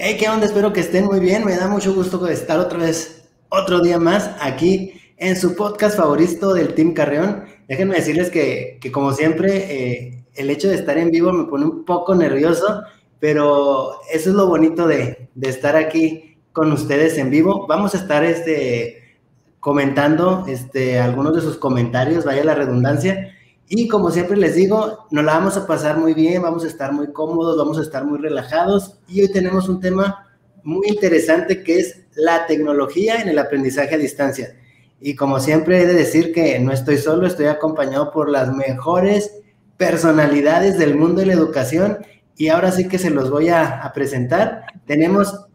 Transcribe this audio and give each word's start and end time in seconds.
Hey, 0.00 0.16
¿qué 0.16 0.28
onda? 0.28 0.46
Espero 0.46 0.72
que 0.72 0.78
estén 0.78 1.06
muy 1.06 1.18
bien. 1.18 1.44
Me 1.44 1.56
da 1.56 1.66
mucho 1.66 1.92
gusto 1.92 2.24
estar 2.28 2.60
otra 2.60 2.78
vez, 2.78 3.28
otro 3.48 3.80
día 3.80 3.98
más 3.98 4.30
aquí 4.40 4.92
en 5.16 5.34
su 5.34 5.56
podcast 5.56 5.96
favorito 5.96 6.54
del 6.54 6.72
Team 6.74 6.94
Carreón. 6.94 7.46
Déjenme 7.66 7.96
decirles 7.96 8.30
que, 8.30 8.78
como 8.92 9.12
siempre, 9.12 9.56
eh, 9.56 10.24
el 10.36 10.50
hecho 10.50 10.68
de 10.68 10.76
estar 10.76 10.98
en 10.98 11.10
vivo 11.10 11.32
me 11.32 11.46
pone 11.46 11.64
un 11.64 11.84
poco 11.84 12.14
nervioso, 12.14 12.84
pero 13.18 14.00
eso 14.12 14.30
es 14.30 14.36
lo 14.36 14.46
bonito 14.46 14.86
de, 14.86 15.30
estar 15.42 15.74
aquí 15.74 16.36
con 16.52 16.70
ustedes 16.70 17.18
en 17.18 17.30
vivo. 17.30 17.66
Vamos 17.66 17.96
a 17.96 17.98
estar 17.98 18.22
este, 18.22 19.16
comentando 19.58 20.44
este, 20.46 21.00
algunos 21.00 21.34
de 21.34 21.40
sus 21.40 21.56
comentarios, 21.56 22.24
vaya 22.24 22.44
la 22.44 22.54
redundancia. 22.54 23.36
Y 23.70 23.86
como 23.86 24.10
siempre 24.10 24.36
les 24.38 24.54
digo, 24.54 25.06
nos 25.10 25.24
la 25.24 25.34
vamos 25.34 25.56
a 25.58 25.66
pasar 25.66 25.98
muy 25.98 26.14
bien, 26.14 26.40
vamos 26.40 26.64
a 26.64 26.68
estar 26.68 26.92
muy 26.92 27.12
cómodos, 27.12 27.58
vamos 27.58 27.78
a 27.78 27.82
estar 27.82 28.04
muy 28.04 28.18
relajados 28.18 28.98
y 29.06 29.20
hoy 29.20 29.30
tenemos 29.30 29.68
un 29.68 29.78
tema 29.78 30.26
muy 30.62 30.88
interesante 30.88 31.62
que 31.62 31.78
es 31.78 32.06
la 32.14 32.46
tecnología 32.46 33.20
en 33.20 33.28
el 33.28 33.38
aprendizaje 33.38 33.94
a 33.94 33.98
distancia. 33.98 34.56
Y 35.00 35.14
como 35.14 35.38
siempre 35.38 35.82
he 35.82 35.86
de 35.86 35.92
decir 35.92 36.32
que 36.32 36.58
no 36.58 36.72
estoy 36.72 36.96
solo, 36.96 37.26
estoy 37.26 37.46
acompañado 37.46 38.10
por 38.10 38.30
las 38.30 38.50
mejores 38.54 39.32
personalidades 39.76 40.78
del 40.78 40.96
mundo 40.96 41.20
de 41.20 41.26
la 41.26 41.34
educación 41.34 41.98
y 42.36 42.48
ahora 42.48 42.72
sí 42.72 42.88
que 42.88 42.98
se 42.98 43.10
los 43.10 43.30
voy 43.30 43.50
a, 43.50 43.82
a 43.82 43.92
presentar. 43.92 44.64
Tenemos 44.86 45.46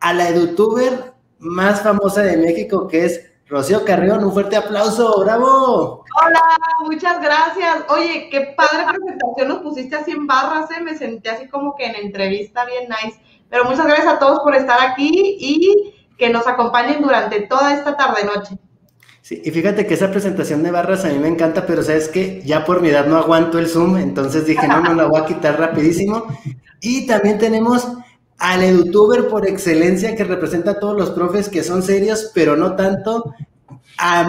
a 0.00 0.14
la 0.14 0.30
edutuber 0.30 1.12
más 1.38 1.82
famosa 1.82 2.22
de 2.22 2.38
México 2.38 2.88
que 2.88 3.04
es 3.04 3.29
Rocío 3.50 3.84
Carrión, 3.84 4.22
un 4.22 4.32
fuerte 4.32 4.54
aplauso, 4.54 5.20
bravo. 5.20 6.04
Hola, 6.22 6.40
muchas 6.84 7.20
gracias. 7.20 7.84
Oye, 7.88 8.28
qué 8.30 8.54
padre 8.56 8.84
presentación 8.88 9.48
nos 9.48 9.58
pusiste 9.58 9.96
así 9.96 10.12
en 10.12 10.28
barras, 10.28 10.70
¿eh? 10.70 10.80
me 10.80 10.96
sentí 10.96 11.28
así 11.28 11.48
como 11.48 11.74
que 11.74 11.86
en 11.86 11.96
entrevista 11.96 12.64
bien 12.64 12.84
nice. 12.88 13.20
Pero 13.48 13.64
muchas 13.64 13.86
gracias 13.86 14.06
a 14.06 14.18
todos 14.20 14.38
por 14.44 14.54
estar 14.54 14.78
aquí 14.80 15.36
y 15.40 15.94
que 16.16 16.30
nos 16.30 16.46
acompañen 16.46 17.02
durante 17.02 17.40
toda 17.40 17.74
esta 17.74 17.96
tarde-noche. 17.96 18.56
Sí, 19.20 19.42
y 19.44 19.50
fíjate 19.50 19.84
que 19.84 19.94
esa 19.94 20.12
presentación 20.12 20.62
de 20.62 20.70
barras 20.70 21.04
a 21.04 21.08
mí 21.08 21.18
me 21.18 21.28
encanta, 21.28 21.66
pero 21.66 21.82
sabes 21.82 22.08
que 22.08 22.42
ya 22.42 22.64
por 22.64 22.80
mi 22.80 22.90
edad 22.90 23.06
no 23.06 23.16
aguanto 23.16 23.58
el 23.58 23.66
Zoom, 23.66 23.96
entonces 23.96 24.46
dije, 24.46 24.68
no, 24.68 24.80
no 24.80 24.94
la 24.94 25.06
voy 25.06 25.20
a 25.20 25.26
quitar 25.26 25.58
rapidísimo. 25.58 26.24
Y 26.80 27.04
también 27.08 27.38
tenemos 27.38 27.96
al 28.40 28.84
youtuber 28.84 29.28
por 29.28 29.46
excelencia 29.46 30.16
que 30.16 30.24
representa 30.24 30.72
a 30.72 30.80
todos 30.80 30.96
los 30.96 31.10
profes 31.10 31.48
que 31.48 31.62
son 31.62 31.82
serios, 31.82 32.30
pero 32.34 32.56
no 32.56 32.74
tanto. 32.74 33.34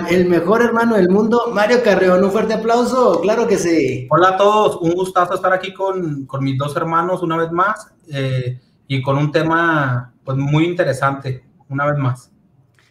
el 0.09 0.27
mejor 0.27 0.61
hermano 0.61 0.97
del 0.97 1.09
mundo, 1.09 1.49
Mario 1.53 1.81
Carreón. 1.81 2.23
Un 2.23 2.31
fuerte 2.31 2.53
aplauso, 2.53 3.21
claro 3.21 3.47
que 3.47 3.57
sí. 3.57 4.07
Hola 4.09 4.29
a 4.29 4.37
todos, 4.37 4.81
un 4.81 4.91
gustazo 4.91 5.35
estar 5.35 5.53
aquí 5.53 5.73
con, 5.73 6.27
mis 6.41 6.57
dos 6.57 6.75
hermanos 6.75 7.23
una 7.23 7.37
vez 7.37 7.51
más 7.51 7.87
eh, 8.09 8.59
y 8.85 9.01
con 9.01 9.17
un 9.17 9.31
tema 9.31 10.13
pues, 10.25 10.37
muy 10.37 10.65
interesante, 10.65 11.45
una 11.69 11.85
vez 11.85 11.97
más. 11.97 12.31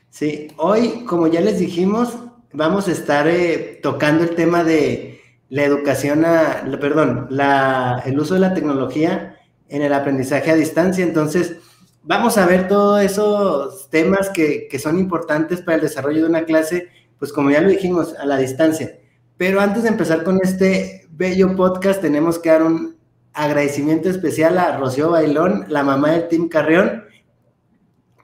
Sí, 0.08 0.48
hoy, 0.56 1.04
como 1.04 1.26
ya 1.26 1.42
les 1.42 1.58
dijimos, 1.58 2.16
vamos 2.54 2.88
a 2.88 2.92
estar 2.92 3.28
eh, 3.28 3.78
tocando 3.82 4.24
el 4.24 4.34
tema 4.34 4.64
de 4.64 5.20
la 5.50 5.64
educación, 5.64 6.24
a, 6.24 6.64
perdón, 6.80 7.26
la, 7.28 8.02
el 8.06 8.18
uso 8.18 8.34
de 8.34 8.40
la 8.40 8.54
tecnología 8.54 9.36
en 9.70 9.82
el 9.82 9.92
aprendizaje 9.92 10.50
a 10.50 10.56
distancia. 10.56 11.04
Entonces, 11.04 11.56
vamos 12.02 12.36
a 12.36 12.46
ver 12.46 12.68
todos 12.68 13.02
esos 13.02 13.88
temas 13.88 14.28
que, 14.28 14.68
son 14.82 14.98
importantes 14.98 15.62
para 15.62 15.76
el 15.76 15.82
desarrollo 15.82 16.22
de 16.22 16.28
una 16.28 16.44
clase, 16.44 16.88
pues 17.18 17.32
como 17.32 17.50
ya 17.50 17.60
lo 17.60 17.68
dijimos, 17.68 18.14
a 18.14 18.26
la 18.26 18.36
distancia. 18.36 18.98
Pero 19.36 19.60
antes 19.60 19.84
de 19.84 19.88
empezar 19.88 20.22
con 20.24 20.38
este 20.42 21.06
bello 21.10 21.54
podcast, 21.56 22.00
tenemos 22.00 22.38
que 22.38 22.50
dar 22.50 22.62
un 22.62 22.96
agradecimiento 23.32 24.10
especial 24.10 24.58
a 24.58 24.76
Rocío 24.76 25.10
Bailón, 25.10 25.64
la 25.68 25.82
mamá 25.82 26.10
del 26.10 26.28
Team 26.28 26.48
Carrión. 26.48 27.04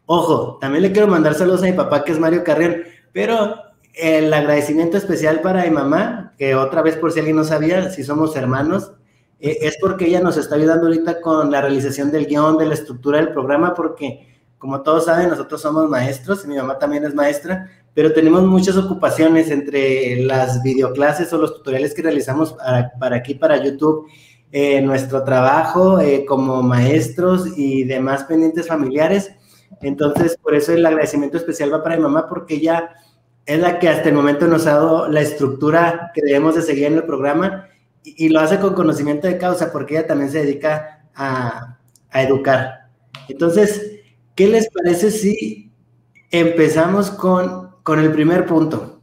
Ojo, 0.05 0.59
también 0.61 0.83
le 0.83 0.93
quiero 0.93 1.09
mandar 1.09 1.35
saludos 1.35 1.63
a 1.63 1.67
mi 1.67 1.73
papá, 1.73 2.05
que 2.05 2.13
es 2.13 2.19
Mario 2.19 2.45
Carrión, 2.45 2.83
pero 3.13 3.56
el 3.95 4.33
agradecimiento 4.33 4.97
especial 4.97 5.41
para 5.41 5.65
mi 5.65 5.71
mamá, 5.71 6.35
que 6.39 6.55
otra 6.55 6.83
vez 6.83 6.97
por 6.97 7.12
si 7.12 7.21
alguien 7.21 7.37
no 7.37 7.45
sabía, 7.45 7.91
si 7.91 8.05
somos 8.05 8.37
hermanos, 8.37 8.93
eh, 9.41 9.59
es 9.63 9.77
porque 9.81 10.07
ella 10.07 10.21
nos 10.21 10.37
está 10.37 10.55
ayudando 10.55 10.87
ahorita 10.87 11.21
con 11.21 11.51
la 11.51 11.61
realización 11.61 12.11
del 12.11 12.27
guion, 12.27 12.59
de 12.59 12.67
la 12.67 12.75
estructura 12.75 13.19
del 13.19 13.33
programa, 13.33 13.75
porque 13.75 14.27
como 14.59 14.83
todos 14.83 15.05
saben, 15.05 15.29
nosotros 15.29 15.61
somos 15.61 15.89
maestros, 15.89 16.45
y 16.45 16.49
mi 16.49 16.57
mamá 16.57 16.79
también 16.79 17.05
es 17.05 17.15
maestra, 17.15 17.71
pero 17.95 18.13
tenemos 18.13 18.43
muchas 18.43 18.77
ocupaciones 18.77 19.51
entre 19.51 20.17
las 20.23 20.63
videoclases 20.63 21.33
o 21.33 21.39
los 21.39 21.55
tutoriales 21.55 21.95
que 21.95 22.03
realizamos 22.03 22.57
para, 22.99 23.17
aquí, 23.17 23.35
para 23.35 23.63
YouTube, 23.63 24.07
eh, 24.53 24.81
nuestro 24.81 25.23
trabajo 25.25 26.01
eh, 26.01 26.25
como 26.27 26.63
maestros 26.63 27.47
y 27.57 27.85
demás 27.85 28.25
pendientes 28.25 28.69
familiares. 28.69 29.33
Entonces, 29.83 30.39
por 30.43 30.55
eso 30.55 30.73
el 30.73 30.85
agradecimiento 30.87 31.37
especial 31.37 31.73
va 31.73 31.83
para 31.83 31.97
mi 31.97 32.03
mamá, 32.03 32.29
porque 32.29 32.55
ella 32.55 32.91
es 33.45 33.61
la 33.61 33.79
que 33.79 33.89
hasta 33.89 34.09
el 34.09 34.15
momento 34.15 34.47
nos 34.47 34.67
ha 34.67 34.75
dado 34.75 35.09
la 35.09 35.21
estructura 35.21 36.11
que 36.15 36.23
debemos 36.23 36.55
de 36.55 36.63
seguir 36.63 36.87
en 36.87 36.95
el 36.95 37.05
programa 37.05 37.69
y, 38.06 38.28
lo 38.28 38.41
hace 38.41 38.61
con 38.61 38.75
conocimiento 38.75 39.27
de 39.27 39.39
causa 39.39 39.72
porque 39.72 39.97
ella 39.97 40.06
también 40.06 40.31
se 40.31 40.44
dedica 40.44 41.09
a, 41.15 41.78
educar. 42.12 42.89
Entonces, 43.28 44.00
¿qué 44.34 44.47
les 44.47 44.71
parece 44.71 45.11
si 45.11 45.71
empezamos 46.31 47.11
con, 47.11 47.72
con 47.83 47.99
el 47.99 48.12
primer 48.12 48.47
punto? 48.47 49.00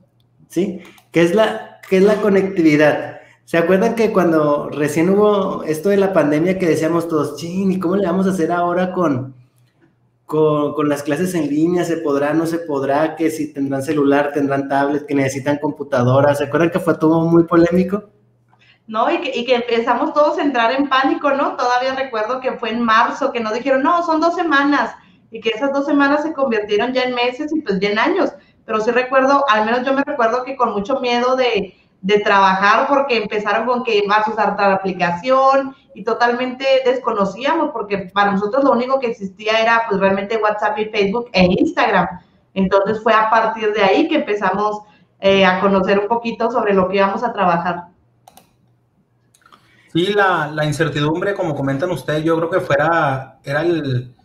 ¿Sí? 0.48 0.82
¿Qué 1.12 1.22
es 1.22 1.36
la, 1.36 1.80
qué 1.88 1.98
es 1.98 2.04
la 2.04 2.16
conectividad? 2.16 3.20
¿Se 3.46 3.58
acuerdan 3.58 3.96
que 3.96 4.12
cuando 4.12 4.70
recién 4.70 5.10
hubo 5.10 5.64
esto 5.64 5.90
de 5.90 5.98
la 5.98 6.14
pandemia 6.14 6.58
que 6.58 6.66
decíamos 6.70 7.08
todos, 7.08 7.36
ching, 7.36 7.74
¿y 7.74 7.80
cómo 7.80 7.98
le 7.98 8.08
vamos 8.08 8.26
a 8.26 8.32
hacer 8.32 8.52
ahora 8.52 8.94
con, 8.94 9.36
con, 10.26 10.74
con, 10.74 10.90
las 10.90 11.04
clases 11.04 11.36
en 11.36 11.50
línea? 11.50 11.84
¿Se 11.84 11.98
podrá, 11.98 12.34
no 12.34 12.48
se 12.48 12.60
podrá? 12.60 13.16
Que 13.16 13.30
si 13.30 13.54
tendrán 13.54 13.84
celular, 13.84 14.32
tendrán 14.34 14.70
tablet, 14.70 15.06
que 15.06 15.14
necesitan 15.14 15.58
computadora. 15.58 16.34
¿Se 16.34 16.46
acuerdan 16.46 16.72
que 16.72 16.80
fue 16.80 16.98
todo 16.98 17.26
muy 17.26 17.44
polémico? 17.44 18.13
¿No? 18.88 19.10
Y 19.12 19.22
que, 19.22 19.32
y 19.38 19.46
que, 19.46 19.56
empezamos 19.56 20.14
todos 20.14 20.38
a 20.38 20.42
entrar 20.42 20.72
en 20.72 20.90
pánico, 20.90 21.32
¿no? 21.32 21.56
Todavía 21.56 21.96
recuerdo 21.96 22.40
que 22.40 22.54
fue 22.54 22.72
en 22.72 22.82
marzo 22.82 23.32
que 23.32 23.40
nos 23.40 23.54
dijeron, 23.54 23.84
no, 23.84 24.04
son 24.04 24.20
dos 24.20 24.36
semanas, 24.36 24.96
y 25.32 25.40
que 25.40 25.50
esas 25.50 25.74
dos 25.74 25.86
semanas 25.86 26.24
se 26.24 26.34
convirtieron 26.34 26.94
ya 26.94 27.04
en 27.04 27.16
meses 27.16 27.52
y 27.54 27.62
pues 27.62 27.80
ya 27.80 27.90
en 27.90 28.00
años. 28.00 28.34
Pero 28.66 28.80
sí 28.82 28.92
recuerdo, 28.92 29.44
al 29.50 29.66
menos 29.66 29.84
yo 29.84 29.94
me 29.94 30.04
recuerdo 30.04 30.44
que 30.44 30.56
con 30.56 30.74
mucho 30.74 31.00
miedo 31.00 31.36
de, 31.36 31.76
de 32.02 32.20
trabajar 32.20 32.88
porque 32.88 33.18
empezaron 33.18 33.66
con 33.66 33.84
que 33.84 34.04
vas 34.08 34.28
a 34.28 34.32
usar 34.32 34.56
tal 34.58 34.74
aplicación 34.74 35.76
y 35.96 36.04
totalmente 36.04 36.66
desconocíamos 36.86 37.72
porque 37.72 38.10
para 38.14 38.32
nosotros 38.32 38.64
lo 38.64 38.74
único 38.74 39.00
que 39.00 39.08
existía 39.08 39.60
era 39.60 39.86
pues 39.88 40.00
realmente 40.00 40.38
WhatsApp 40.38 40.78
y 40.80 40.86
Facebook 40.86 41.30
e 41.32 41.46
Instagram. 41.46 42.08
Entonces 42.54 43.02
fue 43.02 43.14
a 43.14 43.30
partir 43.30 43.74
de 43.74 43.84
ahí 43.84 44.08
que 44.08 44.16
empezamos 44.16 44.82
eh, 45.20 45.46
a 45.46 45.62
conocer 45.62 45.98
un 45.98 46.08
poquito 46.08 46.52
sobre 46.52 46.74
lo 46.74 46.90
que 46.90 46.98
íbamos 46.98 47.24
a 47.24 47.32
trabajar. 47.32 47.93
Sí, 49.94 50.08
la, 50.08 50.48
la, 50.48 50.66
incertidumbre, 50.66 51.36
como 51.36 51.54
comentan 51.54 51.92
ustedes, 51.92 52.24
yo 52.24 52.36
creo 52.38 52.50
que 52.50 52.60
fuera, 52.62 53.38
era, 53.44 53.62
el, 53.62 54.16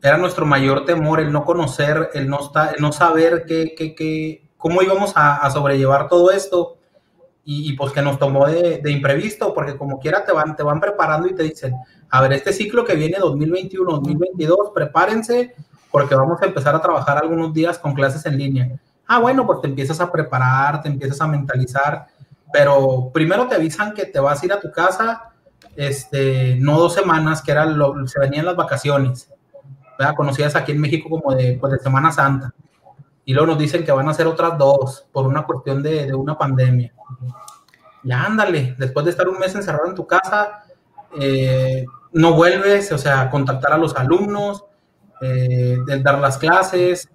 era 0.00 0.16
nuestro 0.16 0.46
mayor 0.46 0.84
temor, 0.84 1.18
el 1.18 1.32
no 1.32 1.44
conocer, 1.44 2.10
el 2.14 2.28
no, 2.28 2.38
estar, 2.38 2.80
no 2.80 2.92
saber 2.92 3.44
qué, 3.44 3.74
qué, 3.76 3.96
qué, 3.96 4.48
cómo 4.56 4.80
íbamos 4.80 5.16
a, 5.16 5.38
a, 5.38 5.50
sobrellevar 5.50 6.08
todo 6.08 6.30
esto 6.30 6.76
y, 7.44 7.68
y, 7.68 7.72
pues 7.72 7.92
que 7.92 8.00
nos 8.00 8.20
tomó 8.20 8.46
de, 8.46 8.78
de, 8.78 8.92
imprevisto, 8.92 9.52
porque 9.54 9.76
como 9.76 9.98
quiera 9.98 10.24
te 10.24 10.30
van, 10.30 10.54
te 10.54 10.62
van 10.62 10.80
preparando 10.80 11.26
y 11.26 11.34
te 11.34 11.42
dicen, 11.42 11.74
a 12.10 12.22
ver, 12.22 12.34
este 12.34 12.52
ciclo 12.52 12.84
que 12.84 12.94
viene 12.94 13.18
2021, 13.18 13.90
2022, 13.90 14.70
prepárense 14.72 15.52
porque 15.90 16.14
vamos 16.14 16.40
a 16.40 16.46
empezar 16.46 16.76
a 16.76 16.80
trabajar 16.80 17.18
algunos 17.18 17.52
días 17.52 17.76
con 17.76 17.92
clases 17.92 18.24
en 18.26 18.38
línea. 18.38 18.70
Ah, 19.04 19.18
bueno, 19.18 19.44
pues 19.46 19.62
te 19.62 19.66
empiezas 19.66 20.00
a 20.00 20.12
preparar, 20.12 20.80
te 20.80 20.88
empiezas 20.88 21.20
a 21.20 21.26
mentalizar 21.26 22.06
pero 22.52 23.10
primero 23.12 23.46
te 23.46 23.54
avisan 23.54 23.94
que 23.94 24.06
te 24.06 24.20
vas 24.20 24.42
a 24.42 24.46
ir 24.46 24.52
a 24.52 24.60
tu 24.60 24.70
casa, 24.70 25.32
este, 25.76 26.56
no 26.58 26.78
dos 26.78 26.94
semanas, 26.94 27.42
que 27.42 27.52
era 27.52 27.64
lo, 27.64 28.06
se 28.06 28.18
venían 28.18 28.46
las 28.46 28.56
vacaciones, 28.56 29.30
¿verdad? 29.98 30.14
conocidas 30.14 30.56
aquí 30.56 30.72
en 30.72 30.80
México 30.80 31.08
como 31.08 31.34
de, 31.34 31.56
pues, 31.60 31.72
de 31.72 31.78
Semana 31.78 32.10
Santa. 32.10 32.52
Y 33.24 33.34
luego 33.34 33.48
nos 33.48 33.58
dicen 33.58 33.84
que 33.84 33.92
van 33.92 34.08
a 34.08 34.14
ser 34.14 34.26
otras 34.26 34.56
dos 34.56 35.06
por 35.12 35.26
una 35.26 35.44
cuestión 35.44 35.82
de, 35.82 36.06
de 36.06 36.14
una 36.14 36.38
pandemia. 36.38 36.92
Ya 38.02 38.24
ándale, 38.24 38.74
después 38.78 39.04
de 39.04 39.10
estar 39.10 39.28
un 39.28 39.38
mes 39.38 39.54
encerrado 39.54 39.86
en 39.86 39.94
tu 39.94 40.06
casa, 40.06 40.64
eh, 41.20 41.84
no 42.12 42.32
vuelves, 42.34 42.90
o 42.92 42.98
sea, 42.98 43.28
contactar 43.30 43.72
a 43.72 43.78
los 43.78 43.94
alumnos, 43.96 44.64
eh, 45.20 45.78
dar 46.02 46.18
las 46.18 46.38
clases. 46.38 47.08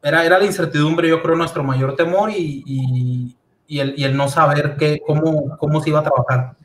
Era, 0.00 0.24
era 0.24 0.38
la 0.38 0.44
incertidumbre, 0.44 1.08
yo 1.08 1.20
creo, 1.20 1.34
nuestro 1.34 1.64
mayor 1.64 1.96
temor 1.96 2.30
y, 2.30 2.62
y 2.64 3.37
el, 3.68 3.94
y 3.96 4.04
el 4.04 4.16
no 4.16 4.28
saber 4.28 4.76
qué, 4.78 5.02
cómo, 5.06 5.56
cómo 5.58 5.82
se 5.82 5.90
iba 5.90 6.00
a 6.00 6.04
trabajar. 6.04 6.56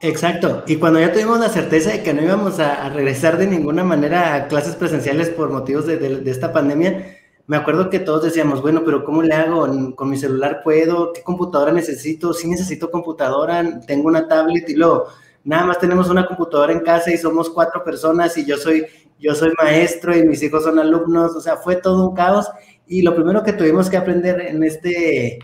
Exacto, 0.00 0.62
y 0.66 0.76
cuando 0.76 1.00
ya 1.00 1.12
tuvimos 1.12 1.40
la 1.40 1.48
certeza 1.48 1.90
de 1.90 2.02
que 2.02 2.14
no 2.14 2.22
íbamos 2.22 2.60
a, 2.60 2.88
regresar 2.88 3.36
de 3.36 3.48
ninguna 3.48 3.84
manera 3.84 4.34
a 4.34 4.48
clases 4.48 4.76
presenciales 4.76 5.28
por 5.28 5.50
motivos 5.50 5.86
de, 5.86 5.98
de, 5.98 6.30
esta 6.30 6.52
pandemia, 6.52 7.16
me 7.46 7.56
acuerdo 7.56 7.90
que 7.90 7.98
todos 7.98 8.22
decíamos, 8.22 8.62
bueno, 8.62 8.82
pero 8.84 9.04
¿cómo 9.04 9.22
le 9.22 9.34
hago? 9.34 9.66
¿Con 9.96 10.10
mi 10.10 10.16
celular 10.16 10.60
puedo? 10.62 11.12
¿Qué 11.12 11.22
computadora 11.22 11.72
necesito? 11.72 12.32
Sí 12.32 12.48
necesito 12.48 12.90
computadora, 12.90 13.80
tengo 13.86 14.08
una 14.08 14.28
tablet 14.28 14.68
y 14.68 14.74
luego 14.76 15.08
nada 15.44 15.66
más 15.66 15.78
tenemos 15.78 16.08
una 16.08 16.26
computadora 16.26 16.72
en 16.72 16.80
casa 16.80 17.10
y 17.10 17.18
somos 17.18 17.50
cuatro 17.50 17.82
personas 17.82 18.36
y 18.38 18.44
yo 18.44 18.56
soy 18.56 18.86
yo 19.18 19.34
soy 19.34 19.52
maestro 19.58 20.16
y 20.16 20.22
mis 20.24 20.42
hijos 20.42 20.62
son 20.62 20.78
alumnos, 20.78 21.34
o 21.34 21.40
sea, 21.40 21.56
fue 21.56 21.76
todo 21.76 22.08
un 22.08 22.14
caos 22.14 22.48
y 22.86 23.02
lo 23.02 23.14
primero 23.14 23.42
que 23.42 23.52
tuvimos 23.52 23.90
que 23.90 23.96
aprender 23.96 24.40
en 24.40 24.62
este 24.62 25.38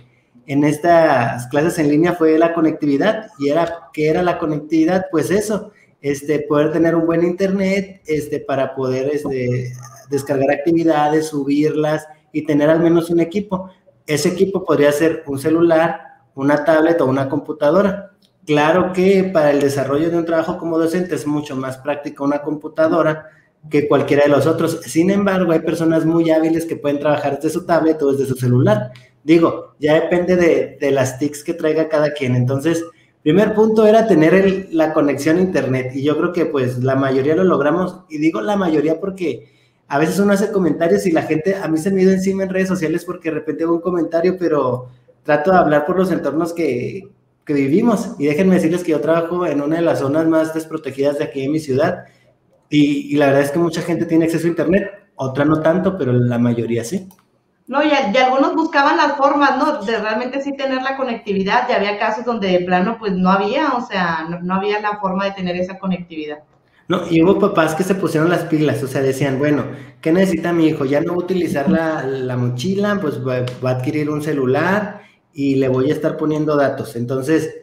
en 0.47 0.65
estas 0.65 1.47
clases 1.49 1.79
en 1.79 1.89
línea 1.89 2.15
fue 2.15 2.39
la 2.39 2.53
conectividad 2.53 3.29
y 3.39 3.49
era 3.49 3.89
¿qué 3.93 4.09
era 4.09 4.23
la 4.23 4.39
conectividad? 4.39 5.07
Pues 5.11 5.31
eso, 5.31 5.73
este 6.01 6.41
poder 6.41 6.73
tener 6.73 6.95
un 6.95 7.07
buen 7.07 7.23
internet, 7.23 8.03
este 8.07 8.41
para 8.41 8.75
poder 8.75 9.11
este, 9.13 9.73
descargar 10.11 10.51
actividades, 10.51 11.29
subirlas 11.29 12.07
y 12.33 12.45
tener 12.45 12.69
al 12.69 12.81
menos 12.81 13.11
un 13.11 13.21
equipo. 13.21 13.71
Ese 14.07 14.29
equipo 14.29 14.65
podría 14.65 14.93
ser 14.93 15.23
un 15.27 15.39
celular, 15.39 16.01
una 16.35 16.65
tablet 16.65 17.01
o 17.01 17.07
una 17.07 17.29
computadora. 17.29 18.11
Claro 18.45 18.93
que 18.93 19.25
para 19.25 19.51
el 19.51 19.61
desarrollo 19.61 20.11
de 20.11 20.19
un 20.19 20.27
trabajo 20.27 20.59
como 20.59 20.79
docente 20.79 21.15
es 21.15 21.27
mucho 21.27 21.57
más 21.57 21.79
práctico 21.79 22.25
una 22.25 22.43
computadora 22.43 23.31
que 23.71 23.89
cualquiera 23.89 24.25
de 24.25 24.29
los 24.29 24.47
otros. 24.47 24.81
Sin 24.83 25.11
embargo, 25.11 25.53
hay 25.53 25.61
personas 25.61 26.05
muy 26.05 26.31
hábiles 26.31 26.67
que 26.67 26.77
pueden 26.77 26.99
trabajar 26.99 27.37
desde 27.37 27.51
su 27.51 27.65
tablet 27.65 28.03
o 28.03 28.13
desde 28.13 28.27
su 28.27 28.35
celular. 28.35 28.93
Digo, 29.25 29.75
ya 29.81 29.95
depende 29.95 30.37
de, 30.37 30.91
las 30.91 31.19
TICs 31.19 31.43
que 31.43 31.55
traiga 31.55 31.89
cada 31.89 32.13
quien. 32.13 32.37
Entonces, 32.37 32.85
primer 33.23 33.55
punto 33.55 33.87
era 33.87 34.07
tener 34.07 34.69
la 34.71 34.93
conexión 34.93 35.39
a 35.39 35.41
internet 35.41 35.93
y 35.95 36.03
yo 36.03 36.17
creo 36.17 36.33
que 36.33 36.47
pues 36.47 36.79
la 36.85 36.95
mayoría 36.95 37.35
lo 37.35 37.45
logramos 37.45 38.01
y 38.11 38.19
digo 38.19 38.43
la 38.43 38.55
mayoría 38.57 39.01
porque 39.01 39.49
a 39.89 39.99
veces 39.99 40.19
uno 40.19 40.35
hace 40.35 40.53
comentarios 40.53 41.07
y 41.07 41.11
la 41.11 41.23
gente, 41.23 41.57
a 41.57 41.67
mí 41.69 41.79
se 41.79 41.91
me 41.91 42.03
ido 42.03 42.13
encima 42.13 42.43
en 42.43 42.51
redes 42.51 42.69
sociales 42.69 43.05
porque 43.05 43.31
de 43.31 43.37
repente 43.37 43.65
hago 43.65 43.75
un 43.75 43.81
comentario, 43.81 44.37
pero 44.39 44.89
trato 45.23 45.51
de 45.51 45.57
hablar 45.57 45.87
por 45.87 45.97
los 45.97 46.13
entornos 46.13 46.53
que, 46.53 47.09
que 47.47 47.55
vivimos. 47.55 48.11
Y 48.19 48.27
déjenme 48.27 48.57
decirles 48.57 48.85
que 48.85 48.93
yo 48.93 49.01
trabajo 49.01 49.47
en 49.47 49.63
una 49.63 49.77
de 49.77 49.83
las 49.83 50.01
zonas 50.01 50.27
más 50.27 50.53
desprotegidas 50.55 51.19
de 51.19 51.25
aquí 51.25 51.43
en 51.43 51.53
mi 51.53 51.61
ciudad 51.61 52.05
y, 52.69 53.17
la 53.17 53.27
verdad 53.27 53.43
es 53.43 53.51
que 53.51 53.59
mucha 53.59 53.83
gente 53.83 54.05
tiene 54.05 54.25
acceso 54.25 54.47
a 54.47 54.51
Internet, 54.51 54.91
otra 55.15 55.45
no 55.45 55.61
tanto, 55.61 55.97
pero 55.97 56.13
la 56.13 56.39
mayoría 56.39 56.83
sí. 56.83 57.09
No, 57.67 57.83
y, 57.83 57.89
y, 57.89 58.17
algunos 58.19 58.55
buscaban 58.55 58.99
las 58.99 59.17
formas, 59.17 59.57
¿no? 59.57 59.83
De 59.85 59.99
realmente 59.99 60.43
sí 60.43 60.55
tener 60.55 60.83
la 60.83 60.97
conectividad. 60.97 61.67
Ya 61.69 61.77
había 61.77 61.99
casos 61.99 62.25
donde 62.25 62.49
de 62.49 62.61
plano, 62.61 62.97
pues 62.99 63.13
no 63.13 63.31
había, 63.31 63.73
o 63.73 63.87
sea, 63.87 64.29
no, 64.43 64.55
había 64.55 64.81
la 64.81 64.99
forma 64.99 65.25
de 65.25 65.33
tener 65.33 65.57
esa 65.57 65.79
conectividad. 65.79 66.41
No, 66.89 67.01
y 67.11 67.23
hubo 67.23 67.39
papás 67.39 67.75
que 67.75 67.83
se 67.83 67.95
pusieron 67.95 68.29
las 68.29 68.45
pilas, 68.45 68.83
o 68.83 68.87
sea, 68.87 69.01
decían, 69.01 69.39
bueno, 69.39 69.65
¿qué 70.03 70.13
necesita 70.13 70.53
mi 70.53 70.67
hijo? 70.67 70.85
Ya 70.85 71.01
no 71.01 71.13
va 71.13 71.23
a 71.23 71.25
utilizar 71.25 71.71
la, 71.71 72.37
mochila, 72.37 72.99
pues 73.01 73.27
va, 73.27 73.37
a 73.37 73.71
adquirir 73.71 74.11
un 74.11 74.21
celular 74.21 75.01
y 75.33 75.55
le 75.55 75.69
voy 75.69 75.91
a 75.91 75.95
estar 75.95 76.19
poniendo 76.19 76.57
datos. 76.57 76.95
Entonces, 76.97 77.57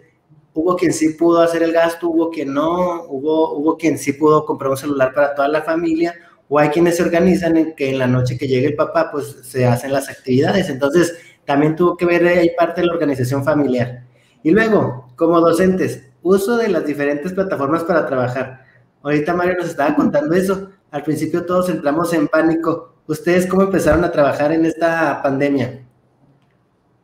hubo 0.55 0.75
quien 0.75 0.91
sí 0.91 1.09
pudo 1.09 1.41
hacer 1.41 1.61
el 1.61 1.71
gasto, 1.71 2.09
hubo 2.09 2.31
quien 2.31 2.51
no, 2.51 3.03
hubo, 3.03 3.53
hubo 3.53 3.77
quien 3.77 3.99
sí 3.99 4.13
pudo 4.13 4.43
comprar 4.43 4.71
un 4.71 4.77
celular 4.77 5.13
para 5.13 5.35
toda 5.35 5.47
la 5.47 5.61
familia, 5.61 6.15
o 6.53 6.59
hay 6.59 6.67
quienes 6.67 6.97
se 6.97 7.03
organizan 7.03 7.55
en 7.55 7.75
que 7.75 7.91
en 7.91 7.97
la 7.97 8.07
noche 8.07 8.37
que 8.37 8.45
llegue 8.45 8.67
el 8.67 8.75
papá, 8.75 9.09
pues 9.09 9.37
se 9.41 9.65
hacen 9.65 9.93
las 9.93 10.09
actividades. 10.09 10.67
Entonces, 10.69 11.17
también 11.45 11.77
tuvo 11.77 11.95
que 11.95 12.05
ver 12.05 12.27
ahí 12.27 12.51
parte 12.57 12.81
de 12.81 12.87
la 12.87 12.93
organización 12.93 13.45
familiar. 13.45 14.03
Y 14.43 14.51
luego, 14.51 15.07
como 15.15 15.39
docentes, 15.39 16.09
uso 16.21 16.57
de 16.57 16.67
las 16.67 16.85
diferentes 16.85 17.31
plataformas 17.31 17.85
para 17.85 18.05
trabajar. 18.05 18.65
Ahorita 19.01 19.33
Mario 19.33 19.55
nos 19.59 19.69
estaba 19.69 19.95
contando 19.95 20.35
eso. 20.35 20.71
Al 20.91 21.03
principio 21.03 21.45
todos 21.45 21.69
entramos 21.69 22.13
en 22.13 22.27
pánico. 22.27 22.95
¿Ustedes 23.07 23.47
cómo 23.47 23.61
empezaron 23.61 24.03
a 24.03 24.11
trabajar 24.11 24.51
en 24.51 24.65
esta 24.65 25.21
pandemia? 25.23 25.85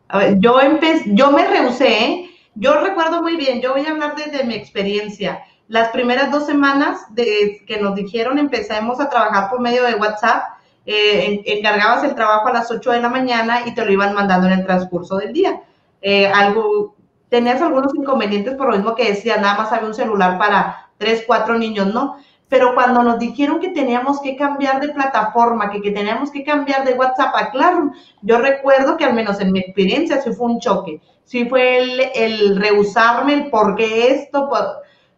A 0.09 0.17
ver, 0.17 0.39
yo, 0.39 0.59
yo 1.05 1.31
me 1.31 1.47
rehusé. 1.47 2.31
Yo 2.53 2.81
recuerdo 2.81 3.21
muy 3.21 3.37
bien, 3.37 3.61
yo 3.61 3.71
voy 3.71 3.85
a 3.85 3.91
hablar 3.91 4.13
desde 4.17 4.43
mi 4.43 4.55
experiencia. 4.55 5.39
Las 5.67 5.89
primeras 5.89 6.31
dos 6.31 6.45
semanas 6.45 7.05
que 7.15 7.79
nos 7.81 7.95
dijeron 7.95 8.39
empezamos 8.39 8.99
a 9.01 9.09
trabajar 9.09 9.49
por 9.49 9.59
medio 9.59 9.83
de 9.83 9.95
WhatsApp, 9.95 10.43
eh, 10.85 11.43
encargabas 11.45 12.05
el 12.05 12.15
trabajo 12.15 12.47
a 12.47 12.53
las 12.53 12.71
8 12.71 12.93
de 12.93 13.01
la 13.01 13.09
mañana 13.09 13.63
y 13.65 13.73
te 13.73 13.83
lo 13.83 13.91
iban 13.91 14.13
mandando 14.13 14.47
en 14.47 14.53
el 14.53 14.65
transcurso 14.65 15.17
del 15.17 15.33
día. 15.33 15.61
Eh, 16.01 16.27
algo, 16.27 16.95
tenías 17.27 17.61
algunos 17.61 17.93
inconvenientes 17.93 18.55
por 18.55 18.67
lo 18.69 18.77
mismo 18.77 18.95
que 18.95 19.09
decía, 19.09 19.35
nada 19.35 19.57
más 19.57 19.73
había 19.73 19.89
un 19.89 19.93
celular 19.93 20.37
para 20.37 20.89
tres, 20.97 21.25
cuatro 21.27 21.57
niños, 21.57 21.93
¿no? 21.93 22.15
Pero 22.47 22.73
cuando 22.73 23.03
nos 23.03 23.19
dijeron 23.19 23.59
que 23.59 23.71
teníamos 23.71 24.21
que 24.21 24.37
cambiar 24.37 24.79
de 24.79 24.93
plataforma, 24.93 25.69
que, 25.69 25.81
que 25.81 25.91
teníamos 25.91 26.31
que 26.31 26.45
cambiar 26.45 26.85
de 26.85 26.93
WhatsApp 26.93 27.35
a 27.35 27.51
Claro, 27.51 27.91
yo 28.21 28.37
recuerdo 28.37 28.95
que 28.95 29.03
al 29.03 29.13
menos 29.13 29.41
en 29.41 29.51
mi 29.51 29.59
experiencia 29.59 30.21
sí 30.21 30.31
fue 30.31 30.47
un 30.47 30.59
choque. 30.61 31.01
Sí 31.25 31.43
fue 31.49 31.79
el, 31.79 32.01
el 32.15 32.55
rehusarme, 32.55 33.33
el 33.33 33.49
por 33.49 33.75
qué 33.75 34.13
esto, 34.13 34.47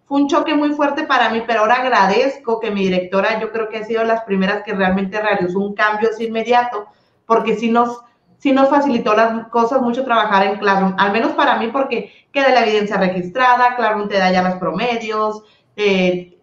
fue 0.10 0.22
un 0.22 0.28
choque 0.28 0.56
muy 0.56 0.72
fuerte 0.72 1.04
para 1.04 1.30
mí, 1.30 1.44
pero 1.46 1.60
ahora 1.60 1.76
agradezco 1.76 2.60
que 2.60 2.72
mi 2.72 2.82
directora, 2.82 3.40
yo 3.40 3.52
creo 3.52 3.70
que 3.70 3.78
ha 3.78 3.86
sido 3.86 4.04
las 4.04 4.24
primeras 4.24 4.64
que 4.64 4.74
realmente 4.74 5.22
realizó 5.22 5.60
un 5.60 5.76
cambio 5.76 6.10
así 6.10 6.26
inmediato, 6.26 6.88
porque 7.28 7.56
sí 7.56 7.70
nos, 7.70 8.02
sí 8.40 8.52
nos 8.52 8.70
facilitó 8.70 9.14
las 9.14 9.50
cosas 9.50 9.84
mucho 9.84 10.04
trabajar 10.04 10.48
en 10.48 10.58
Classroom, 10.58 10.96
al 10.98 11.12
menos 11.12 11.34
para 11.34 11.58
mí 11.58 11.68
porque 11.68 12.12
queda 12.32 12.50
la 12.50 12.66
evidencia 12.66 12.98
registrada, 12.98 13.76
Classroom 13.76 14.10
te 14.10 14.18
da 14.18 14.32
ya 14.32 14.42
los 14.42 14.56
promedios, 14.56 15.44
te 15.76 16.40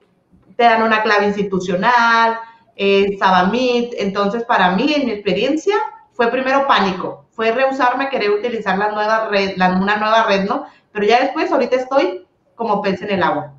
dan 0.56 0.84
una 0.84 1.02
clave 1.02 1.26
institucional, 1.26 2.38
eh, 2.76 3.16
Sabamit. 3.18 3.94
Entonces, 3.98 4.44
para 4.44 4.76
mí, 4.76 4.94
en 4.94 5.06
mi 5.06 5.10
experiencia, 5.10 5.74
fue 6.12 6.28
primero 6.28 6.68
pánico, 6.68 7.26
fue 7.32 7.50
rehusarme 7.50 8.04
a 8.04 8.10
querer 8.10 8.30
utilizar 8.30 8.78
la 8.78 8.92
nueva 8.92 9.28
red, 9.28 9.56
una 9.56 9.96
nueva 9.96 10.22
red, 10.28 10.44
¿no? 10.44 10.66
Pero 10.92 11.04
ya 11.04 11.20
después, 11.20 11.50
ahorita 11.50 11.74
estoy 11.74 12.24
como 12.54 12.80
pez 12.80 13.02
en 13.02 13.10
el 13.10 13.22
agua. 13.24 13.56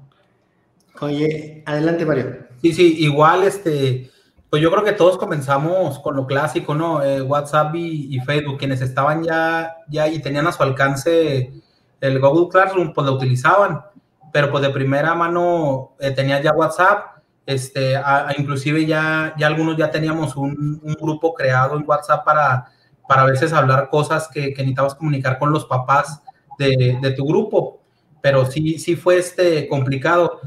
Oye, 1.01 1.63
adelante, 1.65 2.05
Mario. 2.05 2.47
Sí, 2.61 2.73
sí, 2.73 2.95
igual, 2.99 3.43
este, 3.43 4.09
pues 4.49 4.61
yo 4.61 4.71
creo 4.71 4.83
que 4.83 4.93
todos 4.93 5.17
comenzamos 5.17 5.99
con 5.99 6.15
lo 6.15 6.25
clásico, 6.25 6.73
¿no? 6.73 7.03
Eh, 7.03 7.21
WhatsApp 7.21 7.75
y, 7.75 8.19
Facebook, 8.21 8.57
quienes 8.57 8.81
estaban 8.81 9.23
ya, 9.23 9.75
ya 9.89 10.07
y 10.07 10.19
tenían 10.19 10.47
a 10.47 10.51
su 10.51 10.63
alcance 10.63 11.51
el 12.01 12.19
Google 12.19 12.49
Classroom, 12.49 12.93
pues 12.93 13.05
lo 13.07 13.13
utilizaban 13.13 13.81
pero 14.31 14.51
pues 14.51 14.61
de 14.61 14.69
primera 14.69 15.15
mano 15.15 15.95
eh, 15.99 16.11
tenía 16.11 16.41
ya 16.41 16.53
WhatsApp, 16.53 17.23
este, 17.45 17.95
inclusive 18.37 18.85
ya, 18.85 19.33
ya 19.37 19.47
algunos 19.47 19.77
ya 19.77 19.89
teníamos 19.89 20.35
un, 20.35 20.79
grupo 20.99 21.33
creado 21.33 21.77
en 21.77 21.83
WhatsApp 21.87 22.25
para, 22.25 22.65
para 23.07 23.21
a 23.23 23.25
veces 23.25 23.53
hablar 23.53 23.89
cosas 23.89 24.27
que, 24.27 24.53
que 24.53 24.61
necesitabas 24.61 24.95
comunicar 24.95 25.39
con 25.39 25.51
los 25.51 25.65
papás 25.65 26.21
de, 26.59 26.99
de, 27.01 27.11
tu 27.11 27.25
grupo, 27.25 27.81
pero 28.21 28.45
sí, 28.45 28.79
sí 28.79 28.95
fue 28.95 29.17
este 29.17 29.67
complicado. 29.67 30.41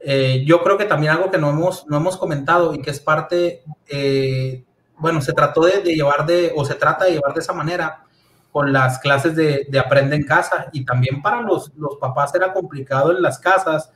Eh, 0.00 0.44
yo 0.46 0.62
creo 0.62 0.78
que 0.78 0.86
también 0.86 1.12
algo 1.12 1.30
que 1.30 1.38
no 1.38 1.50
hemos, 1.50 1.86
no 1.86 1.98
hemos 1.98 2.16
comentado 2.16 2.74
y 2.74 2.80
que 2.80 2.90
es 2.90 3.00
parte, 3.00 3.62
eh, 3.86 4.64
bueno, 4.96 5.20
se 5.20 5.32
trató 5.32 5.62
de, 5.62 5.82
llevar 5.82 6.26
de, 6.26 6.52
o 6.56 6.64
se 6.64 6.74
trata 6.74 7.04
de 7.04 7.12
llevar 7.12 7.34
de 7.34 7.40
esa 7.40 7.52
manera, 7.52 8.04
con 8.50 8.72
las 8.72 8.98
clases 8.98 9.36
de, 9.36 9.66
de 9.68 9.78
aprende 9.78 10.16
en 10.16 10.24
casa. 10.24 10.68
Y 10.72 10.84
también 10.84 11.22
para 11.22 11.40
los, 11.40 11.72
los 11.76 11.96
papás 11.96 12.34
era 12.34 12.52
complicado 12.52 13.12
en 13.12 13.22
las 13.22 13.38
casas 13.38 13.92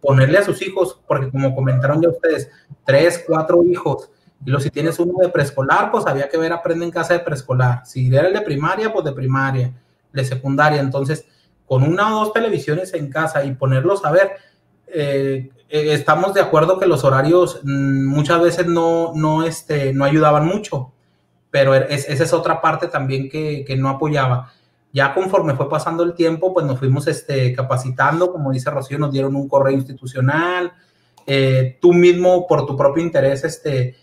ponerle 0.00 0.38
a 0.38 0.44
sus 0.44 0.62
hijos, 0.62 1.00
porque 1.06 1.30
como 1.30 1.54
comentaron 1.54 2.00
ya 2.00 2.08
ustedes, 2.08 2.50
tres, 2.84 3.24
cuatro 3.26 3.62
hijos, 3.64 4.10
y 4.44 4.50
los 4.50 4.62
si 4.62 4.70
tienes 4.70 4.98
uno 4.98 5.14
de 5.20 5.28
preescolar, 5.28 5.90
pues 5.90 6.06
había 6.06 6.28
que 6.28 6.38
ver 6.38 6.52
aprende 6.52 6.84
en 6.84 6.90
casa 6.90 7.14
de 7.14 7.20
preescolar, 7.20 7.84
si 7.84 8.14
era 8.14 8.30
de 8.30 8.40
primaria, 8.40 8.92
pues 8.92 9.04
de 9.04 9.12
primaria, 9.12 9.72
de 10.12 10.24
secundaria, 10.24 10.80
entonces 10.80 11.26
con 11.66 11.82
una 11.82 12.14
o 12.14 12.24
dos 12.24 12.32
televisiones 12.32 12.94
en 12.94 13.10
casa 13.10 13.44
y 13.44 13.52
ponerlos 13.54 14.04
a 14.04 14.10
ver, 14.10 14.32
eh, 14.86 15.50
eh, 15.68 15.92
estamos 15.92 16.32
de 16.34 16.40
acuerdo 16.40 16.78
que 16.78 16.86
los 16.86 17.04
horarios 17.04 17.60
mm, 17.62 18.06
muchas 18.06 18.40
veces 18.40 18.66
no, 18.66 19.12
no, 19.14 19.44
este, 19.44 19.92
no 19.92 20.04
ayudaban 20.04 20.46
mucho, 20.46 20.92
pero 21.50 21.74
esa 21.74 22.24
es 22.24 22.32
otra 22.32 22.60
parte 22.60 22.88
también 22.88 23.28
que, 23.28 23.64
que, 23.66 23.76
no 23.76 23.88
apoyaba. 23.88 24.52
Ya 24.92 25.14
conforme 25.14 25.54
fue 25.54 25.68
pasando 25.68 26.02
el 26.02 26.14
tiempo, 26.14 26.54
pues 26.54 26.64
nos 26.66 26.78
fuimos 26.78 27.06
este, 27.06 27.52
capacitando, 27.54 28.32
como 28.32 28.52
dice 28.52 28.70
Rocío, 28.70 28.98
nos 28.98 29.12
dieron 29.12 29.36
un 29.36 29.48
correo 29.48 29.74
institucional, 29.74 30.72
eh, 31.26 31.78
tú 31.80 31.92
mismo 31.92 32.46
por 32.46 32.64
tu 32.64 32.76
propio 32.76 33.02
interés, 33.02 33.44
este, 33.44 33.96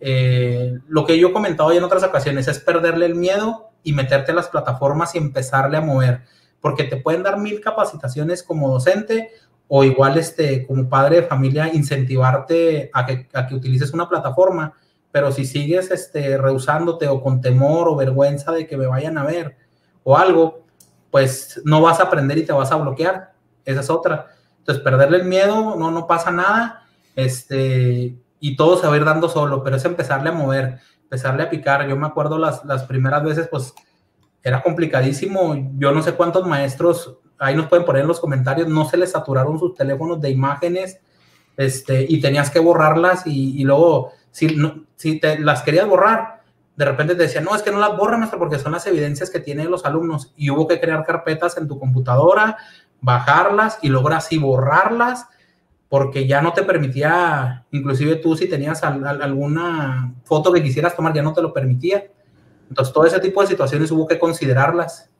eh, 0.00 0.78
lo 0.86 1.04
que 1.04 1.18
yo 1.18 1.28
he 1.28 1.32
comentado 1.32 1.72
ya 1.72 1.78
en 1.78 1.84
otras 1.84 2.04
ocasiones 2.04 2.46
es 2.46 2.60
perderle 2.60 3.06
el 3.06 3.16
miedo 3.16 3.70
y 3.82 3.92
meterte 3.92 4.30
en 4.30 4.36
las 4.36 4.48
plataformas 4.48 5.14
y 5.14 5.18
empezarle 5.18 5.76
a 5.76 5.80
mover, 5.80 6.22
porque 6.60 6.84
te 6.84 6.96
pueden 6.96 7.24
dar 7.24 7.38
mil 7.38 7.60
capacitaciones 7.60 8.44
como 8.44 8.70
docente 8.70 9.30
o 9.68 9.84
igual 9.84 10.18
este, 10.18 10.66
como 10.66 10.88
padre 10.88 11.16
de 11.16 11.22
familia, 11.22 11.72
incentivarte 11.72 12.90
a 12.92 13.06
que, 13.06 13.28
a 13.32 13.46
que 13.46 13.54
utilices 13.54 13.92
una 13.92 14.08
plataforma 14.08 14.74
pero 15.10 15.32
si 15.32 15.44
sigues 15.44 15.90
este, 15.90 16.36
rehusándote 16.38 17.08
o 17.08 17.22
con 17.22 17.40
temor 17.40 17.88
o 17.88 17.96
vergüenza 17.96 18.52
de 18.52 18.66
que 18.66 18.76
me 18.76 18.86
vayan 18.86 19.18
a 19.18 19.24
ver 19.24 19.56
o 20.04 20.16
algo, 20.16 20.64
pues 21.10 21.60
no 21.64 21.80
vas 21.80 22.00
a 22.00 22.04
aprender 22.04 22.38
y 22.38 22.44
te 22.44 22.52
vas 22.52 22.70
a 22.72 22.76
bloquear. 22.76 23.32
Esa 23.64 23.80
es 23.80 23.90
otra. 23.90 24.26
Entonces, 24.58 24.82
perderle 24.84 25.18
el 25.18 25.24
miedo, 25.24 25.76
no, 25.76 25.90
no 25.90 26.06
pasa 26.06 26.30
nada, 26.30 26.86
este, 27.16 28.16
y 28.40 28.56
todo 28.56 28.76
se 28.78 28.86
va 28.86 28.94
a 28.94 28.96
ir 28.96 29.04
dando 29.04 29.28
solo, 29.28 29.62
pero 29.62 29.76
es 29.76 29.84
empezarle 29.84 30.28
a 30.28 30.32
mover, 30.32 30.78
empezarle 31.02 31.42
a 31.42 31.50
picar. 31.50 31.88
Yo 31.88 31.96
me 31.96 32.06
acuerdo 32.06 32.38
las, 32.38 32.64
las 32.64 32.84
primeras 32.84 33.24
veces, 33.24 33.48
pues 33.50 33.74
era 34.42 34.62
complicadísimo. 34.62 35.56
Yo 35.78 35.92
no 35.92 36.02
sé 36.02 36.12
cuántos 36.12 36.46
maestros, 36.46 37.18
ahí 37.38 37.54
nos 37.54 37.66
pueden 37.66 37.84
poner 37.84 38.02
en 38.02 38.08
los 38.08 38.20
comentarios, 38.20 38.68
no 38.68 38.88
se 38.88 38.96
les 38.96 39.12
saturaron 39.12 39.58
sus 39.58 39.74
teléfonos 39.74 40.20
de 40.20 40.30
imágenes 40.30 41.00
este, 41.56 42.06
y 42.08 42.20
tenías 42.20 42.50
que 42.50 42.58
borrarlas 42.58 43.26
y, 43.26 43.64
luego, 43.64 44.12
si, 44.30 44.54
no, 44.56 44.84
si 44.96 45.18
te 45.18 45.38
las 45.38 45.62
querías 45.62 45.88
borrar, 45.88 46.42
de 46.76 46.84
repente 46.84 47.16
te 47.16 47.22
decían, 47.22 47.44
no, 47.44 47.56
es 47.56 47.62
que 47.62 47.72
no 47.72 47.80
las 47.80 47.96
borra, 47.96 48.16
maestro, 48.16 48.38
porque 48.38 48.58
son 48.60 48.70
las 48.70 48.86
evidencias 48.86 49.30
que 49.30 49.40
tienen 49.40 49.68
los 49.68 49.84
alumnos. 49.84 50.32
Y 50.36 50.50
hubo 50.50 50.68
que 50.68 50.78
crear 50.78 51.04
carpetas 51.04 51.56
en 51.56 51.66
tu 51.66 51.76
computadora, 51.76 52.56
bajarlas 53.00 53.80
y 53.82 53.88
luego 53.88 54.08
así 54.10 54.38
borrarlas, 54.38 55.26
porque 55.88 56.28
ya 56.28 56.40
no 56.40 56.52
te 56.52 56.62
permitía, 56.62 57.66
inclusive 57.72 58.16
tú 58.16 58.36
si 58.36 58.48
tenías 58.48 58.84
alguna 58.84 60.14
foto 60.22 60.52
que 60.52 60.62
quisieras 60.62 60.94
tomar, 60.94 61.12
ya 61.12 61.22
no 61.22 61.32
te 61.32 61.42
lo 61.42 61.52
permitía. 61.52 62.04
Entonces, 62.68 62.94
todo 62.94 63.06
ese 63.06 63.18
tipo 63.18 63.40
de 63.40 63.48
situaciones 63.48 63.90
hubo 63.90 64.06
que 64.06 64.18
considerarlas. 64.18 65.10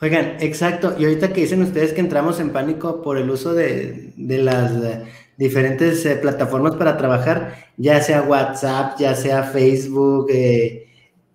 Oigan, 0.00 0.36
exacto. 0.40 0.94
Y 0.98 1.04
ahorita 1.04 1.32
que 1.32 1.42
dicen 1.42 1.62
ustedes 1.62 1.92
que 1.92 2.00
entramos 2.00 2.40
en 2.40 2.50
pánico 2.50 3.02
por 3.02 3.16
el 3.16 3.30
uso 3.30 3.54
de, 3.54 4.12
las 4.16 4.72
eh, 4.72 5.04
diferentes 5.36 6.04
eh, 6.04 6.16
plataformas 6.16 6.74
para 6.76 6.96
trabajar, 6.96 7.54
ya 7.76 8.00
sea 8.00 8.22
WhatsApp, 8.22 8.98
ya 8.98 9.14
sea 9.14 9.44
Facebook, 9.44 10.26
eh, 10.30 10.88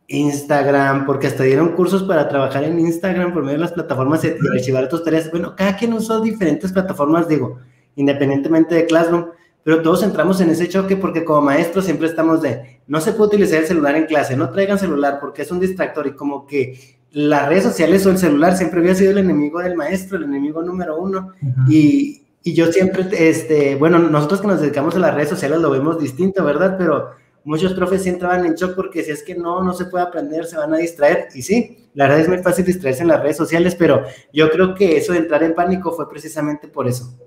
Instagram, 0.08 1.06
porque 1.06 1.28
hasta 1.28 1.44
dieron 1.44 1.76
cursos 1.76 2.04
para 2.04 2.28
trabajar 2.28 2.64
en 2.64 2.80
Instagram 2.80 3.34
por 3.34 3.44
medio 3.44 3.58
de 3.58 3.64
las 3.64 3.72
plataformas 3.72 4.24
y 4.26 4.36
archivar 4.56 4.90
tus 4.90 5.04
tareas. 5.04 5.32
Bueno, 5.32 5.56
cada 5.56 5.78
quien 5.78 5.94
usó 5.94 6.20
diferentes 6.20 6.72
plataformas, 6.72 7.28
digo, 7.28 7.60
independientemente 7.96 8.76
de 8.76 8.86
Classroom, 8.86 9.28
pero 9.64 9.82
todos 9.82 10.04
entramos 10.04 10.42
en 10.42 10.50
ese 10.50 10.68
choque 10.68 10.96
porque 10.96 11.24
como 11.24 11.42
maestros 11.42 11.86
siempre 11.86 12.08
estamos 12.08 12.42
de, 12.42 12.82
no 12.88 13.02
se 13.02 13.12
puede 13.12 13.30
utilizar 13.30 13.60
el 13.60 13.68
celular 13.68 13.96
en 13.96 14.06
clase, 14.06 14.36
no 14.36 14.50
traigan 14.50 14.80
celular 14.80 15.20
porque 15.20 15.44
es 15.44 15.52
un 15.52 15.60
distractor 15.60 16.08
y 16.08 16.16
como 16.16 16.48
que 16.48 16.99
las 17.12 17.48
redes 17.48 17.64
sociales 17.64 18.06
o 18.06 18.12
el 18.12 18.18
celular 18.18 18.56
siempre 18.56 18.80
había 18.80 18.96
sido 18.96 19.12
el 19.12 19.18
enemigo 19.18 19.60
del 19.60 19.76
maestro, 19.76 20.18
el 20.18 20.26
enemigo 20.26 20.62
número 20.62 21.00
uno. 21.00 21.34
y, 21.68 22.28
y, 22.44 22.54
yo 22.54 22.72
siempre, 22.72 23.08
este, 23.12 23.76
bueno, 23.76 24.00
nosotros 24.00 24.42
que 24.42 24.48
nos 24.48 24.62
dedicamos 24.62 24.96
a 24.96 25.00
las 25.00 25.16
redes 25.16 25.30
sociales 25.30 25.60
lo 25.60 25.72
vemos 25.72 26.00
distinto, 26.00 26.44
¿verdad? 26.44 26.76
Pero 26.78 27.12
muchos 27.44 27.74
profes 27.74 28.04
sí 28.04 28.10
entraban 28.10 28.46
en 28.46 28.54
shock 28.54 28.76
porque 28.76 29.04
si 29.04 29.12
es 29.12 29.24
que 29.24 29.36
no, 29.36 29.64
no 29.64 29.74
se 29.74 29.86
puede 29.86 30.04
aprender, 30.04 30.46
se 30.46 30.58
van 30.58 30.74
a 30.74 30.78
distraer. 30.78 31.30
Y 31.34 31.42
sí, 31.42 31.90
la 31.94 32.06
verdad 32.06 32.22
es 32.22 32.30
muy 32.30 32.38
fácil 32.40 32.66
distraerse 32.66 33.02
en 33.02 33.08
las 33.08 33.22
redes 33.22 33.38
sociales, 33.38 33.76
pero 33.76 34.04
yo 34.32 34.50
creo 34.52 34.76
que 34.76 34.98
eso 34.98 35.14
de 35.14 35.20
entrar 35.20 35.44
en 35.44 35.56
pánico 35.56 35.92
fue 35.92 36.10
precisamente 36.10 36.68
por 36.68 36.88
eso. 36.88 37.18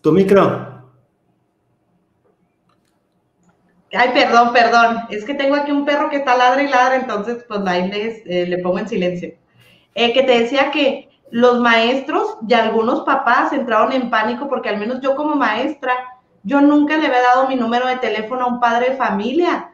Tu 0.00 0.12
micro. 0.12 0.77
Ay, 3.92 4.10
perdón, 4.12 4.52
perdón. 4.52 4.98
Es 5.08 5.24
que 5.24 5.34
tengo 5.34 5.56
aquí 5.56 5.70
un 5.72 5.84
perro 5.86 6.10
que 6.10 6.16
está 6.16 6.36
ladra 6.36 6.62
y 6.62 6.68
ladra, 6.68 6.96
entonces 6.96 7.44
pues 7.48 7.60
ahí 7.66 7.90
eh, 7.94 8.46
le 8.46 8.58
pongo 8.58 8.78
en 8.78 8.88
silencio. 8.88 9.34
Eh, 9.94 10.12
que 10.12 10.22
te 10.22 10.40
decía 10.42 10.70
que 10.70 11.08
los 11.30 11.60
maestros 11.60 12.36
y 12.46 12.54
algunos 12.54 13.00
papás 13.00 13.52
entraron 13.52 13.92
en 13.92 14.10
pánico 14.10 14.48
porque 14.48 14.68
al 14.68 14.78
menos 14.78 15.00
yo 15.00 15.16
como 15.16 15.34
maestra, 15.36 15.92
yo 16.42 16.60
nunca 16.60 16.96
le 16.96 17.06
había 17.06 17.22
dado 17.22 17.48
mi 17.48 17.56
número 17.56 17.86
de 17.86 17.96
teléfono 17.96 18.44
a 18.44 18.48
un 18.48 18.60
padre 18.60 18.90
de 18.90 18.96
familia. 18.96 19.72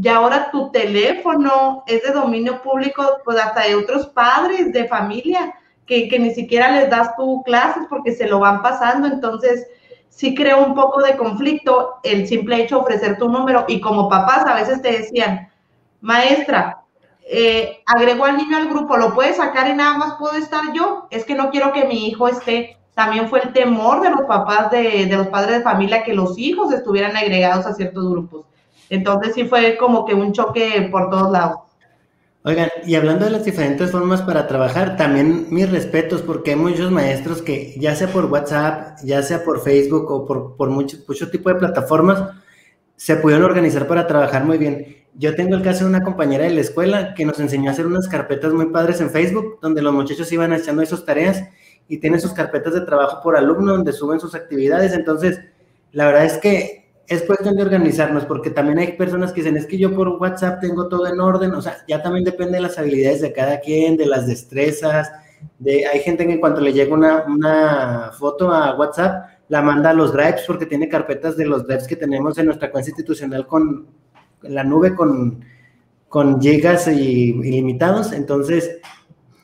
Y 0.00 0.06
ahora 0.08 0.50
tu 0.50 0.70
teléfono 0.70 1.82
es 1.86 2.02
de 2.02 2.12
dominio 2.12 2.62
público, 2.62 3.02
pues 3.24 3.38
hasta 3.38 3.62
de 3.66 3.74
otros 3.74 4.06
padres 4.08 4.72
de 4.72 4.86
familia, 4.86 5.54
que, 5.86 6.08
que 6.08 6.18
ni 6.18 6.34
siquiera 6.34 6.70
les 6.70 6.90
das 6.90 7.16
tu 7.16 7.42
clases 7.42 7.84
porque 7.88 8.12
se 8.12 8.28
lo 8.28 8.40
van 8.40 8.62
pasando. 8.62 9.08
Entonces, 9.08 9.66
sí 10.08 10.34
creo 10.34 10.64
un 10.64 10.74
poco 10.74 11.02
de 11.02 11.16
conflicto 11.16 12.00
el 12.02 12.26
simple 12.26 12.62
hecho 12.62 12.76
de 12.76 12.82
ofrecer 12.82 13.18
tu 13.18 13.28
número 13.28 13.64
y 13.68 13.80
como 13.80 14.08
papás 14.08 14.46
a 14.46 14.54
veces 14.54 14.82
te 14.82 14.92
decían, 14.92 15.48
maestra, 16.00 16.82
eh, 17.30 17.82
agregó 17.86 18.24
al 18.24 18.36
niño 18.36 18.56
al 18.56 18.68
grupo, 18.68 18.96
¿lo 18.96 19.14
puede 19.14 19.34
sacar 19.34 19.68
y 19.68 19.74
nada 19.74 19.98
más 19.98 20.14
puedo 20.18 20.36
estar 20.36 20.72
yo? 20.72 21.06
Es 21.10 21.24
que 21.24 21.34
no 21.34 21.50
quiero 21.50 21.72
que 21.72 21.84
mi 21.84 22.08
hijo 22.08 22.26
esté. 22.28 22.76
También 22.94 23.28
fue 23.28 23.40
el 23.40 23.52
temor 23.52 24.00
de 24.00 24.10
los 24.10 24.22
papás, 24.22 24.70
de, 24.70 25.06
de 25.06 25.16
los 25.16 25.28
padres 25.28 25.58
de 25.58 25.62
familia, 25.62 26.02
que 26.02 26.14
los 26.14 26.36
hijos 26.38 26.72
estuvieran 26.72 27.16
agregados 27.16 27.66
a 27.66 27.74
ciertos 27.74 28.10
grupos. 28.10 28.46
Entonces 28.90 29.34
sí 29.34 29.44
fue 29.44 29.76
como 29.76 30.04
que 30.04 30.14
un 30.14 30.32
choque 30.32 30.88
por 30.90 31.10
todos 31.10 31.30
lados. 31.30 31.67
Oigan, 32.44 32.68
y 32.86 32.94
hablando 32.94 33.24
de 33.24 33.32
las 33.32 33.44
diferentes 33.44 33.90
formas 33.90 34.22
para 34.22 34.46
trabajar, 34.46 34.96
también 34.96 35.48
mis 35.50 35.68
respetos 35.70 36.22
porque 36.22 36.52
hay 36.52 36.56
muchos 36.56 36.90
maestros 36.90 37.42
que 37.42 37.74
ya 37.78 37.96
sea 37.96 38.08
por 38.08 38.26
WhatsApp, 38.26 38.98
ya 39.04 39.22
sea 39.22 39.42
por 39.42 39.60
Facebook 39.60 40.10
o 40.10 40.24
por, 40.24 40.56
por 40.56 40.70
mucho, 40.70 40.98
mucho 41.06 41.30
tipo 41.30 41.48
de 41.48 41.56
plataformas, 41.56 42.22
se 42.96 43.16
pudieron 43.16 43.44
organizar 43.44 43.86
para 43.88 44.06
trabajar 44.06 44.44
muy 44.44 44.56
bien. 44.56 44.96
Yo 45.14 45.34
tengo 45.34 45.56
el 45.56 45.62
caso 45.62 45.84
de 45.84 45.90
una 45.90 46.04
compañera 46.04 46.44
de 46.44 46.50
la 46.50 46.60
escuela 46.60 47.14
que 47.14 47.26
nos 47.26 47.40
enseñó 47.40 47.70
a 47.70 47.72
hacer 47.72 47.86
unas 47.86 48.06
carpetas 48.06 48.52
muy 48.52 48.66
padres 48.66 49.00
en 49.00 49.10
Facebook, 49.10 49.58
donde 49.60 49.82
los 49.82 49.92
muchachos 49.92 50.30
iban 50.30 50.52
echando 50.52 50.80
esas 50.80 51.04
tareas 51.04 51.42
y 51.88 51.98
tienen 51.98 52.20
sus 52.20 52.32
carpetas 52.32 52.72
de 52.72 52.82
trabajo 52.82 53.20
por 53.20 53.36
alumno, 53.36 53.72
donde 53.72 53.92
suben 53.92 54.20
sus 54.20 54.36
actividades. 54.36 54.92
Entonces, 54.92 55.40
la 55.90 56.06
verdad 56.06 56.24
es 56.24 56.38
que 56.38 56.77
es 57.08 57.22
cuestión 57.22 57.56
de 57.56 57.62
organizarnos, 57.62 58.26
porque 58.26 58.50
también 58.50 58.78
hay 58.78 58.92
personas 58.92 59.32
que 59.32 59.40
dicen, 59.40 59.56
es 59.56 59.66
que 59.66 59.78
yo 59.78 59.94
por 59.94 60.08
WhatsApp 60.08 60.60
tengo 60.60 60.88
todo 60.88 61.06
en 61.06 61.18
orden, 61.20 61.54
o 61.54 61.62
sea, 61.62 61.78
ya 61.88 62.02
también 62.02 62.24
depende 62.24 62.56
de 62.56 62.60
las 62.60 62.78
habilidades 62.78 63.22
de 63.22 63.32
cada 63.32 63.60
quien, 63.60 63.96
de 63.96 64.04
las 64.04 64.26
destrezas, 64.26 65.10
de, 65.58 65.86
hay 65.86 66.00
gente 66.00 66.26
que 66.26 66.34
en 66.34 66.40
cuanto 66.40 66.60
le 66.60 66.72
llega 66.72 66.92
una, 66.92 67.24
una 67.24 68.10
foto 68.12 68.52
a 68.52 68.76
WhatsApp, 68.76 69.26
la 69.48 69.62
manda 69.62 69.90
a 69.90 69.94
los 69.94 70.12
drives 70.12 70.44
porque 70.46 70.66
tiene 70.66 70.88
carpetas 70.88 71.34
de 71.38 71.46
los 71.46 71.66
drives 71.66 71.88
que 71.88 71.96
tenemos 71.96 72.36
en 72.36 72.44
nuestra 72.44 72.70
cuenta 72.70 72.90
institucional 72.90 73.46
con 73.46 73.86
la 74.42 74.62
nube 74.62 74.94
con, 74.94 75.42
con 76.08 76.42
gigas 76.42 76.88
y, 76.88 77.30
ilimitados, 77.30 78.12
entonces 78.12 78.80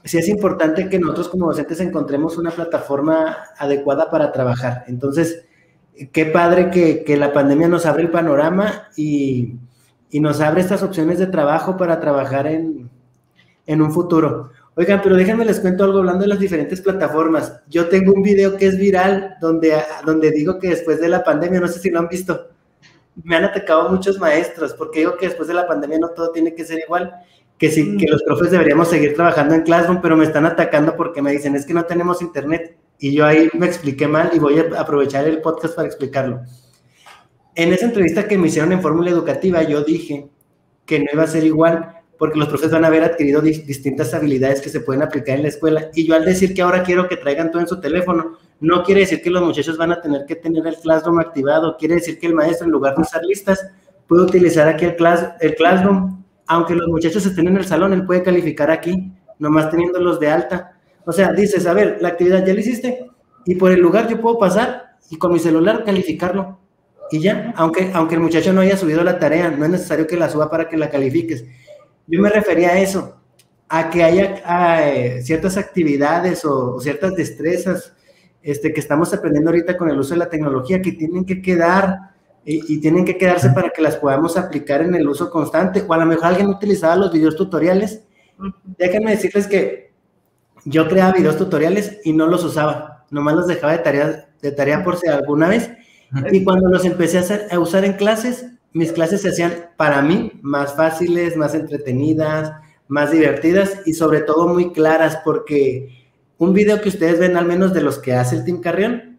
sí 0.04 0.18
es 0.18 0.28
importante 0.28 0.90
que 0.90 0.98
nosotros 0.98 1.30
como 1.30 1.46
docentes 1.46 1.80
encontremos 1.80 2.36
una 2.36 2.50
plataforma 2.50 3.38
adecuada 3.56 4.10
para 4.10 4.32
trabajar. 4.32 4.84
Entonces, 4.86 5.46
qué 6.12 6.26
padre 6.26 6.70
que, 6.70 7.16
la 7.16 7.32
pandemia 7.32 7.68
nos 7.68 7.86
abre 7.86 8.02
el 8.02 8.10
panorama 8.10 8.88
y, 8.96 9.54
nos 10.12 10.40
abre 10.40 10.60
estas 10.60 10.82
opciones 10.84 11.18
de 11.18 11.26
trabajo 11.26 11.76
para 11.76 12.00
trabajar 12.00 12.46
en, 12.46 12.90
un 13.66 13.92
futuro. 13.92 14.50
Oigan, 14.76 15.00
pero 15.02 15.16
déjenme 15.16 15.44
les 15.44 15.60
cuento 15.60 15.84
algo 15.84 15.98
hablando 15.98 16.22
de 16.22 16.28
las 16.28 16.38
diferentes 16.38 16.80
plataformas. 16.80 17.60
Yo 17.68 17.88
tengo 17.88 18.12
un 18.12 18.22
video 18.22 18.56
que 18.56 18.66
es 18.66 18.78
viral 18.78 19.36
donde, 19.40 19.74
donde 20.04 20.30
digo 20.30 20.58
que 20.58 20.68
después 20.68 21.00
de 21.00 21.08
la 21.08 21.24
pandemia, 21.24 21.60
no 21.60 21.68
sé 21.68 21.78
si 21.78 21.90
lo 21.90 22.00
han 22.00 22.08
visto, 22.08 22.48
me 23.22 23.36
han 23.36 23.44
atacado 23.44 23.88
muchos 23.90 24.18
maestros 24.18 24.74
porque 24.74 25.00
digo 25.00 25.16
que 25.16 25.26
después 25.26 25.48
de 25.48 25.54
la 25.54 25.66
pandemia 25.66 25.98
no 25.98 26.08
todo 26.10 26.30
tiene 26.30 26.54
que 26.54 26.64
ser 26.64 26.80
igual, 26.80 27.12
que 27.58 27.70
sí, 27.70 27.96
que 27.96 28.06
los 28.06 28.22
profes 28.22 28.50
deberíamos 28.50 28.88
seguir 28.88 29.14
trabajando 29.14 29.54
en 29.54 29.62
Classroom, 29.62 30.00
pero 30.02 30.16
me 30.16 30.24
están 30.24 30.44
atacando 30.46 30.96
porque 30.96 31.22
me 31.22 31.30
dicen, 31.30 31.54
es 31.54 31.64
que 31.64 31.74
no 31.74 31.84
tenemos 31.84 32.20
internet 32.20 32.76
y 32.98 33.12
yo 33.12 33.26
ahí 33.26 33.48
me 33.54 33.66
expliqué 33.66 34.08
mal 34.08 34.30
y 34.34 34.38
voy 34.38 34.58
a 34.58 34.80
aprovechar 34.80 35.26
el 35.26 35.40
podcast 35.40 35.74
para 35.74 35.88
explicarlo. 35.88 36.40
En 37.54 37.72
esa 37.72 37.86
entrevista 37.86 38.26
que 38.26 38.38
me 38.38 38.48
hicieron 38.48 38.72
en 38.72 38.82
Fórmula 38.82 39.10
Educativa, 39.10 39.62
yo 39.62 39.84
dije 39.84 40.28
que 40.86 40.98
no 40.98 41.06
iba 41.12 41.22
a 41.22 41.28
ser 41.28 41.44
igual 41.44 41.94
porque 42.18 42.38
los 42.38 42.48
profesores 42.48 42.72
van 42.72 42.84
a 42.84 42.88
haber 42.88 43.04
adquirido 43.04 43.40
distintas 43.40 44.14
habilidades 44.14 44.60
que 44.60 44.68
se 44.68 44.80
pueden 44.80 45.02
aplicar 45.02 45.36
en 45.36 45.42
la 45.42 45.48
escuela. 45.48 45.90
Y 45.94 46.06
yo 46.06 46.14
al 46.14 46.24
decir 46.24 46.54
que 46.54 46.62
ahora 46.62 46.82
quiero 46.82 47.08
que 47.08 47.16
traigan 47.16 47.50
todo 47.50 47.60
en 47.60 47.68
su 47.68 47.80
teléfono, 47.80 48.38
no 48.60 48.82
quiere 48.82 49.00
decir 49.00 49.20
que 49.20 49.30
los 49.30 49.42
muchachos 49.42 49.76
van 49.76 49.92
a 49.92 50.00
tener 50.00 50.24
que 50.26 50.36
tener 50.36 50.66
el 50.66 50.76
Classroom 50.76 51.18
activado, 51.18 51.76
quiere 51.76 51.96
decir 51.96 52.18
que 52.18 52.26
el 52.26 52.34
maestro 52.34 52.66
en 52.66 52.72
lugar 52.72 52.94
de 52.94 53.02
usar 53.02 53.24
listas 53.24 53.66
puede 54.06 54.22
utilizar 54.22 54.68
aquí 54.68 54.84
el, 54.84 54.96
class, 54.96 55.30
el 55.40 55.54
Classroom, 55.54 56.24
aunque 56.46 56.74
los 56.74 56.88
muchachos 56.88 57.26
estén 57.26 57.48
en 57.48 57.56
el 57.56 57.64
salón, 57.64 57.92
él 57.92 58.04
puede 58.04 58.22
calificar 58.22 58.70
aquí, 58.70 59.12
nomás 59.38 59.70
teniéndolos 59.70 60.20
de 60.20 60.28
alta. 60.28 60.73
O 61.06 61.12
sea, 61.12 61.32
dices, 61.32 61.66
a 61.66 61.74
ver, 61.74 61.98
la 62.00 62.08
actividad 62.08 62.44
ya 62.44 62.54
la 62.54 62.60
hiciste 62.60 63.10
y 63.44 63.54
por 63.56 63.70
el 63.70 63.80
lugar 63.80 64.08
yo 64.08 64.20
puedo 64.20 64.38
pasar 64.38 64.96
y 65.10 65.16
con 65.16 65.32
mi 65.32 65.38
celular 65.38 65.84
calificarlo. 65.84 66.58
Y 67.10 67.20
ya, 67.20 67.52
aunque, 67.56 67.90
aunque 67.92 68.14
el 68.14 68.22
muchacho 68.22 68.52
no 68.52 68.62
haya 68.62 68.76
subido 68.76 69.04
la 69.04 69.18
tarea, 69.18 69.50
no 69.50 69.64
es 69.64 69.70
necesario 69.70 70.06
que 70.06 70.16
la 70.16 70.30
suba 70.30 70.50
para 70.50 70.68
que 70.68 70.76
la 70.76 70.90
califiques. 70.90 71.44
Yo 72.06 72.20
me 72.20 72.30
refería 72.30 72.70
a 72.70 72.80
eso, 72.80 73.16
a 73.68 73.90
que 73.90 74.02
haya 74.02 74.42
eh, 74.88 75.22
ciertas 75.22 75.56
actividades 75.56 76.44
o, 76.44 76.80
ciertas 76.80 77.14
destrezas 77.14 77.92
este, 78.42 78.72
que 78.72 78.80
estamos 78.80 79.12
aprendiendo 79.12 79.50
ahorita 79.50 79.76
con 79.76 79.88
el 79.90 79.98
uso 79.98 80.14
de 80.14 80.18
la 80.18 80.28
tecnología 80.28 80.82
que 80.82 80.92
tienen 80.92 81.24
que 81.24 81.40
quedar 81.40 82.14
y, 82.44 82.74
y, 82.74 82.80
tienen 82.80 83.04
que 83.04 83.16
quedarse 83.16 83.50
para 83.50 83.70
que 83.70 83.80
las 83.80 83.96
podamos 83.96 84.36
aplicar 84.36 84.82
en 84.82 84.94
el 84.94 85.08
uso 85.08 85.30
constante. 85.30 85.84
O 85.86 85.92
a 85.92 85.98
lo 85.98 86.06
mejor 86.06 86.26
alguien 86.26 86.48
utilizaba 86.48 86.96
los 86.96 87.12
videos 87.12 87.36
tutoriales. 87.36 88.02
Déjenme 88.76 89.12
decirles 89.12 89.46
que 89.46 89.93
yo 90.64 90.88
creaba 90.88 91.12
videos 91.12 91.36
tutoriales 91.36 92.00
y 92.04 92.12
no 92.12 92.26
los 92.26 92.44
usaba, 92.44 93.04
nomás 93.10 93.34
los 93.34 93.46
dejaba 93.46 93.72
de 93.72 93.78
tarea, 93.78 94.28
de 94.40 94.52
tarea 94.52 94.84
por 94.84 94.96
si 94.96 95.08
alguna 95.08 95.48
vez. 95.48 95.70
Y 96.30 96.44
cuando 96.44 96.68
los 96.68 96.84
empecé 96.84 97.18
a, 97.18 97.20
hacer, 97.20 97.48
a 97.50 97.58
usar 97.58 97.84
en 97.84 97.94
clases, 97.94 98.46
mis 98.72 98.92
clases 98.92 99.22
se 99.22 99.30
hacían 99.30 99.70
para 99.76 100.00
mí 100.02 100.32
más 100.42 100.74
fáciles, 100.74 101.36
más 101.36 101.54
entretenidas, 101.54 102.52
más 102.88 103.10
divertidas 103.10 103.80
y 103.84 103.94
sobre 103.94 104.20
todo 104.20 104.48
muy 104.48 104.72
claras, 104.72 105.18
porque 105.24 105.88
un 106.38 106.52
video 106.52 106.80
que 106.80 106.88
ustedes 106.88 107.18
ven, 107.18 107.36
al 107.36 107.46
menos 107.46 107.72
de 107.72 107.80
los 107.80 107.98
que 107.98 108.14
hace 108.14 108.36
el 108.36 108.44
Team 108.44 108.60
Carrión, 108.60 109.13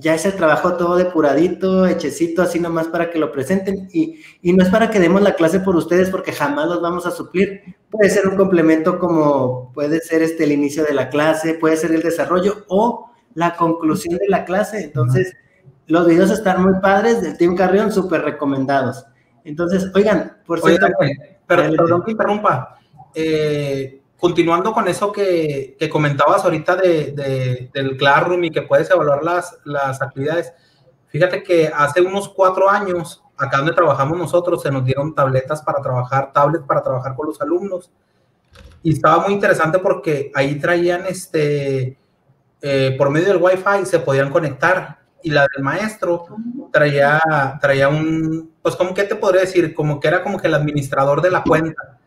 ya 0.00 0.14
es 0.14 0.24
el 0.26 0.34
trabajo 0.34 0.76
todo 0.76 0.96
depuradito, 0.96 1.86
hechecito, 1.86 2.42
así 2.42 2.60
nomás 2.60 2.88
para 2.88 3.10
que 3.10 3.18
lo 3.18 3.32
presenten. 3.32 3.88
Y, 3.92 4.20
y, 4.42 4.52
no 4.52 4.62
es 4.62 4.70
para 4.70 4.90
que 4.90 5.00
demos 5.00 5.22
la 5.22 5.34
clase 5.34 5.60
por 5.60 5.76
ustedes, 5.76 6.10
porque 6.10 6.32
jamás 6.32 6.68
los 6.68 6.80
vamos 6.80 7.06
a 7.06 7.10
suplir. 7.10 7.62
Puede 7.90 8.10
ser 8.10 8.28
un 8.28 8.36
complemento 8.36 8.98
como 8.98 9.72
puede 9.72 10.00
ser 10.00 10.22
este 10.22 10.44
el 10.44 10.52
inicio 10.52 10.84
de 10.84 10.94
la 10.94 11.08
clase, 11.08 11.54
puede 11.54 11.76
ser 11.76 11.92
el 11.92 12.02
desarrollo 12.02 12.64
o 12.68 13.10
la 13.34 13.56
conclusión 13.56 14.16
de 14.16 14.28
la 14.28 14.44
clase. 14.44 14.82
Entonces, 14.82 15.34
los 15.86 16.06
videos 16.06 16.30
están 16.30 16.62
muy 16.62 16.80
padres 16.80 17.22
del 17.22 17.36
Team 17.36 17.56
Carrión, 17.56 17.92
súper 17.92 18.22
recomendados. 18.22 19.06
Entonces, 19.44 19.90
oigan, 19.94 20.38
por 20.46 20.60
cierto... 20.60 20.86
perdón 21.46 22.02
que 22.04 22.10
interrumpa. 22.12 22.78
Eh, 23.14 23.97
continuando 24.18 24.72
con 24.72 24.88
eso 24.88 25.12
que, 25.12 25.76
que 25.78 25.88
comentabas 25.88 26.44
ahorita 26.44 26.76
de, 26.76 27.70
del 27.72 27.96
Classroom 27.96 28.44
y 28.44 28.50
que 28.50 28.62
puedes 28.62 28.90
evaluar 28.90 29.22
las, 29.22 29.58
las 29.64 30.02
actividades, 30.02 30.52
fíjate 31.06 31.42
que 31.42 31.70
hace 31.72 32.00
unos 32.00 32.28
cuatro 32.28 32.68
años, 32.68 33.22
acá 33.36 33.58
donde 33.58 33.72
trabajamos 33.72 34.18
nosotros, 34.18 34.62
se 34.62 34.72
nos 34.72 34.84
dieron 34.84 35.14
tabletas 35.14 35.62
para 35.62 35.80
trabajar, 35.80 36.32
tablets 36.32 36.66
para 36.66 36.82
trabajar 36.82 37.14
con 37.14 37.28
los 37.28 37.40
alumnos. 37.40 37.90
Y 38.82 38.94
estaba 38.94 39.22
muy 39.22 39.32
interesante 39.32 39.78
porque 39.78 40.32
ahí 40.34 40.58
traían, 40.58 41.06
este, 41.06 41.96
eh, 42.60 42.94
por 42.98 43.10
medio 43.10 43.28
del 43.28 43.42
Wi-Fi, 43.42 43.86
se 43.86 44.00
podían 44.00 44.30
conectar. 44.30 44.98
Y 45.22 45.30
la 45.30 45.48
del 45.54 45.64
maestro 45.64 46.26
traía, 46.72 47.20
traía 47.60 47.88
un, 47.88 48.52
pues 48.62 48.76
como 48.76 48.94
que 48.94 49.02
te 49.02 49.16
podría 49.16 49.42
decir, 49.42 49.74
como 49.74 49.98
que 49.98 50.08
era 50.08 50.22
como 50.22 50.38
que 50.38 50.46
el 50.46 50.54
administrador 50.54 51.22
de 51.22 51.30
la 51.30 51.42
cuenta 51.42 51.97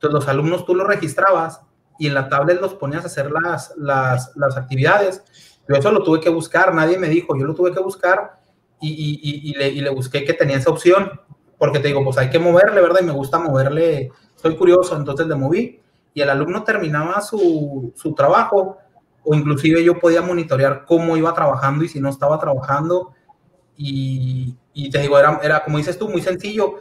los 0.00 0.28
alumnos 0.28 0.64
tú 0.64 0.74
los 0.74 0.86
registrabas 0.86 1.62
y 1.98 2.06
en 2.06 2.14
la 2.14 2.28
tablet 2.28 2.60
los 2.60 2.74
ponías 2.74 3.04
a 3.04 3.06
hacer 3.06 3.30
las, 3.30 3.74
las, 3.76 4.56
actividades. 4.56 5.22
Yo 5.68 5.76
eso 5.76 5.92
lo 5.92 6.02
tuve 6.02 6.20
que 6.20 6.28
buscar, 6.28 6.74
nadie 6.74 6.98
me 6.98 7.08
dijo, 7.08 7.36
yo 7.36 7.46
lo 7.46 7.54
tuve 7.54 7.72
que 7.72 7.80
buscar 7.80 8.38
y, 8.80 9.20
y, 9.22 9.54
le, 9.54 9.68
y, 9.68 9.80
le, 9.80 9.90
busqué 9.90 10.24
que 10.24 10.34
tenía 10.34 10.58
esa 10.58 10.70
opción, 10.70 11.20
porque 11.58 11.78
te 11.78 11.88
digo, 11.88 12.04
pues 12.04 12.18
hay 12.18 12.28
que 12.28 12.38
moverle, 12.38 12.80
¿verdad? 12.82 13.00
Y 13.00 13.06
me 13.06 13.12
gusta 13.12 13.38
moverle, 13.38 14.10
soy 14.34 14.56
curioso, 14.56 14.96
entonces 14.96 15.26
le 15.26 15.36
moví 15.36 15.80
y 16.12 16.20
el 16.20 16.28
alumno 16.28 16.64
terminaba 16.64 17.20
su, 17.20 17.92
su 17.96 18.14
trabajo 18.14 18.78
o 19.22 19.34
inclusive 19.34 19.82
yo 19.82 19.98
podía 19.98 20.20
monitorear 20.20 20.84
cómo 20.84 21.16
iba 21.16 21.32
trabajando 21.32 21.84
y 21.84 21.88
si 21.88 22.00
no 22.00 22.10
estaba 22.10 22.38
trabajando. 22.38 23.12
Y, 23.76 24.54
y 24.74 24.90
te 24.90 24.98
digo, 24.98 25.18
era, 25.18 25.40
era, 25.42 25.64
como 25.64 25.78
dices 25.78 25.98
tú, 25.98 26.08
muy 26.08 26.20
sencillo 26.20 26.74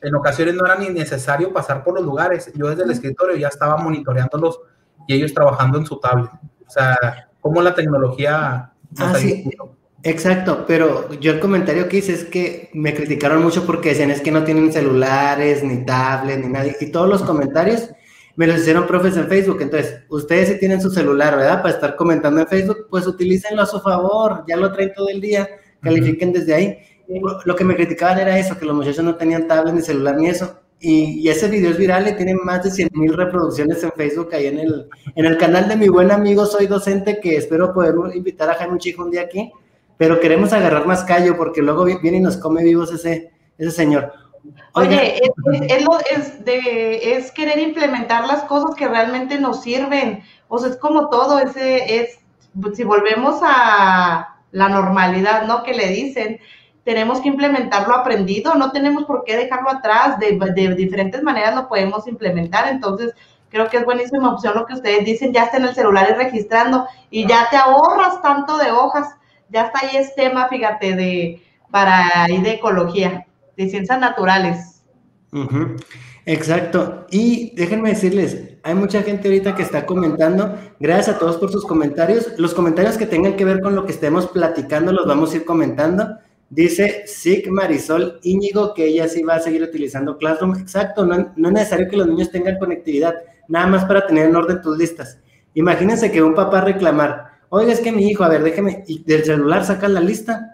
en 0.00 0.14
ocasiones 0.14 0.54
no 0.54 0.64
era 0.66 0.76
ni 0.76 0.88
necesario 0.88 1.52
pasar 1.52 1.82
por 1.84 1.94
los 1.94 2.04
lugares. 2.04 2.50
Yo 2.54 2.68
desde 2.68 2.84
el 2.84 2.90
escritorio 2.90 3.36
ya 3.36 3.48
estaba 3.48 3.76
monitoreándolos 3.76 4.60
y 5.06 5.14
ellos 5.14 5.34
trabajando 5.34 5.78
en 5.78 5.86
su 5.86 5.98
tablet. 5.98 6.30
O 6.66 6.70
sea, 6.70 7.28
cómo 7.40 7.62
la 7.62 7.74
tecnología... 7.74 8.72
Ah, 8.98 9.14
sí. 9.18 9.50
Exacto, 10.02 10.64
pero 10.68 11.12
yo 11.14 11.32
el 11.32 11.40
comentario 11.40 11.88
que 11.88 11.96
hice 11.96 12.12
es 12.12 12.24
que 12.24 12.70
me 12.74 12.94
criticaron 12.94 13.42
mucho 13.42 13.66
porque 13.66 13.88
decían 13.88 14.12
es 14.12 14.20
que 14.20 14.30
no 14.30 14.44
tienen 14.44 14.72
celulares, 14.72 15.64
ni 15.64 15.84
tablet, 15.84 16.38
ni 16.38 16.48
nadie. 16.48 16.76
Y 16.80 16.92
todos 16.92 17.08
los 17.08 17.22
comentarios 17.22 17.90
me 18.36 18.46
los 18.46 18.58
hicieron 18.58 18.86
profes 18.86 19.16
en 19.16 19.26
Facebook. 19.26 19.62
Entonces, 19.62 20.02
ustedes 20.08 20.48
si 20.50 20.60
tienen 20.60 20.80
su 20.80 20.90
celular, 20.90 21.36
¿verdad? 21.36 21.60
Para 21.60 21.74
estar 21.74 21.96
comentando 21.96 22.40
en 22.40 22.46
Facebook, 22.46 22.86
pues 22.88 23.06
utilícenlo 23.06 23.62
a 23.62 23.66
su 23.66 23.80
favor. 23.80 24.44
Ya 24.46 24.56
lo 24.56 24.72
traen 24.72 24.92
todo 24.94 25.08
el 25.08 25.20
día. 25.20 25.48
Califiquen 25.80 26.32
desde 26.32 26.54
ahí 26.54 26.78
lo 27.44 27.56
que 27.56 27.64
me 27.64 27.76
criticaban 27.76 28.18
era 28.18 28.38
eso, 28.38 28.58
que 28.58 28.64
los 28.64 28.74
muchachos 28.74 29.04
no 29.04 29.16
tenían 29.16 29.46
tablet 29.46 29.74
ni 29.74 29.82
celular 29.82 30.16
ni 30.16 30.28
eso. 30.28 30.60
Y, 30.78 31.26
ese 31.28 31.48
video 31.48 31.70
es 31.70 31.78
viral 31.78 32.06
y 32.06 32.16
tiene 32.16 32.34
más 32.34 32.62
de 32.62 32.70
100 32.70 32.90
mil 32.92 33.14
reproducciones 33.14 33.82
en 33.82 33.92
Facebook 33.92 34.28
ahí 34.34 34.46
en 34.46 34.58
el, 34.58 34.88
en 35.14 35.24
el 35.24 35.38
canal 35.38 35.68
de 35.68 35.76
mi 35.76 35.88
buen 35.88 36.10
amigo 36.10 36.44
Soy 36.44 36.66
Docente, 36.66 37.18
que 37.20 37.36
espero 37.36 37.72
poder 37.72 37.94
invitar 38.14 38.50
a 38.50 38.54
Jaime 38.54 38.78
Chico 38.78 39.02
un 39.02 39.10
día 39.10 39.22
aquí, 39.22 39.50
pero 39.96 40.20
queremos 40.20 40.52
agarrar 40.52 40.86
más 40.86 41.04
callo 41.04 41.36
porque 41.36 41.62
luego 41.62 41.84
viene 41.84 42.18
y 42.18 42.20
nos 42.20 42.36
come 42.36 42.62
vivos 42.62 42.92
ese, 42.92 43.30
ese 43.56 43.70
señor. 43.70 44.12
Oye, 44.74 45.22
es, 46.10 46.34
es 46.44 47.32
querer 47.32 47.58
implementar 47.58 48.26
las 48.26 48.44
cosas 48.44 48.76
que 48.76 48.86
realmente 48.86 49.40
nos 49.40 49.62
sirven. 49.62 50.22
O 50.48 50.58
sea, 50.58 50.70
es 50.70 50.76
como 50.76 51.08
todo, 51.08 51.38
ese 51.38 52.00
es, 52.00 52.18
si 52.74 52.84
volvemos 52.84 53.40
a 53.42 54.36
la 54.52 54.68
normalidad, 54.68 55.46
¿no? 55.46 55.62
Que 55.62 55.74
le 55.74 55.88
dicen, 55.88 56.38
tenemos 56.86 57.20
que 57.20 57.28
implementar 57.28 57.88
lo 57.88 57.96
aprendido, 57.96 58.54
no 58.54 58.70
tenemos 58.70 59.06
por 59.06 59.24
qué 59.24 59.36
dejarlo 59.36 59.70
atrás, 59.70 60.20
de, 60.20 60.74
diferentes 60.76 61.20
maneras 61.20 61.56
lo 61.56 61.68
podemos 61.68 62.06
implementar, 62.06 62.68
entonces 62.68 63.12
creo 63.48 63.68
que 63.68 63.78
es 63.78 63.84
buenísima 63.84 64.32
opción 64.32 64.54
lo 64.54 64.66
que 64.66 64.74
ustedes 64.74 65.04
dicen, 65.04 65.32
ya 65.32 65.46
está 65.46 65.56
en 65.56 65.64
el 65.64 65.74
celular 65.74 66.06
y 66.08 66.14
registrando 66.14 66.86
y 67.10 67.26
ya 67.26 67.48
te 67.50 67.56
ahorras 67.56 68.22
tanto 68.22 68.56
de 68.58 68.70
hojas, 68.70 69.16
ya 69.48 69.62
está 69.64 69.80
ahí 69.82 69.96
es 69.96 70.14
tema, 70.14 70.46
fíjate, 70.46 70.94
de 70.94 71.42
para 71.72 72.30
y 72.30 72.40
de 72.40 72.52
ecología, 72.52 73.26
de 73.56 73.68
ciencias 73.68 73.98
naturales. 73.98 74.84
Exacto. 76.24 77.06
Y 77.10 77.52
déjenme 77.56 77.90
decirles, 77.90 78.58
hay 78.62 78.74
mucha 78.74 79.02
gente 79.02 79.26
ahorita 79.26 79.56
que 79.56 79.62
está 79.62 79.86
comentando. 79.86 80.56
Gracias 80.78 81.16
a 81.16 81.18
todos 81.18 81.36
por 81.36 81.50
sus 81.50 81.66
comentarios. 81.66 82.32
Los 82.38 82.54
comentarios 82.54 82.96
que 82.96 83.06
tengan 83.06 83.34
que 83.34 83.44
ver 83.44 83.60
con 83.60 83.74
lo 83.74 83.84
que 83.86 83.92
estemos 83.92 84.28
platicando 84.28 84.92
los 84.92 85.06
vamos 85.06 85.32
a 85.32 85.36
ir 85.36 85.44
comentando. 85.44 86.16
Dice 86.48 87.04
Sig 87.06 87.50
Marisol 87.50 88.20
Íñigo 88.22 88.72
que 88.72 88.86
ella 88.86 89.08
sí 89.08 89.22
va 89.22 89.34
a 89.34 89.40
seguir 89.40 89.62
utilizando 89.62 90.16
Classroom. 90.16 90.56
Exacto, 90.56 91.04
no, 91.04 91.14
es 91.16 91.36
necesario 91.36 91.88
que 91.88 91.96
los 91.96 92.06
niños 92.06 92.30
tengan 92.30 92.58
conectividad, 92.58 93.14
nada 93.48 93.66
más 93.66 93.84
para 93.84 94.06
tener 94.06 94.26
en 94.26 94.36
orden 94.36 94.62
tus 94.62 94.78
listas. 94.78 95.18
Imagínense 95.54 96.12
que 96.12 96.22
un 96.22 96.34
papá 96.34 96.60
reclamar, 96.60 97.32
oiga, 97.48 97.72
es 97.72 97.80
que 97.80 97.90
mi 97.90 98.08
hijo, 98.08 98.22
a 98.22 98.28
ver, 98.28 98.42
déjeme, 98.42 98.84
y 98.86 99.02
del 99.02 99.24
celular 99.24 99.64
saca 99.64 99.88
la 99.88 100.00
lista. 100.00 100.52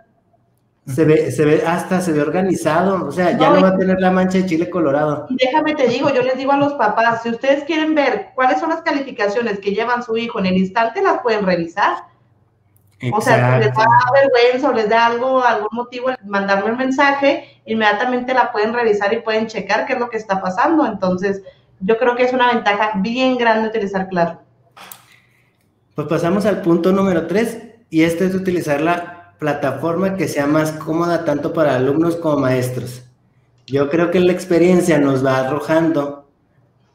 Se 0.86 1.04
ve, 1.04 1.30
se 1.30 1.44
ve, 1.44 1.62
hasta 1.64 2.00
se 2.00 2.12
ve 2.12 2.22
organizado, 2.22 3.06
o 3.06 3.12
sea, 3.12 3.38
ya 3.38 3.50
no, 3.50 3.60
va 3.60 3.68
a 3.68 3.76
tener 3.76 4.00
la 4.00 4.10
mancha 4.10 4.38
de 4.38 4.46
chile 4.46 4.68
colorado. 4.68 5.26
Y 5.28 5.36
déjame 5.36 5.76
te 5.76 5.86
digo, 5.86 6.12
yo 6.12 6.22
les 6.22 6.36
digo 6.36 6.50
a 6.50 6.56
los 6.56 6.72
papás, 6.72 7.22
si 7.22 7.28
ustedes 7.28 7.62
quieren 7.64 7.94
ver 7.94 8.30
cuáles 8.34 8.58
son 8.58 8.70
las 8.70 8.80
calificaciones 8.80 9.60
que 9.60 9.72
llevan 9.72 10.02
su 10.02 10.16
hijo 10.16 10.40
en 10.40 10.46
el 10.46 10.56
instante, 10.56 11.00
las 11.00 11.20
pueden 11.22 11.46
revisar 11.46 11.98
o 13.10 13.20
sea, 13.20 13.54
si 13.54 13.64
les 13.64 13.74
da 13.74 13.84
vergüenza 14.12 14.68
o 14.68 14.72
les 14.72 14.88
da 14.88 15.06
algo, 15.06 15.42
algún 15.42 15.70
motivo, 15.72 16.10
mandarme 16.24 16.70
un 16.70 16.78
mensaje, 16.78 17.60
inmediatamente 17.64 18.34
la 18.34 18.52
pueden 18.52 18.72
revisar 18.72 19.12
y 19.12 19.20
pueden 19.20 19.46
checar 19.46 19.86
qué 19.86 19.94
es 19.94 19.98
lo 19.98 20.10
que 20.10 20.18
está 20.18 20.40
pasando. 20.40 20.86
Entonces, 20.86 21.42
yo 21.80 21.98
creo 21.98 22.14
que 22.14 22.24
es 22.24 22.32
una 22.32 22.52
ventaja 22.52 22.92
bien 22.96 23.36
grande 23.36 23.68
utilizar 23.68 24.08
Claro. 24.08 24.40
Pues 25.94 26.06
pasamos 26.06 26.46
al 26.46 26.62
punto 26.62 26.92
número 26.92 27.26
tres, 27.26 27.58
y 27.90 28.04
este 28.04 28.24
es 28.24 28.34
utilizar 28.34 28.80
la 28.80 29.34
plataforma 29.38 30.16
que 30.16 30.26
sea 30.26 30.46
más 30.46 30.72
cómoda 30.72 31.26
tanto 31.26 31.52
para 31.52 31.74
alumnos 31.74 32.16
como 32.16 32.38
maestros. 32.38 33.04
Yo 33.66 33.90
creo 33.90 34.10
que 34.10 34.18
la 34.20 34.32
experiencia 34.32 34.98
nos 34.98 35.24
va 35.24 35.40
arrojando 35.40 36.21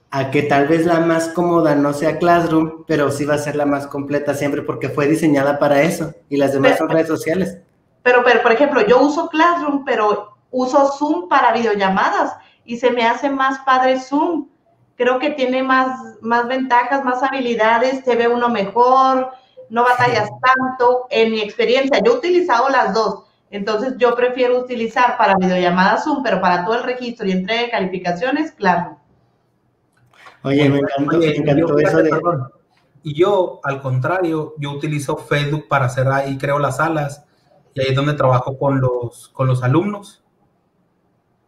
a 0.09 0.31
que 0.31 0.43
tal 0.43 0.67
vez 0.67 0.85
la 0.85 0.99
más 1.01 1.29
cómoda 1.29 1.75
no 1.75 1.93
sea 1.93 2.17
Classroom, 2.17 2.85
pero 2.87 3.11
sí 3.11 3.25
va 3.25 3.35
a 3.35 3.39
ser 3.39 3.55
la 3.55 3.65
más 3.65 3.87
completa 3.87 4.33
siempre 4.33 4.61
porque 4.61 4.89
fue 4.89 5.07
diseñada 5.07 5.59
para 5.59 5.81
eso 5.81 6.13
y 6.29 6.37
las 6.37 6.53
demás 6.53 6.77
son 6.77 6.89
redes 6.89 7.07
sociales. 7.07 7.57
Pero, 8.03 8.23
pero, 8.23 8.41
por 8.41 8.53
ejemplo, 8.53 8.85
yo 8.85 9.01
uso 9.01 9.27
Classroom, 9.27 9.83
pero 9.83 10.37
uso 10.49 10.91
Zoom 10.93 11.27
para 11.27 11.51
videollamadas 11.51 12.37
y 12.63 12.77
se 12.77 12.91
me 12.91 13.05
hace 13.05 13.29
más 13.29 13.59
padre 13.59 13.99
Zoom. 13.99 14.47
Creo 14.95 15.19
que 15.19 15.31
tiene 15.31 15.61
más, 15.61 15.99
más 16.21 16.47
ventajas, 16.47 17.03
más 17.03 17.21
habilidades, 17.21 18.03
se 18.03 18.15
ve 18.15 18.27
uno 18.27 18.49
mejor, 18.49 19.31
no 19.69 19.83
batallas 19.83 20.29
tanto. 20.41 21.07
En 21.09 21.31
mi 21.31 21.41
experiencia, 21.41 21.99
yo 22.03 22.13
he 22.13 22.17
utilizado 22.17 22.69
las 22.69 22.93
dos. 22.93 23.25
Entonces, 23.51 23.93
yo 23.97 24.15
prefiero 24.15 24.57
utilizar 24.57 25.17
para 25.17 25.35
videollamadas 25.35 26.05
Zoom, 26.05 26.23
pero 26.23 26.41
para 26.41 26.63
todo 26.65 26.75
el 26.75 26.83
registro 26.83 27.27
y 27.27 27.31
entrega 27.31 27.63
de 27.63 27.69
calificaciones, 27.69 28.53
Classroom. 28.53 28.97
Oye, 30.47 30.69
me 30.69 30.79
encantó, 30.79 31.79
eso 31.79 31.97
de... 31.97 32.11
Y 33.03 33.13
yo, 33.13 33.61
al 33.63 33.81
contrario, 33.81 34.55
yo 34.57 34.71
utilizo 34.71 35.15
Facebook 35.17 35.67
para 35.69 35.85
hacer 35.85 36.07
ahí, 36.07 36.37
creo 36.37 36.59
las 36.59 36.77
salas, 36.77 37.23
y 37.73 37.79
ahí 37.79 37.87
es 37.89 37.95
donde 37.95 38.13
trabajo 38.13 38.57
con 38.57 38.81
los, 38.81 39.29
con 39.29 39.47
los 39.47 39.63
alumnos. 39.63 40.23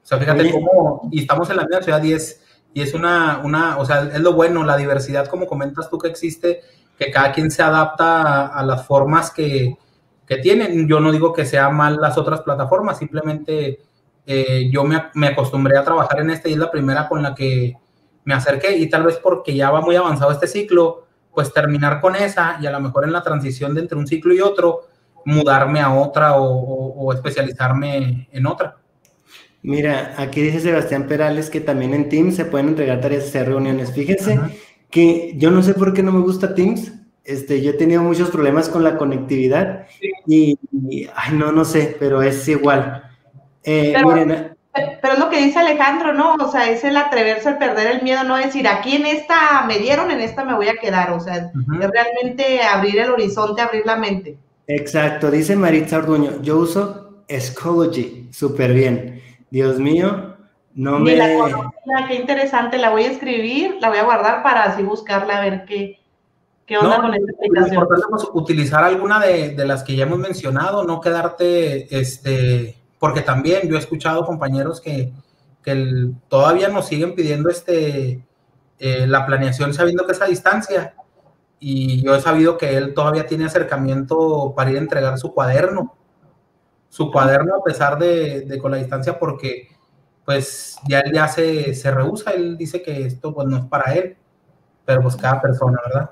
O 0.04 0.06
sea, 0.06 0.18
fíjate 0.18 0.52
cómo, 0.52 1.10
y 1.12 1.20
estamos 1.20 1.50
en 1.50 1.58
la 1.58 1.64
misma 1.64 1.82
ciudad 1.82 2.04
y 2.04 2.14
es, 2.14 2.42
y 2.74 2.82
es 2.82 2.94
una, 2.94 3.42
una, 3.44 3.78
o 3.78 3.86
sea, 3.86 4.04
es 4.04 4.22
lo 4.22 4.34
bueno, 4.34 4.64
la 4.64 4.78
diversidad, 4.78 5.28
como 5.28 5.48
comentas 5.48 5.90
tú 5.90 5.98
que 5.98 6.08
existe, 6.08 6.62
que 6.98 7.12
cada 7.12 7.32
quien 7.32 7.52
se 7.52 7.62
adapta 7.62 8.48
a, 8.48 8.64
las 8.64 8.86
formas 8.86 9.32
que, 9.32 9.78
que, 10.26 10.38
tienen. 10.38 10.88
Yo 10.88 11.00
no 11.00 11.12
digo 11.12 11.34
que 11.34 11.46
sean 11.46 11.76
mal 11.76 11.98
las 11.98 12.18
otras 12.18 12.42
plataformas, 12.42 13.00
simplemente 13.00 13.82
eh, 14.26 14.70
yo 14.72 14.84
me, 14.84 15.10
me 15.14 15.28
acostumbré 15.28 15.78
a 15.78 15.84
trabajar 15.84 16.20
en 16.22 16.30
esta 16.30 16.50
y 16.50 16.54
es 16.54 16.58
la 16.60 16.72
primera 16.72 17.08
con 17.08 17.24
la 17.24 17.34
que 17.34 17.76
me 18.24 18.34
acerqué 18.34 18.78
y 18.78 18.90
tal 18.90 19.04
vez 19.04 19.18
porque 19.18 19.56
ya 19.56 19.72
va 19.72 19.82
muy 19.82 19.96
avanzado 19.96 20.32
este 20.32 20.48
ciclo, 20.48 21.06
pues 21.34 21.54
terminar 21.54 22.02
con 22.02 22.16
esa 22.16 22.58
y 22.62 22.66
a 22.66 22.72
lo 22.72 22.80
mejor 22.80 23.06
en 23.06 23.14
la 23.14 23.24
transición 23.24 23.74
de 23.74 23.82
entre 23.82 23.98
un 23.98 24.08
ciclo 24.08 24.34
y 24.34 24.42
otro, 24.42 24.82
mudarme 25.26 25.80
a 25.80 25.94
otra 25.94 26.38
o, 26.38 27.14
especializarme 27.14 28.28
en 28.32 28.46
otra. 28.46 28.78
Mira, 29.62 30.16
aquí 30.18 30.42
dice 30.42 30.62
Sebastián 30.62 31.08
Perales 31.08 31.50
que 31.50 31.60
también 31.60 31.94
en 31.94 32.08
Teams 32.10 32.36
se 32.36 32.46
pueden 32.46 32.70
entregar 32.70 33.02
tareas 33.02 33.26
y 33.26 33.28
hacer 33.28 33.48
reuniones. 33.48 33.92
Fíjense 33.92 34.40
que 34.90 35.34
yo 35.36 35.52
no 35.52 35.62
sé 35.62 35.74
por 35.74 35.94
qué 35.94 36.02
no 36.02 36.12
me 36.12 36.22
gusta 36.22 36.56
Teams. 36.56 36.94
Este, 37.26 37.62
yo 37.62 37.72
he 37.72 37.74
tenido 37.74 38.02
muchos 38.02 38.30
problemas 38.32 38.70
con 38.70 38.84
la 38.84 38.98
conectividad 38.98 39.86
y, 40.26 40.58
ay, 41.14 41.34
no, 41.34 41.52
no 41.52 41.66
sé, 41.66 41.96
pero 42.00 42.24
es 42.24 42.48
igual. 42.48 43.04
Eh, 43.64 43.94
miren, 44.04 44.58
Pero 44.74 45.14
es 45.14 45.20
lo 45.20 45.30
que 45.30 45.44
dice 45.44 45.60
Alejandro, 45.60 46.14
¿no? 46.14 46.36
O 46.36 46.52
sea, 46.52 46.70
es 46.70 46.84
el 46.84 46.96
atreverse 46.96 47.50
al 47.50 47.58
perder 47.58 47.88
el 47.88 48.04
miedo, 48.04 48.24
no 48.24 48.38
decir, 48.38 48.68
aquí 48.68 48.96
en 48.96 49.06
esta 49.06 49.64
me 49.68 49.80
dieron, 49.80 50.12
en 50.12 50.22
esta 50.22 50.46
me 50.46 50.56
voy 50.56 50.68
a 50.68 50.78
quedar. 50.78 51.12
O 51.12 51.20
sea, 51.20 51.36
es 51.36 51.52
realmente 51.92 52.62
abrir 52.62 53.00
el 53.00 53.10
horizonte, 53.10 53.62
abrir 53.62 53.86
la 53.86 53.96
mente. 53.96 54.38
Exacto, 54.68 55.32
dice 55.32 55.56
Maritza 55.56 55.98
Orduño, 55.98 56.42
yo 56.44 56.58
uso 56.58 57.24
Ecology, 57.28 58.30
súper 58.32 58.74
bien. 58.74 59.22
Dios 59.50 59.80
mío, 59.80 60.36
no 60.76 61.00
me... 61.00 61.16
La 61.16 62.08
qué 62.08 62.16
interesante, 62.16 62.78
la 62.78 62.92
voy 62.92 63.04
a 63.04 63.12
escribir, 63.12 63.78
la 63.82 63.90
voy 63.90 63.98
a 63.98 64.04
guardar 64.04 64.44
para 64.44 64.64
así 64.64 64.84
buscarla, 64.84 65.38
a 65.38 65.42
ver 65.42 65.66
qué, 65.66 66.00
qué 66.68 66.78
onda 66.78 67.02
con 67.02 67.14
esta 67.14 67.32
aplicación. 67.36 67.88
Es 68.16 68.28
utilizar 68.34 68.84
alguna 68.84 69.20
de, 69.20 69.56
de, 69.56 69.66
las 69.66 69.84
que 69.84 69.96
ya 69.96 70.04
hemos 70.04 70.20
mencionado, 70.20 70.84
no 70.84 71.02
quedarte, 71.02 72.00
este, 72.00 72.79
porque 73.00 73.22
también 73.22 73.68
yo 73.68 73.76
he 73.76 73.80
escuchado 73.80 74.26
compañeros 74.26 74.82
que, 74.82 75.14
que 75.64 76.12
todavía 76.28 76.68
nos 76.68 76.88
siguen 76.88 77.16
pidiendo 77.16 77.50
este, 77.50 78.24
eh, 78.78 79.08
la 79.08 79.26
planeación 79.26 79.74
sabiendo 79.74 80.06
que 80.06 80.12
es 80.12 80.22
a 80.22 80.26
distancia 80.26 80.94
y 81.60 82.04
yo 82.04 82.16
he 82.16 82.22
sabido 82.22 82.58
que 82.58 82.78
él 82.78 82.94
todavía 82.94 83.26
tiene 83.26 83.46
acercamiento 83.46 84.54
para 84.56 84.72
ir 84.72 84.78
a 84.78 84.82
entregar 84.82 85.18
su 85.18 85.34
cuaderno, 85.34 85.96
su 86.90 87.12
cuaderno 87.12 87.56
a 87.56 87.64
pesar 87.64 87.98
de, 87.98 88.42
de 88.42 88.60
con 88.60 88.72
la 88.72 88.78
distancia 88.78 89.18
porque 89.18 89.70
pues 90.26 90.78
ya 90.88 91.00
él 91.00 91.14
ya 91.14 91.28
se, 91.28 91.74
se 91.74 91.90
rehúsa, 91.90 92.32
él 92.32 92.58
dice 92.58 92.82
que 92.82 93.06
esto 93.06 93.34
pues 93.34 93.48
no 93.48 93.58
es 93.58 93.66
para 93.66 93.96
él, 93.96 94.16
pero 94.86 95.02
pues 95.02 95.16
cada 95.16 95.42
persona, 95.42 95.80
¿verdad? 95.88 96.12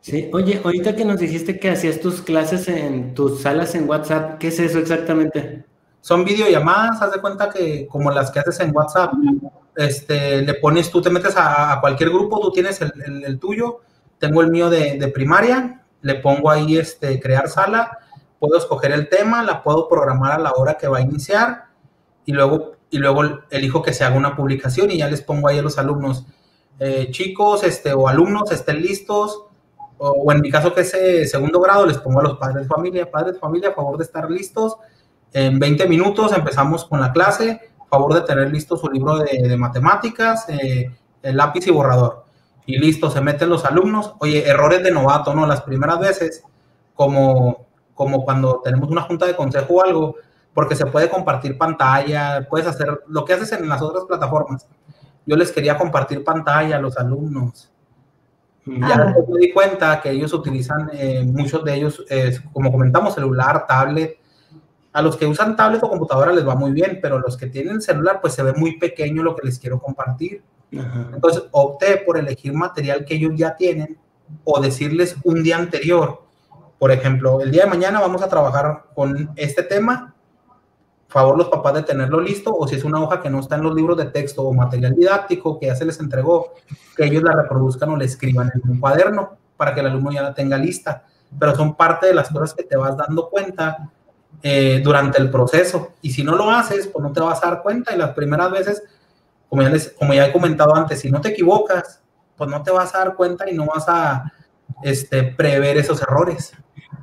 Sí, 0.00 0.30
oye, 0.32 0.60
ahorita 0.64 0.96
que 0.96 1.04
nos 1.04 1.20
dijiste 1.20 1.60
que 1.60 1.70
hacías 1.70 2.00
tus 2.00 2.22
clases 2.22 2.66
en 2.66 3.14
tus 3.14 3.42
salas 3.42 3.74
en 3.74 3.88
WhatsApp, 3.88 4.38
¿qué 4.38 4.48
es 4.48 4.58
eso 4.58 4.78
exactamente? 4.78 5.64
Son 6.02 6.24
videollamadas, 6.24 7.00
haz 7.00 7.12
de 7.12 7.20
cuenta 7.20 7.48
que 7.48 7.86
como 7.86 8.10
las 8.10 8.32
que 8.32 8.40
haces 8.40 8.58
en 8.58 8.76
WhatsApp, 8.76 9.12
este, 9.76 10.42
le 10.42 10.54
pones, 10.54 10.90
tú 10.90 11.00
te 11.00 11.10
metes 11.10 11.34
a, 11.36 11.78
cualquier 11.80 12.10
grupo, 12.10 12.40
tú 12.40 12.50
tienes 12.50 12.80
el, 12.80 13.38
tuyo, 13.38 13.78
tengo 14.18 14.42
el 14.42 14.50
mío 14.50 14.68
de, 14.68 15.10
primaria, 15.14 15.80
le 16.00 16.16
pongo 16.16 16.50
ahí 16.50 16.76
este, 16.76 17.20
crear 17.20 17.48
sala, 17.48 17.98
puedo 18.40 18.58
escoger 18.58 18.90
el 18.90 19.08
tema, 19.08 19.44
la 19.44 19.62
puedo 19.62 19.88
programar 19.88 20.32
a 20.32 20.38
la 20.38 20.50
hora 20.50 20.74
que 20.74 20.88
va 20.88 20.98
a 20.98 21.02
iniciar 21.02 21.66
y 22.26 22.32
luego, 22.32 22.72
y 22.90 22.98
luego 22.98 23.22
elijo 23.50 23.80
que 23.80 23.92
se 23.92 24.02
haga 24.02 24.16
una 24.16 24.34
publicación 24.34 24.90
y 24.90 24.98
ya 24.98 25.08
les 25.08 25.22
pongo 25.22 25.46
ahí 25.46 25.60
a 25.60 25.62
los 25.62 25.78
alumnos, 25.78 26.26
eh, 26.80 27.12
chicos 27.12 27.62
este, 27.62 27.92
o 27.92 28.08
alumnos 28.08 28.50
estén 28.50 28.82
listos, 28.82 29.44
o, 29.98 30.08
o, 30.08 30.32
en 30.32 30.40
mi 30.40 30.50
caso 30.50 30.74
que 30.74 30.80
es 30.80 30.92
eh, 30.94 31.28
segundo 31.28 31.60
grado, 31.60 31.86
les 31.86 31.98
pongo 31.98 32.18
a 32.18 32.24
los 32.24 32.38
padres 32.38 32.64
de 32.64 32.68
familia, 32.68 33.08
padres 33.08 33.34
de 33.34 33.38
familia, 33.38 33.68
a 33.68 33.74
favor 33.74 33.98
de 33.98 34.02
estar 34.02 34.28
listos, 34.28 34.76
en 35.32 35.58
20 35.58 35.86
minutos 35.88 36.32
empezamos 36.32 36.84
con 36.84 37.00
la 37.00 37.12
clase. 37.12 37.60
Favor 37.88 38.14
de 38.14 38.22
tener 38.22 38.50
listo 38.50 38.76
su 38.76 38.88
libro 38.88 39.18
de, 39.18 39.56
matemáticas, 39.56 40.46
eh, 40.48 40.90
el 41.22 41.36
lápiz 41.36 41.66
y 41.66 41.70
borrador. 41.70 42.24
Y 42.64 42.78
listo, 42.78 43.10
se 43.10 43.20
meten 43.20 43.48
los 43.48 43.64
alumnos. 43.64 44.14
Oye, 44.20 44.48
errores 44.48 44.82
de 44.82 44.90
novato, 44.90 45.34
¿no? 45.34 45.46
Las 45.46 45.62
primeras 45.62 45.98
veces, 45.98 46.42
como, 46.94 47.66
como 47.94 48.24
cuando 48.24 48.60
tenemos 48.64 48.88
una 48.88 49.02
junta 49.02 49.26
de 49.26 49.36
consejo 49.36 49.74
o 49.74 49.82
algo, 49.82 50.16
porque 50.54 50.76
se 50.76 50.86
puede 50.86 51.10
compartir 51.10 51.58
pantalla, 51.58 52.46
puedes 52.48 52.66
hacer 52.66 53.02
lo 53.08 53.24
que 53.24 53.34
haces 53.34 53.52
en 53.52 53.68
las 53.68 53.82
otras 53.82 54.04
plataformas. 54.04 54.66
Yo 55.26 55.36
les 55.36 55.52
quería 55.52 55.78
compartir 55.78 56.24
pantalla 56.24 56.76
a 56.76 56.80
los 56.80 56.96
alumnos. 56.96 57.70
Ya 58.64 58.94
ah. 58.94 59.14
me 59.28 59.38
di 59.38 59.52
cuenta 59.52 60.00
que 60.00 60.10
ellos 60.10 60.32
utilizan, 60.32 60.90
eh, 60.92 61.24
muchos 61.24 61.64
de 61.64 61.74
ellos, 61.74 62.04
eh, 62.08 62.38
como 62.52 62.70
comentamos, 62.70 63.14
celular, 63.14 63.66
tablet, 63.66 64.18
a 64.92 65.02
los 65.02 65.16
que 65.16 65.26
usan 65.26 65.56
tablet 65.56 65.82
o 65.82 65.88
computadora 65.88 66.32
les 66.32 66.46
va 66.46 66.54
muy 66.54 66.72
bien, 66.72 66.98
pero 67.00 67.16
a 67.16 67.20
los 67.20 67.36
que 67.36 67.46
tienen 67.46 67.80
celular, 67.80 68.20
pues 68.20 68.34
se 68.34 68.42
ve 68.42 68.52
muy 68.52 68.78
pequeño 68.78 69.22
lo 69.22 69.34
que 69.34 69.46
les 69.46 69.58
quiero 69.58 69.80
compartir. 69.80 70.42
Entonces 70.70 71.44
opté 71.50 71.98
por 71.98 72.16
elegir 72.18 72.52
material 72.52 73.04
que 73.04 73.14
ellos 73.14 73.32
ya 73.36 73.56
tienen 73.56 73.98
o 74.44 74.60
decirles 74.60 75.16
un 75.24 75.42
día 75.42 75.56
anterior. 75.56 76.22
Por 76.78 76.90
ejemplo, 76.90 77.40
el 77.40 77.50
día 77.50 77.64
de 77.64 77.70
mañana 77.70 78.00
vamos 78.00 78.22
a 78.22 78.28
trabajar 78.28 78.84
con 78.94 79.30
este 79.36 79.62
tema. 79.62 80.14
Favor 81.08 81.36
los 81.36 81.48
papás 81.48 81.74
de 81.74 81.82
tenerlo 81.82 82.20
listo 82.20 82.54
o 82.54 82.66
si 82.66 82.76
es 82.76 82.84
una 82.84 83.02
hoja 83.02 83.20
que 83.20 83.28
no 83.28 83.40
está 83.40 83.56
en 83.56 83.62
los 83.62 83.74
libros 83.74 83.98
de 83.98 84.06
texto 84.06 84.42
o 84.42 84.52
material 84.54 84.94
didáctico 84.94 85.58
que 85.58 85.66
ya 85.66 85.76
se 85.76 85.84
les 85.84 86.00
entregó, 86.00 86.54
que 86.96 87.04
ellos 87.04 87.22
la 87.22 87.34
reproduzcan 87.34 87.90
o 87.90 87.96
la 87.96 88.04
escriban 88.04 88.50
en 88.54 88.70
un 88.70 88.80
cuaderno 88.80 89.36
para 89.58 89.74
que 89.74 89.80
el 89.80 89.86
alumno 89.86 90.10
ya 90.10 90.22
la 90.22 90.34
tenga 90.34 90.56
lista. 90.56 91.04
Pero 91.38 91.54
son 91.54 91.76
parte 91.76 92.06
de 92.06 92.14
las 92.14 92.30
cosas 92.30 92.54
que 92.54 92.64
te 92.64 92.76
vas 92.76 92.96
dando 92.96 93.28
cuenta 93.28 93.90
eh, 94.42 94.80
durante 94.82 95.20
el 95.20 95.30
proceso. 95.30 95.94
Y 96.02 96.10
si 96.12 96.22
no 96.22 96.36
lo 96.36 96.50
haces, 96.50 96.86
pues 96.86 97.02
no 97.02 97.12
te 97.12 97.20
vas 97.20 97.42
a 97.42 97.48
dar 97.48 97.62
cuenta. 97.62 97.94
Y 97.94 97.98
las 97.98 98.10
primeras 98.10 98.50
veces, 98.50 98.82
como 99.48 99.62
ya, 99.62 99.70
les, 99.70 99.90
como 99.90 100.14
ya 100.14 100.26
he 100.26 100.32
comentado 100.32 100.74
antes, 100.74 101.00
si 101.00 101.10
no 101.10 101.20
te 101.20 101.30
equivocas, 101.30 102.00
pues 102.36 102.50
no 102.50 102.62
te 102.62 102.70
vas 102.70 102.94
a 102.94 102.98
dar 102.98 103.14
cuenta 103.14 103.48
y 103.48 103.54
no 103.54 103.66
vas 103.66 103.84
a 103.88 104.32
este, 104.82 105.22
prever 105.22 105.76
esos 105.76 106.02
errores. 106.02 106.52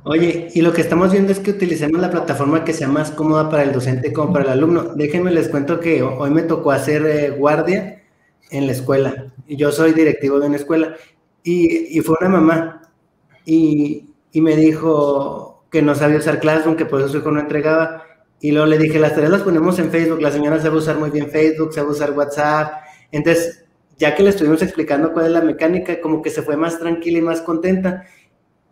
Oye, 0.04 0.48
y 0.54 0.62
lo 0.62 0.72
que 0.72 0.80
estamos 0.80 1.12
viendo 1.12 1.30
es 1.30 1.40
que 1.40 1.50
utilicemos 1.50 2.00
la 2.00 2.10
plataforma 2.10 2.64
que 2.64 2.72
sea 2.72 2.88
más 2.88 3.10
cómoda 3.10 3.50
para 3.50 3.62
el 3.62 3.72
docente 3.72 4.12
como 4.12 4.32
para 4.32 4.46
el 4.46 4.50
alumno. 4.52 4.94
Déjenme 4.94 5.30
les 5.30 5.48
cuento 5.48 5.78
que 5.78 6.02
hoy 6.02 6.30
me 6.30 6.42
tocó 6.42 6.72
hacer 6.72 7.04
eh, 7.06 7.30
guardia 7.30 8.02
en 8.50 8.66
la 8.66 8.72
escuela. 8.72 9.26
Y 9.46 9.56
yo 9.56 9.70
soy 9.72 9.92
directivo 9.92 10.40
de 10.40 10.46
una 10.46 10.56
escuela. 10.56 10.94
Y, 11.42 11.98
y 11.98 12.00
fue 12.00 12.16
una 12.20 12.30
mamá. 12.30 12.82
Y, 13.44 14.14
y 14.32 14.40
me 14.40 14.56
dijo, 14.56 15.49
que 15.70 15.82
no 15.82 15.94
sabía 15.94 16.18
usar 16.18 16.40
Classroom, 16.40 16.76
que 16.76 16.86
por 16.86 17.00
eso 17.00 17.08
su 17.08 17.18
hijo 17.18 17.30
no 17.30 17.40
entregaba. 17.40 18.04
Y 18.40 18.52
luego 18.52 18.66
le 18.66 18.78
dije, 18.78 18.98
las 18.98 19.14
tareas 19.14 19.32
las 19.32 19.42
ponemos 19.42 19.78
en 19.78 19.90
Facebook, 19.90 20.20
la 20.20 20.30
señora 20.30 20.60
sabe 20.60 20.78
usar 20.78 20.98
muy 20.98 21.10
bien 21.10 21.28
Facebook, 21.28 21.72
sabe 21.72 21.90
usar 21.90 22.12
WhatsApp. 22.12 22.72
Entonces, 23.12 23.64
ya 23.98 24.14
que 24.14 24.22
le 24.22 24.30
estuvimos 24.30 24.62
explicando 24.62 25.12
cuál 25.12 25.26
es 25.26 25.32
la 25.32 25.42
mecánica, 25.42 26.00
como 26.00 26.22
que 26.22 26.30
se 26.30 26.42
fue 26.42 26.56
más 26.56 26.78
tranquila 26.78 27.18
y 27.18 27.22
más 27.22 27.42
contenta. 27.42 28.04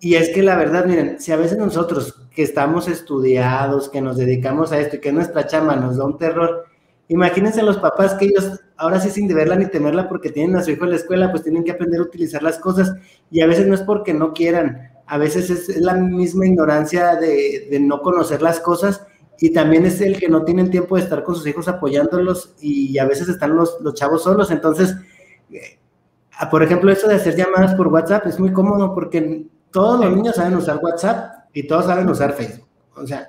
Y 0.01 0.15
es 0.15 0.31
que 0.31 0.43
la 0.43 0.57
verdad, 0.57 0.87
miren, 0.87 1.21
si 1.21 1.33
a 1.33 1.37
veces 1.37 1.59
nosotros 1.59 2.29
que 2.35 2.43
estamos 2.43 2.89
estudiados, 2.89 3.91
que 3.91 4.01
nos 4.01 4.17
dedicamos 4.17 4.73
a 4.73 4.79
esto 4.79 4.97
y 4.97 5.01
que 5.01 5.13
nuestra 5.13 5.47
chama 5.47 5.77
nos 5.77 5.99
da 5.99 6.05
un 6.07 6.17
terror, 6.17 6.67
imagínense 7.09 7.63
los 7.63 7.79
papás 7.79 8.15
que 8.15 8.27
ellos, 8.27 8.61
ahora 8.77 9.01
sí 9.01 9.11
sin 9.11 9.29
deberla 9.29 9.57
ni 9.57 9.67
temerla 9.67 10.09
porque 10.09 10.31
tienen 10.31 10.57
a 10.57 10.63
su 10.63 10.71
hijo 10.71 10.85
en 10.85 10.91
la 10.91 10.97
escuela, 10.97 11.31
pues 11.31 11.43
tienen 11.43 11.65
que 11.65 11.73
aprender 11.73 12.01
a 12.01 12.05
utilizar 12.05 12.43
las 12.43 12.59
cosas 12.59 12.95
y 13.31 13.41
a 13.41 13.47
veces 13.47 13.67
no 13.67 13.75
es 13.75 13.83
porque 13.83 14.15
no 14.15 14.33
quieran, 14.33 14.93
a 15.09 15.19
veces 15.19 15.51
es, 15.51 15.77
la 15.79 15.95
misma 15.95 16.47
ignorancia 16.47 17.17
de, 17.17 17.79
no 17.81 18.01
conocer 18.03 18.43
las 18.43 18.61
cosas 18.61 19.07
y 19.41 19.51
también 19.53 19.87
es 19.87 20.01
el 20.01 20.19
que 20.19 20.29
no 20.29 20.45
tienen 20.45 20.71
tiempo 20.71 20.97
de 20.97 21.03
estar 21.03 21.23
con 21.25 21.35
sus 21.35 21.47
hijos 21.47 21.67
apoyándolos 21.69 22.55
y 22.61 22.99
a 22.99 23.07
veces 23.07 23.29
están 23.29 23.57
los, 23.57 23.79
chavos 23.95 24.25
solos. 24.25 24.51
Entonces, 24.51 24.97
eh, 25.51 25.79
por 26.51 26.63
ejemplo, 26.63 26.91
eso 26.91 27.09
de 27.09 27.15
hacer 27.15 27.37
llamadas 27.37 27.75
por 27.75 27.89
WhatsApp 27.89 28.27
es 28.27 28.39
muy 28.39 28.53
cómodo 28.53 28.95
porque 28.95 29.47
todos 29.71 30.05
los 30.05 30.15
niños 30.15 30.37
saben 30.37 30.57
usar 30.57 30.79
WhatsApp 30.83 31.47
y 31.53 31.67
todos 31.67 31.87
saben 31.87 32.09
usar 32.09 32.33
Facebook. 32.35 32.69
O 32.95 33.07
sea, 33.07 33.29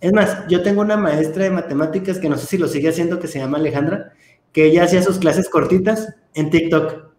es 0.00 0.12
más, 0.12 0.46
yo 0.48 0.62
tengo 0.62 0.80
una 0.80 0.96
maestra 0.96 1.44
de 1.44 1.50
matemáticas 1.50 2.18
que 2.18 2.28
no 2.28 2.36
sé 2.36 2.46
si 2.46 2.58
lo 2.58 2.68
sigue 2.68 2.88
haciendo, 2.88 3.18
que 3.18 3.28
se 3.28 3.38
llama 3.38 3.58
Alejandra, 3.58 4.12
que 4.52 4.66
ella 4.66 4.84
hacía 4.84 5.02
sus 5.02 5.18
clases 5.18 5.48
cortitas 5.48 6.14
en 6.34 6.50
TikTok. 6.50 7.10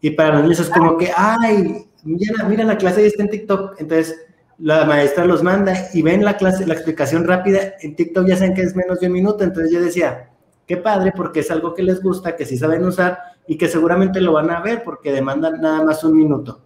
Y 0.00 0.12
para 0.12 0.34
los 0.34 0.42
niños 0.44 0.60
es 0.60 0.70
como 0.70 0.96
que, 0.96 1.10
ay, 1.14 1.89
mira, 2.04 2.44
mira 2.48 2.64
la 2.64 2.78
clase, 2.78 3.06
está 3.06 3.22
en 3.22 3.30
TikTok. 3.30 3.80
Entonces, 3.80 4.16
la 4.58 4.84
maestra 4.84 5.24
los 5.24 5.42
manda 5.42 5.88
y 5.94 6.02
ven 6.02 6.24
la 6.24 6.36
clase, 6.36 6.66
la 6.66 6.74
explicación 6.74 7.24
rápida. 7.24 7.74
En 7.80 7.96
TikTok 7.96 8.26
ya 8.26 8.36
saben 8.36 8.54
que 8.54 8.62
es 8.62 8.76
menos 8.76 9.00
de 9.00 9.06
un 9.06 9.14
minuto. 9.14 9.42
Entonces 9.42 9.72
yo 9.72 9.80
decía, 9.80 10.30
qué 10.66 10.76
padre, 10.76 11.12
porque 11.16 11.40
es 11.40 11.50
algo 11.50 11.74
que 11.74 11.82
les 11.82 12.02
gusta, 12.02 12.36
que 12.36 12.44
sí 12.44 12.58
saben 12.58 12.84
usar 12.84 13.18
y 13.46 13.56
que 13.56 13.68
seguramente 13.68 14.20
lo 14.20 14.32
van 14.34 14.50
a 14.50 14.60
ver 14.60 14.82
porque 14.84 15.12
demandan 15.12 15.60
nada 15.60 15.82
más 15.82 16.04
un 16.04 16.16
minuto. 16.16 16.60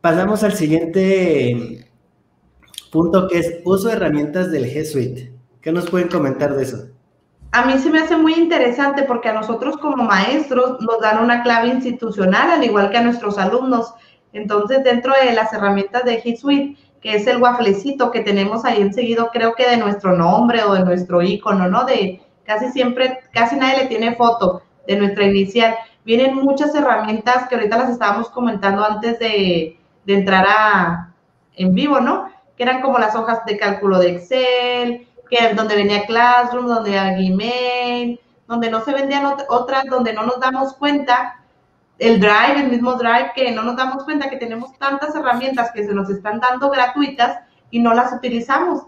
Pasamos 0.00 0.42
al 0.42 0.54
siguiente 0.54 1.90
punto 2.90 3.28
que 3.28 3.38
es 3.38 3.60
uso 3.64 3.88
de 3.88 3.94
herramientas 3.94 4.50
del 4.50 4.64
G 4.64 4.84
Suite. 4.84 5.32
¿Qué 5.60 5.72
nos 5.72 5.90
pueden 5.90 6.08
comentar 6.08 6.56
de 6.56 6.62
eso? 6.62 6.88
A 7.56 7.64
mí 7.64 7.78
se 7.78 7.88
me 7.88 8.00
hace 8.00 8.18
muy 8.18 8.34
interesante 8.34 9.04
porque 9.04 9.30
a 9.30 9.32
nosotros 9.32 9.78
como 9.78 10.04
maestros 10.04 10.78
nos 10.82 11.00
dan 11.00 11.24
una 11.24 11.42
clave 11.42 11.68
institucional, 11.68 12.50
al 12.50 12.62
igual 12.62 12.90
que 12.90 12.98
a 12.98 13.02
nuestros 13.02 13.38
alumnos. 13.38 13.94
Entonces, 14.34 14.84
dentro 14.84 15.14
de 15.18 15.32
las 15.32 15.54
herramientas 15.54 16.04
de 16.04 16.22
G 16.22 16.36
Suite, 16.36 16.76
que 17.00 17.14
es 17.14 17.26
el 17.26 17.40
wafflecito 17.40 18.10
que 18.10 18.20
tenemos 18.20 18.66
ahí 18.66 18.82
enseguido, 18.82 19.30
creo 19.32 19.54
que 19.54 19.66
de 19.66 19.78
nuestro 19.78 20.14
nombre 20.14 20.64
o 20.64 20.74
de 20.74 20.84
nuestro 20.84 21.22
icono, 21.22 21.66
¿no? 21.66 21.86
De 21.86 22.20
casi 22.44 22.70
siempre, 22.72 23.20
casi 23.32 23.56
nadie 23.56 23.84
le 23.84 23.86
tiene 23.86 24.16
foto 24.16 24.60
de 24.86 24.96
nuestra 24.96 25.24
inicial. 25.24 25.76
Vienen 26.04 26.34
muchas 26.34 26.74
herramientas 26.74 27.48
que 27.48 27.54
ahorita 27.54 27.78
las 27.78 27.88
estábamos 27.88 28.28
comentando 28.28 28.84
antes 28.84 29.18
de, 29.18 29.78
de 30.04 30.14
entrar 30.14 30.44
a, 30.46 31.14
en 31.54 31.74
vivo, 31.74 32.00
¿no? 32.00 32.28
Que 32.54 32.64
eran 32.64 32.82
como 32.82 32.98
las 32.98 33.16
hojas 33.16 33.46
de 33.46 33.56
cálculo 33.56 33.98
de 33.98 34.10
Excel, 34.10 35.05
que 35.30 35.54
donde 35.54 35.76
venía 35.76 36.06
Classroom, 36.06 36.66
donde 36.66 36.98
había 36.98 37.18
Gmail, 37.18 38.20
donde 38.46 38.70
no 38.70 38.84
se 38.84 38.92
vendían 38.92 39.24
otras, 39.48 39.84
donde 39.86 40.12
no 40.12 40.24
nos 40.24 40.40
damos 40.40 40.74
cuenta, 40.74 41.42
el 41.98 42.20
Drive, 42.20 42.60
el 42.60 42.70
mismo 42.70 42.94
Drive, 42.94 43.32
que 43.34 43.50
no 43.52 43.62
nos 43.62 43.76
damos 43.76 44.04
cuenta 44.04 44.30
que 44.30 44.36
tenemos 44.36 44.76
tantas 44.78 45.14
herramientas 45.14 45.70
que 45.72 45.84
se 45.84 45.94
nos 45.94 46.10
están 46.10 46.40
dando 46.40 46.70
gratuitas 46.70 47.38
y 47.70 47.80
no 47.80 47.94
las 47.94 48.12
utilizamos. 48.12 48.82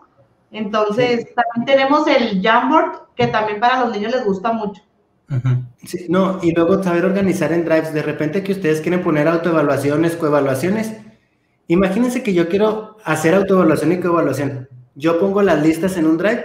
Entonces, 0.50 1.26
también 1.34 1.64
tenemos 1.66 2.06
el 2.06 2.42
Jamboard, 2.42 3.14
que 3.16 3.26
también 3.26 3.60
para 3.60 3.80
los 3.80 3.92
niños 3.92 4.12
les 4.12 4.24
gusta 4.24 4.52
mucho. 4.52 4.82
Sí, 5.84 6.06
no, 6.08 6.38
y 6.42 6.52
luego 6.52 6.82
saber 6.82 7.04
organizar 7.04 7.52
en 7.52 7.64
drives. 7.64 7.92
De 7.92 8.02
repente 8.02 8.42
que 8.42 8.52
ustedes 8.52 8.80
quieren 8.80 9.02
poner 9.02 9.28
autoevaluaciones, 9.28 10.16
coevaluaciones. 10.16 10.96
Imagínense 11.66 12.22
que 12.22 12.32
yo 12.32 12.48
quiero 12.48 12.96
hacer 13.04 13.34
autoevaluación 13.34 13.92
y 13.92 14.00
coevaluación. 14.00 14.68
Yo 14.98 15.20
pongo 15.20 15.42
las 15.42 15.62
listas 15.62 15.96
en 15.96 16.06
un 16.06 16.18
drive 16.18 16.44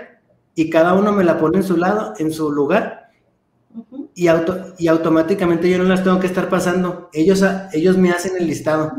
y 0.54 0.70
cada 0.70 0.94
uno 0.94 1.12
me 1.12 1.24
la 1.24 1.40
pone 1.40 1.58
en 1.58 1.64
su 1.64 1.76
lado, 1.76 2.14
en 2.20 2.32
su 2.32 2.52
lugar. 2.52 3.10
y, 4.14 4.28
auto, 4.28 4.76
y 4.78 4.88
automáticamente 4.88 5.68
yo 5.70 5.80
no 5.80 5.86
las 5.86 6.04
tengo 6.04 6.20
que 6.20 6.28
estar 6.28 6.48
pasando. 6.48 7.10
Ellos, 7.12 7.44
ellos 7.74 7.98
me 7.98 8.12
hacen 8.12 8.38
el 8.38 8.46
listado. 8.46 8.94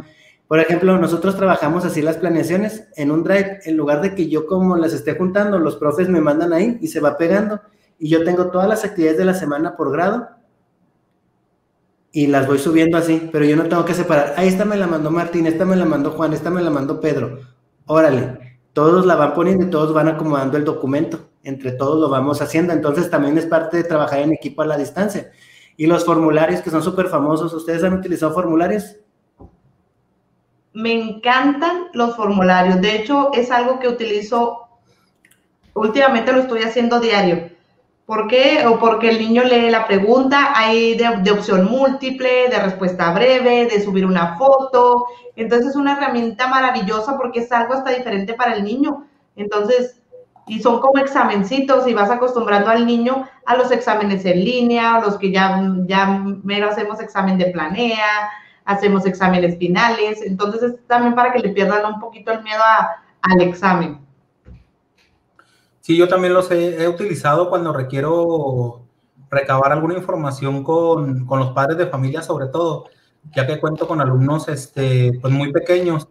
Por 0.48 0.58
ejemplo, 0.58 0.98
nosotros 0.98 1.36
trabajamos 1.36 1.84
así 1.84 2.02
las 2.02 2.16
planeaciones 2.16 2.88
en 2.96 3.12
un 3.12 3.22
drive. 3.22 3.60
En 3.64 3.76
lugar 3.76 4.02
de 4.02 4.16
que 4.16 4.28
yo 4.28 4.46
como 4.46 4.76
las 4.76 4.92
esté 4.92 5.16
juntando, 5.16 5.60
los 5.60 5.76
profes 5.76 6.08
me 6.08 6.20
mandan 6.20 6.52
ahí 6.52 6.78
y 6.80 6.88
se 6.88 7.00
va 7.00 7.16
pegando 7.16 7.60
y 7.98 8.08
yo 8.08 8.24
tengo 8.24 8.50
todas 8.50 8.68
las 8.68 8.84
actividades 8.84 9.18
de 9.18 9.24
la 9.24 9.34
semana 9.34 9.76
por 9.76 9.92
grado 9.92 10.28
y 12.12 12.26
las 12.26 12.46
voy 12.46 12.58
subiendo 12.58 12.96
así, 12.96 13.28
pero 13.32 13.44
yo 13.44 13.56
no 13.56 13.64
tengo 13.64 13.84
que 13.84 13.94
separar. 13.94 14.34
Ahí 14.36 14.48
esta 14.48 14.64
me 14.64 14.76
la 14.76 14.86
mandó 14.86 15.10
Martín, 15.10 15.46
esta 15.46 15.64
me 15.64 15.74
la 15.74 15.84
mandó 15.84 16.12
Juan, 16.12 16.32
esta 16.32 16.50
me 16.50 16.62
la 16.62 16.70
mandó 16.70 17.00
Pedro. 17.00 17.40
Órale, 17.86 18.43
todos 18.74 19.06
la 19.06 19.14
van 19.14 19.32
poniendo 19.32 19.64
y 19.64 19.70
todos 19.70 19.94
van 19.94 20.08
acomodando 20.08 20.58
el 20.58 20.64
documento. 20.64 21.30
Entre 21.42 21.72
todos 21.72 21.98
lo 21.98 22.10
vamos 22.10 22.42
haciendo. 22.42 22.74
Entonces 22.74 23.08
también 23.08 23.38
es 23.38 23.46
parte 23.46 23.78
de 23.78 23.84
trabajar 23.84 24.18
en 24.18 24.32
equipo 24.32 24.60
a 24.60 24.66
la 24.66 24.76
distancia. 24.76 25.30
Y 25.76 25.86
los 25.86 26.04
formularios 26.04 26.60
que 26.60 26.70
son 26.70 26.82
súper 26.82 27.06
famosos, 27.06 27.54
¿ustedes 27.54 27.82
han 27.82 27.94
utilizado 27.94 28.34
formularios? 28.34 28.96
Me 30.72 30.92
encantan 30.92 31.86
los 31.94 32.14
formularios. 32.16 32.80
De 32.80 32.96
hecho, 32.96 33.32
es 33.32 33.50
algo 33.50 33.78
que 33.78 33.88
utilizo, 33.88 34.68
últimamente 35.72 36.32
lo 36.32 36.40
estoy 36.40 36.62
haciendo 36.62 37.00
diario 37.00 37.53
¿Por 38.06 38.28
qué? 38.28 38.66
O 38.66 38.78
porque 38.78 39.08
el 39.08 39.18
niño 39.18 39.44
lee 39.44 39.70
la 39.70 39.86
pregunta, 39.86 40.52
hay 40.54 40.94
de, 40.94 41.30
opción 41.30 41.64
múltiple, 41.64 42.48
de 42.50 42.58
respuesta 42.58 43.10
breve, 43.12 43.66
de 43.66 43.80
subir 43.82 44.04
una 44.04 44.36
foto. 44.36 45.06
Entonces 45.36 45.70
es 45.70 45.76
una 45.76 45.96
herramienta 45.96 46.46
maravillosa 46.48 47.16
porque 47.16 47.40
es 47.40 47.50
algo 47.50 47.72
hasta 47.72 47.90
diferente 47.90 48.34
para 48.34 48.56
el 48.56 48.64
niño. 48.64 49.06
Entonces, 49.36 50.02
y 50.46 50.60
son 50.60 50.80
como 50.80 50.98
examencitos 50.98 51.88
y 51.88 51.94
vas 51.94 52.10
acostumbrando 52.10 52.68
al 52.68 52.84
niño 52.84 53.26
a 53.46 53.56
los 53.56 53.70
exámenes 53.70 54.26
en 54.26 54.44
línea, 54.44 55.00
los 55.00 55.16
que 55.16 55.32
ya, 55.32 55.62
ya 55.86 56.06
mero 56.42 56.68
hacemos 56.68 57.00
examen 57.00 57.38
de 57.38 57.46
planea, 57.46 58.30
hacemos 58.66 59.06
exámenes 59.06 59.56
finales. 59.58 60.20
Entonces 60.20 60.62
es 60.62 60.86
también 60.86 61.14
para 61.14 61.32
que 61.32 61.38
le 61.38 61.48
pierdan 61.48 61.94
un 61.94 62.00
poquito 62.00 62.32
el 62.32 62.42
miedo 62.42 62.62
al 63.22 63.40
examen. 63.40 64.03
Sí, 65.84 65.98
yo 65.98 66.08
también 66.08 66.32
los 66.32 66.50
he, 66.50 66.88
utilizado 66.88 67.50
cuando 67.50 67.70
requiero 67.70 68.86
recabar 69.28 69.70
alguna 69.70 69.92
información 69.92 70.64
con, 70.64 71.26
los 71.28 71.52
padres 71.52 71.76
de 71.76 71.88
familia, 71.88 72.22
sobre 72.22 72.46
todo, 72.46 72.86
ya 73.36 73.46
que 73.46 73.60
cuento 73.60 73.86
con 73.86 74.00
alumnos 74.00 74.48
este, 74.48 75.18
pues 75.20 75.30
muy 75.30 75.52
pequeños 75.52 76.08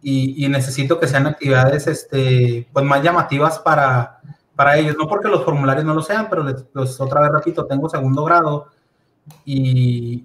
y, 0.00 0.46
necesito 0.48 1.00
que 1.00 1.08
sean 1.08 1.26
actividades 1.26 1.88
este, 1.88 2.68
pues 2.72 2.84
más 2.84 3.02
llamativas 3.02 3.58
para, 3.58 4.20
para 4.54 4.78
ellos. 4.78 4.94
No 4.96 5.08
porque 5.08 5.26
los 5.26 5.44
formularios 5.44 5.84
no 5.84 5.94
lo 5.94 6.02
sean, 6.02 6.28
pero 6.30 6.44
pues, 6.72 7.00
otra 7.00 7.22
vez 7.22 7.32
repito, 7.32 7.66
tengo 7.66 7.88
segundo 7.88 8.22
grado 8.22 8.68
y, 9.44 10.24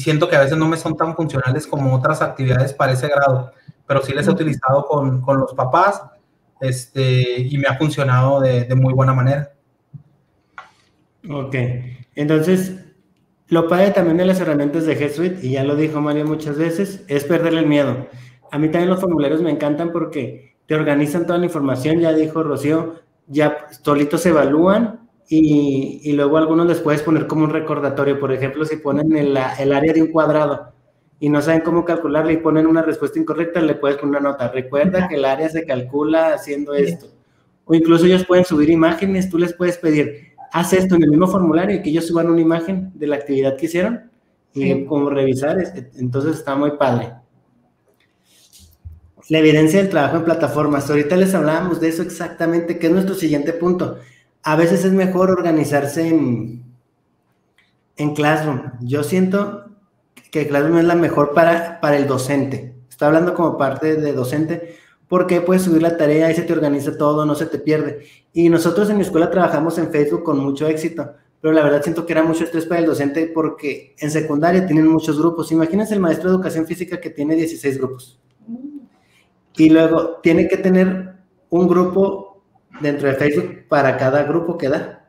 siento 0.00 0.30
que 0.30 0.36
a 0.36 0.40
veces 0.40 0.56
no 0.56 0.68
me 0.68 0.78
son 0.78 0.96
tan 0.96 1.14
funcionales 1.14 1.66
como 1.66 1.94
otras 1.94 2.22
actividades 2.22 2.72
para 2.72 2.92
ese 2.92 3.08
grado, 3.08 3.52
pero 3.86 4.00
sí 4.00 4.14
les 4.14 4.26
he 4.26 4.30
utilizado 4.30 4.86
con, 4.86 5.20
con 5.20 5.38
los 5.38 5.52
papás 5.52 6.02
este, 6.62 7.40
y 7.40 7.58
me 7.58 7.66
ha 7.68 7.76
funcionado 7.76 8.40
de, 8.40 8.72
muy 8.76 8.94
buena 8.94 9.12
manera. 9.12 9.52
Ok, 11.28 11.54
entonces, 12.14 12.84
lo 13.48 13.68
padre 13.68 13.90
también 13.90 14.16
de 14.16 14.24
las 14.24 14.40
herramientas 14.40 14.86
de 14.86 14.98
G 14.98 15.10
Suite, 15.10 15.46
y 15.46 15.52
ya 15.52 15.64
lo 15.64 15.76
dijo 15.76 16.00
Mario 16.00 16.24
muchas 16.24 16.56
veces, 16.56 17.04
es 17.08 17.24
perderle 17.24 17.60
el 17.60 17.66
miedo. 17.66 18.06
A 18.50 18.58
mí 18.58 18.68
también 18.68 18.90
los 18.90 19.00
formularios 19.00 19.42
me 19.42 19.50
encantan 19.50 19.92
porque 19.92 20.56
te 20.66 20.74
organizan 20.74 21.26
toda 21.26 21.38
la 21.38 21.46
información, 21.46 22.00
ya 22.00 22.12
dijo 22.12 22.42
Rocío, 22.42 22.94
ya 23.26 23.66
solitos 23.82 24.22
se 24.22 24.30
evalúan 24.30 25.08
y, 25.28 26.00
y, 26.04 26.12
luego 26.12 26.36
algunos 26.36 26.66
les 26.66 26.80
puedes 26.80 27.02
poner 27.02 27.26
como 27.26 27.44
un 27.44 27.50
recordatorio. 27.50 28.20
Por 28.20 28.32
ejemplo, 28.32 28.64
si 28.64 28.76
ponen 28.76 29.16
el, 29.16 29.38
el 29.58 29.72
área 29.72 29.92
de 29.92 30.02
un 30.02 30.08
cuadrado, 30.08 30.71
y 31.22 31.28
no 31.28 31.40
saben 31.40 31.60
cómo 31.60 31.84
calcularle 31.84 32.32
y 32.32 32.36
ponen 32.38 32.66
una 32.66 32.82
respuesta 32.82 33.16
incorrecta, 33.16 33.60
le 33.60 33.76
puedes 33.76 33.96
poner 33.96 34.18
una 34.18 34.30
nota. 34.30 34.48
Recuerda 34.48 35.06
que 35.06 35.14
el 35.14 35.24
área 35.24 35.48
se 35.48 35.64
calcula 35.64 36.34
haciendo 36.34 36.74
esto. 36.74 37.06
O 37.64 37.76
incluso 37.76 38.06
ellos 38.06 38.26
pueden 38.26 38.44
subir 38.44 38.68
imágenes, 38.70 39.30
tú 39.30 39.38
les 39.38 39.54
puedes 39.54 39.78
pedir, 39.78 40.32
haz 40.50 40.72
esto 40.72 40.96
en 40.96 41.04
el 41.04 41.10
mismo 41.10 41.28
formulario 41.28 41.76
y 41.76 41.82
que 41.82 41.90
ellos 41.90 42.08
suban 42.08 42.28
una 42.28 42.40
imagen 42.40 42.90
de 42.94 43.06
la 43.06 43.14
actividad 43.14 43.56
que 43.56 43.66
hicieron 43.66 44.10
y 44.52 44.84
como 44.84 45.10
revisar. 45.10 45.58
Entonces 45.94 46.38
está 46.38 46.56
muy 46.56 46.72
padre. 46.72 47.12
La 49.28 49.38
evidencia 49.38 49.78
del 49.78 49.90
trabajo 49.90 50.16
en 50.16 50.24
plataformas. 50.24 50.90
Ahorita 50.90 51.14
les 51.14 51.36
hablábamos 51.36 51.80
de 51.80 51.86
eso 51.86 52.02
exactamente, 52.02 52.80
que 52.80 52.88
es 52.88 52.92
nuestro 52.92 53.14
siguiente 53.14 53.52
punto. 53.52 53.98
A 54.42 54.56
veces 54.56 54.84
es 54.84 54.92
mejor 54.92 55.30
organizarse 55.30 56.08
en, 56.08 56.64
en 57.96 58.12
Classroom. 58.12 58.72
Yo 58.80 59.04
siento 59.04 59.61
que 60.32 60.48
Classroom 60.48 60.78
es 60.78 60.86
la 60.86 60.94
mejor 60.94 61.34
para, 61.34 61.78
para 61.80 61.98
el 61.98 62.06
docente. 62.06 62.74
Está 62.88 63.06
hablando 63.06 63.34
como 63.34 63.58
parte 63.58 63.96
de 63.96 64.12
docente, 64.14 64.76
porque 65.06 65.42
puedes 65.42 65.62
subir 65.62 65.82
la 65.82 65.98
tarea 65.98 66.30
y 66.30 66.34
se 66.34 66.42
te 66.42 66.54
organiza 66.54 66.96
todo, 66.96 67.26
no 67.26 67.34
se 67.34 67.44
te 67.44 67.58
pierde. 67.58 68.06
Y 68.32 68.48
nosotros 68.48 68.88
en 68.88 68.96
mi 68.96 69.02
escuela 69.02 69.30
trabajamos 69.30 69.76
en 69.76 69.90
Facebook 69.90 70.24
con 70.24 70.38
mucho 70.38 70.66
éxito, 70.66 71.12
pero 71.38 71.52
la 71.52 71.62
verdad 71.62 71.82
siento 71.82 72.06
que 72.06 72.14
era 72.14 72.22
mucho 72.22 72.44
estrés 72.44 72.64
para 72.64 72.80
el 72.80 72.86
docente 72.86 73.30
porque 73.32 73.94
en 73.98 74.10
secundaria 74.10 74.66
tienen 74.66 74.86
muchos 74.86 75.18
grupos. 75.18 75.52
Imagínense 75.52 75.92
el 75.92 76.00
maestro 76.00 76.30
de 76.30 76.36
educación 76.36 76.66
física 76.66 76.98
que 76.98 77.10
tiene 77.10 77.36
16 77.36 77.76
grupos. 77.76 78.18
Y 79.58 79.68
luego 79.68 80.20
tiene 80.22 80.48
que 80.48 80.56
tener 80.56 81.12
un 81.50 81.68
grupo 81.68 82.42
dentro 82.80 83.06
de 83.06 83.14
Facebook 83.16 83.66
para 83.68 83.98
cada 83.98 84.22
grupo 84.22 84.56
que 84.56 84.70
da. 84.70 85.01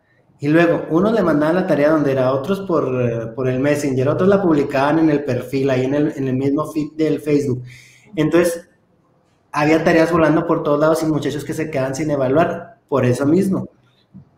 Y 0.43 0.49
luego, 0.49 0.87
uno 0.89 1.09
le 1.09 1.23
mandaba 1.23 1.53
la 1.53 1.65
tarea 1.65 1.91
donde 1.91 2.11
era, 2.11 2.33
otros 2.33 2.59
por, 2.67 3.01
eh, 3.01 3.27
por 3.27 3.47
el 3.47 3.61
Messenger, 3.61 4.09
otros 4.09 4.27
la 4.27 4.41
publicaban 4.41 4.99
en 4.99 5.09
el 5.09 5.23
perfil, 5.23 5.69
ahí 5.69 5.85
en 5.85 5.93
el, 5.93 6.13
en 6.17 6.27
el 6.27 6.35
mismo 6.35 6.69
feed 6.69 6.91
del 6.97 7.21
Facebook. 7.21 7.63
Entonces, 8.17 8.67
había 9.53 9.81
tareas 9.85 10.11
volando 10.11 10.45
por 10.45 10.61
todos 10.61 10.81
lados 10.81 11.01
y 11.01 11.05
muchachos 11.05 11.45
que 11.45 11.53
se 11.53 11.71
quedan 11.71 11.95
sin 11.95 12.11
evaluar, 12.11 12.79
por 12.89 13.05
eso 13.05 13.25
mismo, 13.25 13.69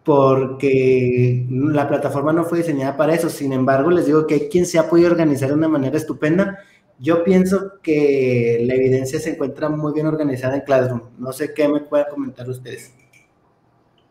porque 0.03 1.47
la 1.49 1.87
plataforma 1.87 2.31
no 2.31 2.43
fue 2.43 2.59
diseñada 2.59 2.95
para 2.95 3.15
eso. 3.15 3.27
Sin 3.27 3.51
embargo, 3.51 3.89
les 3.89 4.05
digo 4.05 4.27
que 4.27 4.35
hay 4.35 4.47
quien 4.47 4.67
se 4.67 4.77
ha 4.77 4.87
podido 4.87 5.09
organizar 5.09 5.49
de 5.49 5.55
una 5.55 5.69
manera 5.69 5.97
estupenda. 5.97 6.59
Yo 6.99 7.23
pienso 7.23 7.81
que 7.81 8.63
la 8.63 8.75
evidencia 8.75 9.19
se 9.19 9.31
encuentra 9.31 9.69
muy 9.69 9.91
bien 9.91 10.05
organizada 10.05 10.53
en 10.53 10.61
Classroom. 10.61 11.01
No 11.17 11.33
sé 11.33 11.51
qué 11.55 11.67
me 11.67 11.79
puedan 11.79 12.11
comentar 12.11 12.47
ustedes. 12.47 12.93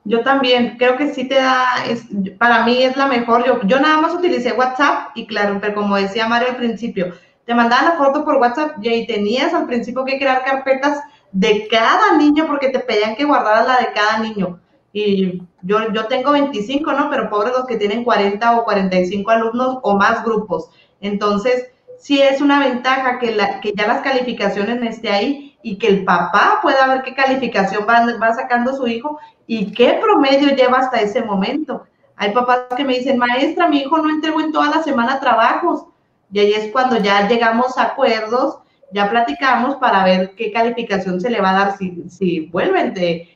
Yo 0.04 0.20
también, 0.20 0.76
creo 0.76 0.96
que 0.96 1.14
sí 1.14 1.26
te 1.26 1.36
da, 1.36 1.64
es, 1.88 2.04
para 2.38 2.64
mí 2.64 2.82
es 2.82 2.96
la 2.96 3.06
mejor. 3.06 3.44
Yo, 3.46 3.60
yo 3.64 3.80
nada 3.80 4.00
más 4.00 4.14
utilicé 4.14 4.52
WhatsApp 4.52 5.10
y 5.14 5.26
claro, 5.26 5.58
pero 5.60 5.74
como 5.74 5.96
decía 5.96 6.28
Mario 6.28 6.50
al 6.50 6.56
principio, 6.56 7.14
te 7.46 7.54
mandaban 7.54 7.86
la 7.86 8.04
foto 8.04 8.24
por 8.24 8.36
WhatsApp 8.36 8.76
y 8.82 8.88
ahí 8.88 9.06
tenías 9.06 9.54
al 9.54 9.66
principio 9.66 10.04
que 10.04 10.18
crear 10.18 10.44
carpetas 10.44 11.00
de 11.32 11.66
cada 11.68 12.16
niño 12.16 12.46
porque 12.46 12.68
te 12.68 12.80
pedían 12.80 13.16
que 13.16 13.24
guardaras 13.24 13.66
la 13.66 13.78
de 13.78 13.92
cada 13.92 14.18
niño. 14.18 14.60
Y 14.92 15.42
yo, 15.62 15.92
yo 15.92 16.06
tengo 16.06 16.32
25, 16.32 16.92
¿no? 16.92 17.10
Pero 17.10 17.28
pobres 17.28 17.52
los 17.56 17.66
que 17.66 17.76
tienen 17.76 18.04
40 18.04 18.58
o 18.58 18.64
45 18.64 19.30
alumnos 19.30 19.78
o 19.82 19.96
más 19.96 20.24
grupos. 20.24 20.70
Entonces, 21.00 21.70
sí 21.98 22.20
es 22.20 22.40
una 22.40 22.60
ventaja 22.60 23.18
que, 23.18 23.34
la, 23.34 23.60
que 23.60 23.72
ya 23.74 23.88
las 23.88 24.02
calificaciones 24.02 24.80
esté 24.82 25.10
ahí 25.10 25.53
y 25.64 25.78
que 25.78 25.88
el 25.88 26.04
papá 26.04 26.58
pueda 26.60 26.86
ver 26.86 27.02
qué 27.02 27.14
calificación 27.14 27.86
va, 27.88 28.04
va 28.22 28.34
sacando 28.34 28.76
su 28.76 28.86
hijo 28.86 29.18
y 29.46 29.72
qué 29.72 29.98
promedio 30.00 30.54
lleva 30.54 30.78
hasta 30.78 31.00
ese 31.00 31.22
momento. 31.22 31.84
Hay 32.16 32.32
papás 32.32 32.66
que 32.76 32.84
me 32.84 32.98
dicen, 32.98 33.16
maestra, 33.16 33.66
mi 33.66 33.78
hijo 33.78 33.96
no 33.96 34.10
entregó 34.10 34.40
en 34.40 34.52
toda 34.52 34.68
la 34.68 34.82
semana 34.82 35.20
trabajos. 35.20 35.86
Y 36.30 36.38
ahí 36.38 36.52
es 36.52 36.70
cuando 36.70 36.98
ya 36.98 37.26
llegamos 37.28 37.78
a 37.78 37.84
acuerdos, 37.84 38.58
ya 38.92 39.08
platicamos 39.08 39.76
para 39.76 40.04
ver 40.04 40.34
qué 40.36 40.52
calificación 40.52 41.18
se 41.18 41.30
le 41.30 41.40
va 41.40 41.50
a 41.50 41.64
dar 41.64 41.78
si, 41.78 42.04
si 42.10 42.40
vuelven, 42.40 42.94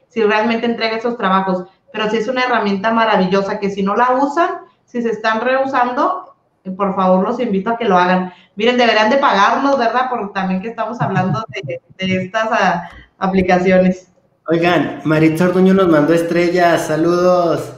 si 0.08 0.22
realmente 0.22 0.66
entrega 0.66 0.98
esos 0.98 1.16
trabajos. 1.16 1.64
Pero 1.92 2.10
sí 2.10 2.18
es 2.18 2.28
una 2.28 2.42
herramienta 2.42 2.92
maravillosa 2.92 3.58
que 3.58 3.70
si 3.70 3.82
no 3.82 3.96
la 3.96 4.10
usan, 4.12 4.50
si 4.84 5.00
se 5.00 5.08
están 5.08 5.40
rehusando, 5.40 6.26
eh, 6.26 6.27
por 6.76 6.94
favor 6.94 7.26
los 7.26 7.40
invito 7.40 7.70
a 7.70 7.78
que 7.78 7.84
lo 7.84 7.96
hagan. 7.96 8.32
Miren, 8.56 8.76
deberían 8.76 9.10
de 9.10 9.16
pagarnos, 9.18 9.78
¿verdad? 9.78 10.10
Por 10.10 10.32
también 10.32 10.60
que 10.60 10.68
estamos 10.68 11.00
hablando 11.00 11.44
de, 11.48 11.80
estas 11.98 12.48
ah, 12.50 12.90
aplicaciones. 13.18 14.10
Oigan, 14.48 15.02
Maritza 15.04 15.44
Orduño 15.44 15.74
nos 15.74 15.88
mandó 15.88 16.14
estrellas, 16.14 16.86
saludos. 16.86 17.72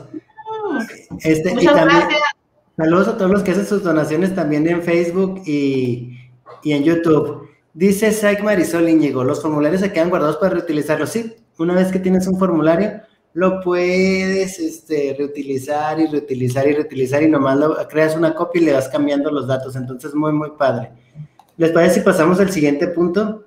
Este, 1.22 1.52
y 1.60 1.66
también, 1.66 2.02
Saludos 2.80 3.08
a 3.08 3.18
todos 3.18 3.30
los 3.30 3.42
que 3.42 3.50
hacen 3.50 3.66
sus 3.66 3.82
donaciones 3.82 4.34
también 4.34 4.66
en 4.66 4.82
Facebook 4.82 5.42
y, 5.44 6.16
en 6.64 6.82
YouTube. 6.82 7.50
Dice 7.74 8.10
Saik 8.10 8.42
Marisol 8.42 8.88
Íñigo, 8.88 9.22
los 9.22 9.42
formularios 9.42 9.82
se 9.82 9.92
quedan 9.92 10.08
guardados 10.08 10.38
para 10.38 10.54
reutilizarlos. 10.54 11.10
Sí, 11.10 11.36
una 11.58 11.74
vez 11.74 11.92
que 11.92 11.98
tienes 11.98 12.26
un 12.26 12.38
formulario, 12.38 13.02
lo 13.32 13.60
puedes 13.60 14.58
este, 14.58 15.14
reutilizar 15.16 16.00
y 16.00 16.06
reutilizar 16.06 16.66
y 16.66 16.74
reutilizar 16.74 17.22
y 17.22 17.28
nomás 17.28 17.58
lo, 17.58 17.88
creas 17.88 18.16
una 18.16 18.34
copia 18.34 18.60
y 18.60 18.64
le 18.64 18.72
vas 18.72 18.88
cambiando 18.88 19.30
los 19.30 19.46
datos. 19.46 19.76
Entonces, 19.76 20.14
muy, 20.14 20.32
muy 20.32 20.50
padre. 20.58 20.90
¿Les 21.56 21.70
parece 21.70 21.96
si 21.96 22.00
pasamos 22.00 22.40
al 22.40 22.50
siguiente 22.50 22.88
punto? 22.88 23.44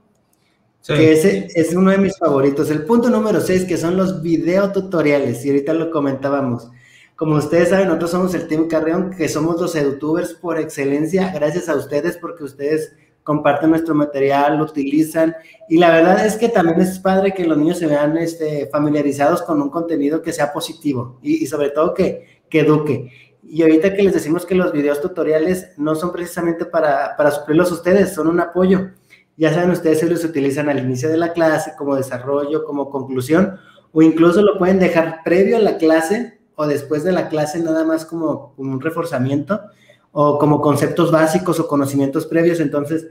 Que 0.86 1.14
ese 1.14 1.48
es 1.56 1.74
uno 1.74 1.92
de 1.92 1.98
mis 1.98 2.18
favoritos. 2.18 2.70
El 2.70 2.84
punto 2.84 3.10
número 3.10 3.40
6, 3.40 3.66
que 3.66 3.78
son 3.78 3.96
los 3.96 4.22
videotutoriales. 4.22 5.46
Y 5.46 5.50
ahorita 5.50 5.74
lo 5.74 5.90
comentábamos. 5.90 6.70
Como 7.16 7.36
ustedes 7.36 7.70
saben, 7.70 7.88
nosotros 7.88 8.12
somos 8.12 8.34
el 8.34 8.48
Team 8.48 8.68
Carreón, 8.68 9.12
que 9.12 9.30
somos 9.30 9.60
los 9.62 9.76
edutubers 9.76 10.34
por 10.34 10.60
excelencia. 10.60 11.32
Gracias 11.34 11.70
a 11.70 11.76
ustedes 11.76 12.18
porque 12.18 12.44
ustedes 12.44 12.94
comparten 13.24 13.70
nuestro 13.70 13.96
material, 13.96 14.58
lo 14.58 14.66
utilizan. 14.66 15.36
Y 15.70 15.78
la 15.78 15.92
verdad 15.92 16.26
es 16.26 16.36
que 16.36 16.50
también 16.50 16.82
es 16.82 17.00
padre 17.00 17.34
que 17.34 17.46
los 17.46 17.58
niños 17.58 17.80
se 17.80 17.88
vean 17.88 18.18
este, 18.18 18.68
familiarizados 18.72 19.42
con 19.42 19.62
un 19.62 19.70
contenido 19.70 20.22
que 20.22 20.34
sea 20.34 20.54
positivo 20.54 21.20
y, 21.22 21.46
sobre 21.48 21.70
todo 21.70 21.94
que, 21.94 22.42
que, 22.50 22.62
eduque. 22.62 23.10
Y 23.48 23.62
ahorita 23.62 23.94
que 23.94 24.04
les 24.04 24.14
decimos 24.14 24.46
que 24.46 24.56
los 24.56 24.72
videos 24.72 25.02
tutoriales 25.02 25.72
no 25.78 25.96
son 25.96 26.12
precisamente 26.12 26.66
para, 26.66 27.16
para 27.18 27.32
suplirlos 27.32 27.72
ustedes, 27.72 28.14
son 28.14 28.28
un 28.28 28.40
apoyo. 28.40 28.92
Ya 29.36 29.54
saben 29.54 29.72
ustedes 29.72 30.00
si 30.00 30.08
los 30.08 30.24
utilizan 30.24 30.70
al 30.70 30.80
inicio 30.80 31.10
de 31.10 31.18
la 31.18 31.34
clase, 31.34 31.74
como 31.78 31.96
desarrollo, 31.96 32.66
como 32.66 32.90
conclusión, 32.90 33.58
o 33.92 34.02
incluso 34.02 34.42
lo 34.42 34.58
pueden 34.58 34.80
dejar 34.80 35.22
previo 35.24 35.58
a 35.58 35.60
la 35.60 35.78
clase 35.78 36.40
o 36.56 36.68
después 36.68 37.04
de 37.04 37.12
la 37.12 37.30
clase 37.30 37.60
nada 37.60 37.84
más 37.84 38.06
como 38.06 38.54
un 38.58 38.80
reforzamiento 38.80 39.62
o 40.14 40.38
como 40.40 40.62
conceptos 40.62 41.12
básicos 41.12 41.60
o 41.60 41.68
conocimientos 41.68 42.26
previos. 42.26 42.62
Entonces, 42.62 43.08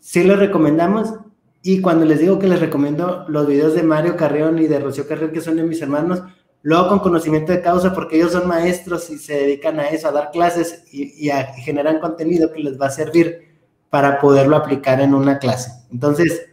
sí 0.00 0.24
les 0.24 0.38
recomendamos. 0.38 1.14
Y 1.62 1.80
cuando 1.82 2.06
les 2.06 2.18
digo 2.18 2.38
que 2.38 2.48
les 2.48 2.58
recomiendo 2.58 3.26
los 3.28 3.46
videos 3.46 3.74
de 3.74 3.82
Mario 3.82 4.16
Carrión 4.16 4.58
y 4.58 4.66
de 4.66 4.80
Rocío 4.80 5.06
Carrión, 5.06 5.30
que 5.30 5.42
son 5.42 5.56
de 5.56 5.62
mis 5.62 5.82
hermanos, 5.82 6.22
luego 6.62 6.88
con 6.88 7.00
conocimiento 7.00 7.52
de 7.52 7.60
causa, 7.60 7.94
porque 7.94 8.16
ellos 8.16 8.32
son 8.32 8.48
maestros 8.48 9.10
y 9.10 9.18
se 9.18 9.34
dedican 9.34 9.78
a 9.78 9.88
eso, 9.88 10.08
a 10.08 10.12
dar 10.12 10.30
clases 10.30 10.84
y, 10.90 11.26
y 11.26 11.30
a, 11.30 11.52
generan 11.52 12.00
contenido 12.00 12.50
que 12.50 12.60
les 12.60 12.80
va 12.80 12.86
a 12.86 12.90
servir 12.90 13.50
para 13.90 14.18
poderlo 14.18 14.56
aplicar 14.56 15.00
en 15.02 15.12
una 15.12 15.38
clase. 15.38 15.70
Entonces, 15.92 16.46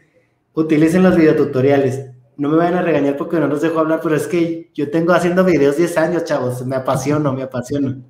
utilicen 0.54 1.04
los 1.04 1.15
videotutoriales. 1.15 2.10
No 2.36 2.50
me 2.50 2.58
vayan 2.58 2.76
a 2.76 2.82
regañar 2.82 3.15
porque 3.15 3.39
no 3.39 3.47
los 3.47 3.62
dejo 3.62 3.80
hablar, 3.80 4.02
pero 4.04 4.15
es 4.15 4.28
que 4.28 4.69
yo 4.73 4.91
tengo 4.91 5.13
haciendo 5.13 5.45
videos 5.45 5.78
10 5.78 5.97
años, 5.97 6.23
chavos. 6.26 6.65
Me 6.65 6.76
apasiono, 6.76 7.32
me 7.32 7.43
apasiono. 7.43 8.04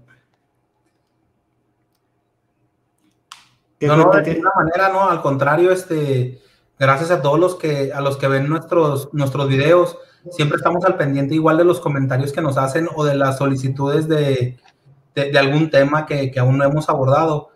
No, 3.81 3.95
no, 3.95 4.11
de 4.11 4.23
ninguna 4.23 4.51
manera, 4.55 4.89
no, 4.89 5.09
al 5.09 5.21
contrario, 5.21 5.71
este, 5.71 6.41
gracias 6.79 7.11
a 7.11 7.21
todos 7.21 7.39
los 7.39 7.55
que, 7.55 7.91
a 7.93 8.01
los 8.01 8.17
que 8.17 8.27
ven 8.27 8.49
nuestros, 8.49 9.13
nuestros 9.13 9.47
videos, 9.47 9.97
siempre 10.31 10.57
estamos 10.57 10.83
al 10.85 10.97
pendiente 10.97 11.35
igual 11.35 11.57
de 11.57 11.63
los 11.63 11.79
comentarios 11.79 12.31
que 12.31 12.41
nos 12.41 12.57
hacen 12.57 12.89
o 12.95 13.05
de 13.05 13.15
las 13.15 13.37
solicitudes 13.37 14.07
de, 14.07 14.57
de, 15.13 15.39
algún 15.39 15.69
tema 15.69 16.05
que, 16.05 16.31
que, 16.31 16.39
aún 16.39 16.57
no 16.57 16.65
hemos 16.65 16.89
abordado. 16.89 17.49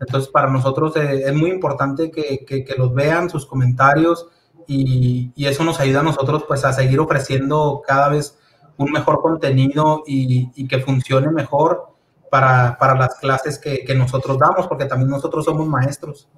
Entonces, 0.00 0.28
para 0.30 0.50
nosotros 0.50 0.96
eh, 0.96 1.22
es 1.26 1.34
muy 1.34 1.50
importante 1.50 2.10
que, 2.10 2.44
que, 2.44 2.64
que, 2.64 2.74
los 2.74 2.92
vean, 2.92 3.30
sus 3.30 3.46
comentarios, 3.46 4.26
y, 4.66 5.32
y, 5.34 5.46
eso 5.46 5.64
nos 5.64 5.80
ayuda 5.80 6.00
a 6.00 6.02
nosotros 6.02 6.44
pues 6.46 6.64
a 6.64 6.74
seguir 6.74 7.00
ofreciendo 7.00 7.82
cada 7.86 8.10
vez 8.10 8.38
un 8.76 8.92
mejor 8.92 9.22
contenido 9.22 10.02
y, 10.06 10.50
y 10.54 10.68
que 10.68 10.78
funcione 10.80 11.30
mejor 11.30 11.88
para, 12.30 12.76
para 12.78 12.94
las 12.94 13.14
clases 13.16 13.58
que, 13.58 13.84
que, 13.84 13.94
nosotros 13.94 14.38
damos, 14.38 14.66
porque 14.66 14.84
también 14.84 15.10
nosotros 15.10 15.44
somos 15.44 15.66
maestros. 15.66 16.28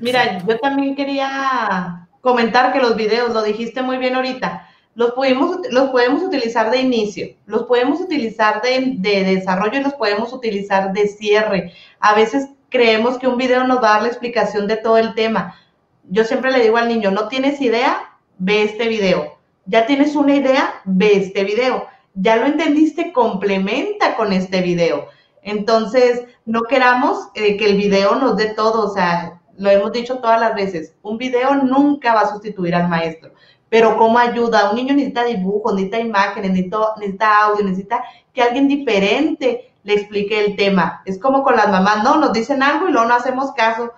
Mira, 0.00 0.38
yo 0.44 0.58
también 0.58 0.96
quería 0.96 2.08
comentar 2.20 2.72
que 2.72 2.80
los 2.80 2.96
videos, 2.96 3.32
lo 3.32 3.42
dijiste 3.42 3.82
muy 3.82 3.98
bien 3.98 4.16
ahorita, 4.16 4.68
los 4.94 5.12
podemos, 5.12 5.58
los 5.70 5.90
podemos 5.90 6.22
utilizar 6.22 6.70
de 6.70 6.80
inicio, 6.80 7.36
los 7.46 7.64
podemos 7.64 8.00
utilizar 8.00 8.62
de, 8.62 8.94
de 8.98 9.24
desarrollo 9.24 9.78
y 9.78 9.82
los 9.82 9.94
podemos 9.94 10.32
utilizar 10.32 10.92
de 10.92 11.08
cierre. 11.08 11.72
A 12.00 12.14
veces 12.14 12.48
creemos 12.68 13.18
que 13.18 13.28
un 13.28 13.36
video 13.36 13.64
nos 13.64 13.82
va 13.82 13.90
a 13.90 13.92
dar 13.94 14.02
la 14.02 14.08
explicación 14.08 14.66
de 14.66 14.76
todo 14.76 14.98
el 14.98 15.14
tema. 15.14 15.56
Yo 16.04 16.24
siempre 16.24 16.52
le 16.52 16.60
digo 16.60 16.76
al 16.76 16.88
niño, 16.88 17.10
no 17.10 17.28
tienes 17.28 17.60
idea, 17.60 18.18
ve 18.38 18.62
este 18.62 18.88
video. 18.88 19.38
Ya 19.66 19.86
tienes 19.86 20.14
una 20.14 20.34
idea, 20.34 20.74
ve 20.84 21.16
este 21.16 21.44
video 21.44 21.86
ya 22.14 22.36
lo 22.36 22.46
entendiste, 22.46 23.12
complementa 23.12 24.16
con 24.16 24.32
este 24.32 24.62
video. 24.62 25.08
Entonces, 25.42 26.24
no 26.46 26.62
queramos 26.62 27.28
eh, 27.34 27.56
que 27.56 27.66
el 27.66 27.76
video 27.76 28.14
nos 28.14 28.36
dé 28.36 28.54
todo, 28.54 28.90
o 28.90 28.94
sea, 28.94 29.40
lo 29.56 29.70
hemos 29.70 29.92
dicho 29.92 30.18
todas 30.18 30.40
las 30.40 30.54
veces, 30.54 30.94
un 31.02 31.18
video 31.18 31.54
nunca 31.54 32.14
va 32.14 32.20
a 32.20 32.30
sustituir 32.30 32.74
al 32.74 32.88
maestro, 32.88 33.32
pero 33.68 33.96
como 33.96 34.18
ayuda, 34.18 34.70
un 34.70 34.76
niño 34.76 34.94
necesita 34.94 35.24
dibujo, 35.24 35.72
necesita 35.72 35.98
imágenes, 35.98 36.50
necesita, 36.50 36.78
necesita 36.98 37.44
audio, 37.44 37.64
necesita 37.64 38.04
que 38.32 38.42
alguien 38.42 38.68
diferente 38.68 39.72
le 39.82 39.94
explique 39.94 40.44
el 40.44 40.56
tema. 40.56 41.02
Es 41.04 41.18
como 41.18 41.42
con 41.42 41.56
las 41.56 41.68
mamás, 41.68 42.02
¿no? 42.02 42.16
Nos 42.16 42.32
dicen 42.32 42.62
algo 42.62 42.88
y 42.88 42.92
luego 42.92 43.08
no 43.08 43.14
hacemos 43.14 43.52
caso. 43.52 43.92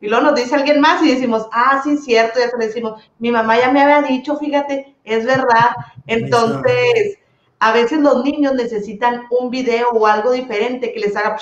Y 0.00 0.08
luego 0.08 0.24
nos 0.24 0.34
dice 0.34 0.54
alguien 0.54 0.80
más 0.80 1.02
y 1.02 1.10
decimos, 1.10 1.46
ah, 1.52 1.80
sí, 1.82 1.96
cierto, 1.96 2.38
ya 2.38 2.50
se 2.50 2.58
le 2.58 2.66
decimos, 2.66 3.02
mi 3.18 3.30
mamá 3.30 3.58
ya 3.58 3.70
me 3.70 3.82
había 3.82 4.02
dicho, 4.02 4.36
fíjate, 4.36 4.94
es 5.04 5.24
verdad. 5.24 5.70
Entonces, 6.06 7.18
a 7.58 7.72
veces 7.72 8.00
los 8.00 8.22
niños 8.22 8.54
necesitan 8.54 9.26
un 9.30 9.50
video 9.50 9.88
o 9.90 10.06
algo 10.06 10.32
diferente 10.32 10.92
que 10.92 11.00
les 11.00 11.16
haga, 11.16 11.36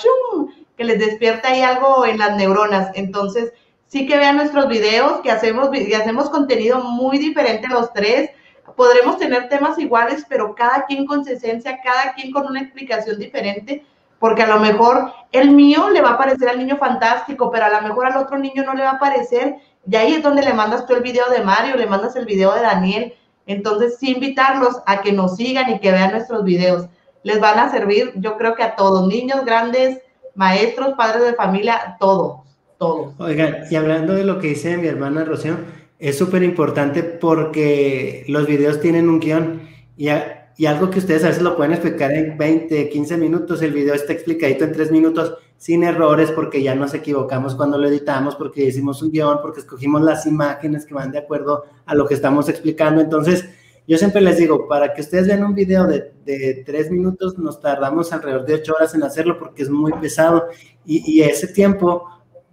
que 0.77 0.83
les 0.83 0.99
despierte 0.99 1.47
ahí 1.47 1.61
algo 1.61 2.05
en 2.05 2.17
las 2.17 2.35
neuronas. 2.37 2.91
Entonces, 2.95 3.51
sí 3.87 4.07
que 4.07 4.17
vean 4.17 4.37
nuestros 4.37 4.67
videos, 4.67 5.21
que 5.21 5.31
hacemos, 5.31 5.69
que 5.69 5.95
hacemos 5.95 6.29
contenido 6.29 6.79
muy 6.79 7.17
diferente 7.17 7.67
los 7.67 7.91
tres. 7.93 8.29
Podremos 8.75 9.17
tener 9.17 9.49
temas 9.49 9.77
iguales, 9.77 10.25
pero 10.27 10.55
cada 10.55 10.85
quien 10.85 11.05
con 11.05 11.23
su 11.25 11.31
esencia, 11.31 11.79
cada 11.83 12.13
quien 12.13 12.31
con 12.31 12.45
una 12.45 12.61
explicación 12.61 13.19
diferente, 13.19 13.85
porque 14.19 14.43
a 14.43 14.47
lo 14.47 14.59
mejor 14.59 15.13
el 15.31 15.51
mío 15.51 15.89
le 15.89 16.01
va 16.01 16.11
a 16.11 16.17
parecer 16.17 16.49
al 16.49 16.57
niño 16.57 16.77
fantástico, 16.77 17.51
pero 17.51 17.65
a 17.65 17.69
lo 17.69 17.81
mejor 17.81 18.05
al 18.05 18.17
otro 18.17 18.37
niño 18.37 18.63
no 18.63 18.73
le 18.73 18.83
va 18.83 18.91
a 18.91 18.99
parecer. 18.99 19.57
Y 19.87 19.95
ahí 19.97 20.13
es 20.13 20.23
donde 20.23 20.41
le 20.43 20.53
mandas 20.53 20.85
tú 20.85 20.95
el 20.95 21.03
video 21.03 21.29
de 21.29 21.41
Mario, 21.41 21.75
le 21.75 21.85
mandas 21.85 22.15
el 22.15 22.25
video 22.25 22.53
de 22.53 22.61
Daniel 22.61 23.13
entonces, 23.47 23.97
sí 23.99 24.11
invitarlos 24.11 24.81
a 24.85 25.01
que 25.01 25.11
nos 25.11 25.35
sigan 25.35 25.71
y 25.71 25.79
que 25.79 25.91
vean 25.91 26.11
nuestros 26.11 26.43
videos. 26.43 26.87
Les 27.23 27.39
van 27.39 27.59
a 27.59 27.71
servir, 27.71 28.11
yo 28.15 28.37
creo 28.37 28.55
que 28.55 28.63
a 28.63 28.75
todos, 28.75 29.07
niños, 29.07 29.45
grandes, 29.45 29.99
maestros, 30.35 30.93
padres 30.95 31.23
de 31.23 31.33
familia, 31.33 31.97
todos, 31.99 32.41
todos. 32.77 33.13
Oigan, 33.19 33.63
y 33.69 33.75
hablando 33.75 34.13
de 34.13 34.23
lo 34.23 34.39
que 34.39 34.49
dice 34.49 34.77
mi 34.77 34.87
hermana 34.87 35.23
Rocío, 35.23 35.57
es 35.97 36.17
súper 36.17 36.43
importante 36.43 37.03
porque 37.03 38.25
los 38.27 38.45
videos 38.47 38.81
tienen 38.81 39.09
un 39.09 39.19
guion 39.19 39.61
y, 39.97 40.09
y 40.57 40.65
algo 40.65 40.89
que 40.89 40.99
ustedes 40.99 41.23
a 41.23 41.27
veces 41.27 41.41
lo 41.41 41.55
pueden 41.55 41.73
explicar 41.73 42.11
en 42.11 42.37
20, 42.37 42.89
15 42.89 43.17
minutos, 43.17 43.61
el 43.61 43.73
video 43.73 43.95
está 43.95 44.13
explicadito 44.13 44.65
en 44.65 44.73
3 44.73 44.91
minutos 44.91 45.37
sin 45.57 45.83
errores 45.83 46.31
porque 46.31 46.61
ya 46.61 46.75
nos 46.75 46.93
equivocamos 46.93 47.55
cuando 47.55 47.77
lo 47.77 47.87
editamos, 47.87 48.35
porque 48.35 48.65
hicimos 48.65 49.01
un 49.01 49.11
guion, 49.11 49.39
porque 49.41 49.61
escogimos 49.61 50.01
las 50.01 50.25
imágenes 50.25 50.85
que 50.85 50.93
van 50.93 51.11
de 51.11 51.19
acuerdo 51.19 51.63
a 51.85 51.95
lo 51.95 52.05
que 52.05 52.13
estamos 52.13 52.49
explicando. 52.49 53.01
Entonces, 53.01 53.45
yo 53.87 53.97
siempre 53.97 54.21
les 54.21 54.37
digo, 54.37 54.67
para 54.67 54.93
que 54.93 55.01
ustedes 55.01 55.27
vean 55.27 55.43
un 55.43 55.53
video 55.53 55.85
de, 55.85 56.63
tres 56.65 56.89
minutos, 56.89 57.37
nos 57.37 57.61
tardamos 57.61 58.11
alrededor 58.11 58.45
de 58.45 58.55
ocho 58.55 58.73
horas 58.75 58.95
en 58.95 59.03
hacerlo 59.03 59.37
porque 59.37 59.63
es 59.63 59.69
muy 59.69 59.93
pesado 59.93 60.47
y, 60.85 61.03
y 61.11 61.21
ese 61.21 61.47
tiempo, 61.47 62.03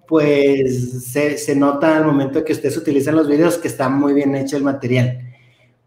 pues 0.06 1.10
se, 1.10 1.38
se, 1.38 1.56
nota 1.56 1.96
al 1.96 2.04
momento 2.04 2.44
que 2.44 2.52
ustedes 2.52 2.76
utilizan 2.76 3.16
los 3.16 3.28
videos 3.28 3.56
que 3.56 3.68
está 3.68 3.88
muy 3.88 4.12
bien 4.12 4.34
hecho 4.36 4.58
el 4.58 4.62
material. 4.62 5.31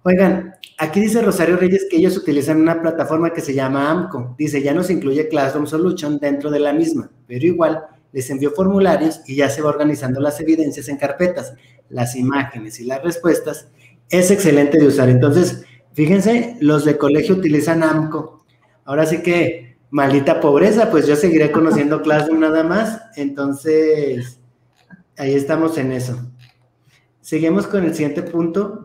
Oigan, 0.08 0.54
aquí 0.78 1.00
dice 1.00 1.24
Rosario 1.24 1.58
Reyes 1.58 1.88
que 1.90 1.98
ellos 1.98 2.16
utilizan 2.16 2.62
una 2.62 2.80
plataforma 2.80 3.34
que 3.34 3.42
se 3.42 3.56
llama 3.56 3.90
AMCO. 3.90 4.36
Dice, 4.38 4.62
ya 4.62 4.72
nos 4.72 4.92
incluye 4.92 5.28
Classroom 5.30 5.66
Solution 5.66 6.20
dentro 6.20 6.52
de 6.52 6.60
la 6.60 6.74
misma, 6.74 7.10
pero 7.26 7.44
igual 7.44 7.84
les 8.12 8.30
envió 8.30 8.52
formularios 8.52 9.22
y 9.26 9.36
ya 9.36 9.50
se 9.50 9.64
va 9.64 9.70
organizando 9.70 10.22
las 10.22 10.40
evidencias 10.40 10.90
en 10.90 10.98
carpetas, 10.98 11.56
las 11.90 12.16
imágenes 12.16 12.80
y 12.80 12.86
las 12.86 13.02
respuestas. 13.02 13.68
Es 14.08 14.30
excelente 14.30 14.78
de 14.78 14.86
usar. 14.86 15.10
Entonces, 15.10 15.64
fíjense, 15.94 16.56
los 16.60 16.86
de 16.86 17.00
colegio 17.00 17.34
utilizan 17.34 17.82
AMCO. 17.82 18.46
Ahora 18.84 19.08
sí 19.08 19.24
que, 19.24 19.80
maldita 19.90 20.40
pobreza, 20.40 20.92
pues 20.92 21.08
yo 21.08 21.16
seguiré 21.16 21.52
conociendo 21.52 22.04
Classroom 22.04 22.42
nada 22.42 22.62
más. 22.62 23.02
Entonces, 23.16 24.40
ahí 25.18 25.34
estamos 25.34 25.80
en 25.80 25.94
eso. 25.94 26.32
Seguimos 27.22 27.66
con 27.66 27.84
el 27.84 27.96
siguiente 27.96 28.22
punto, 28.22 28.85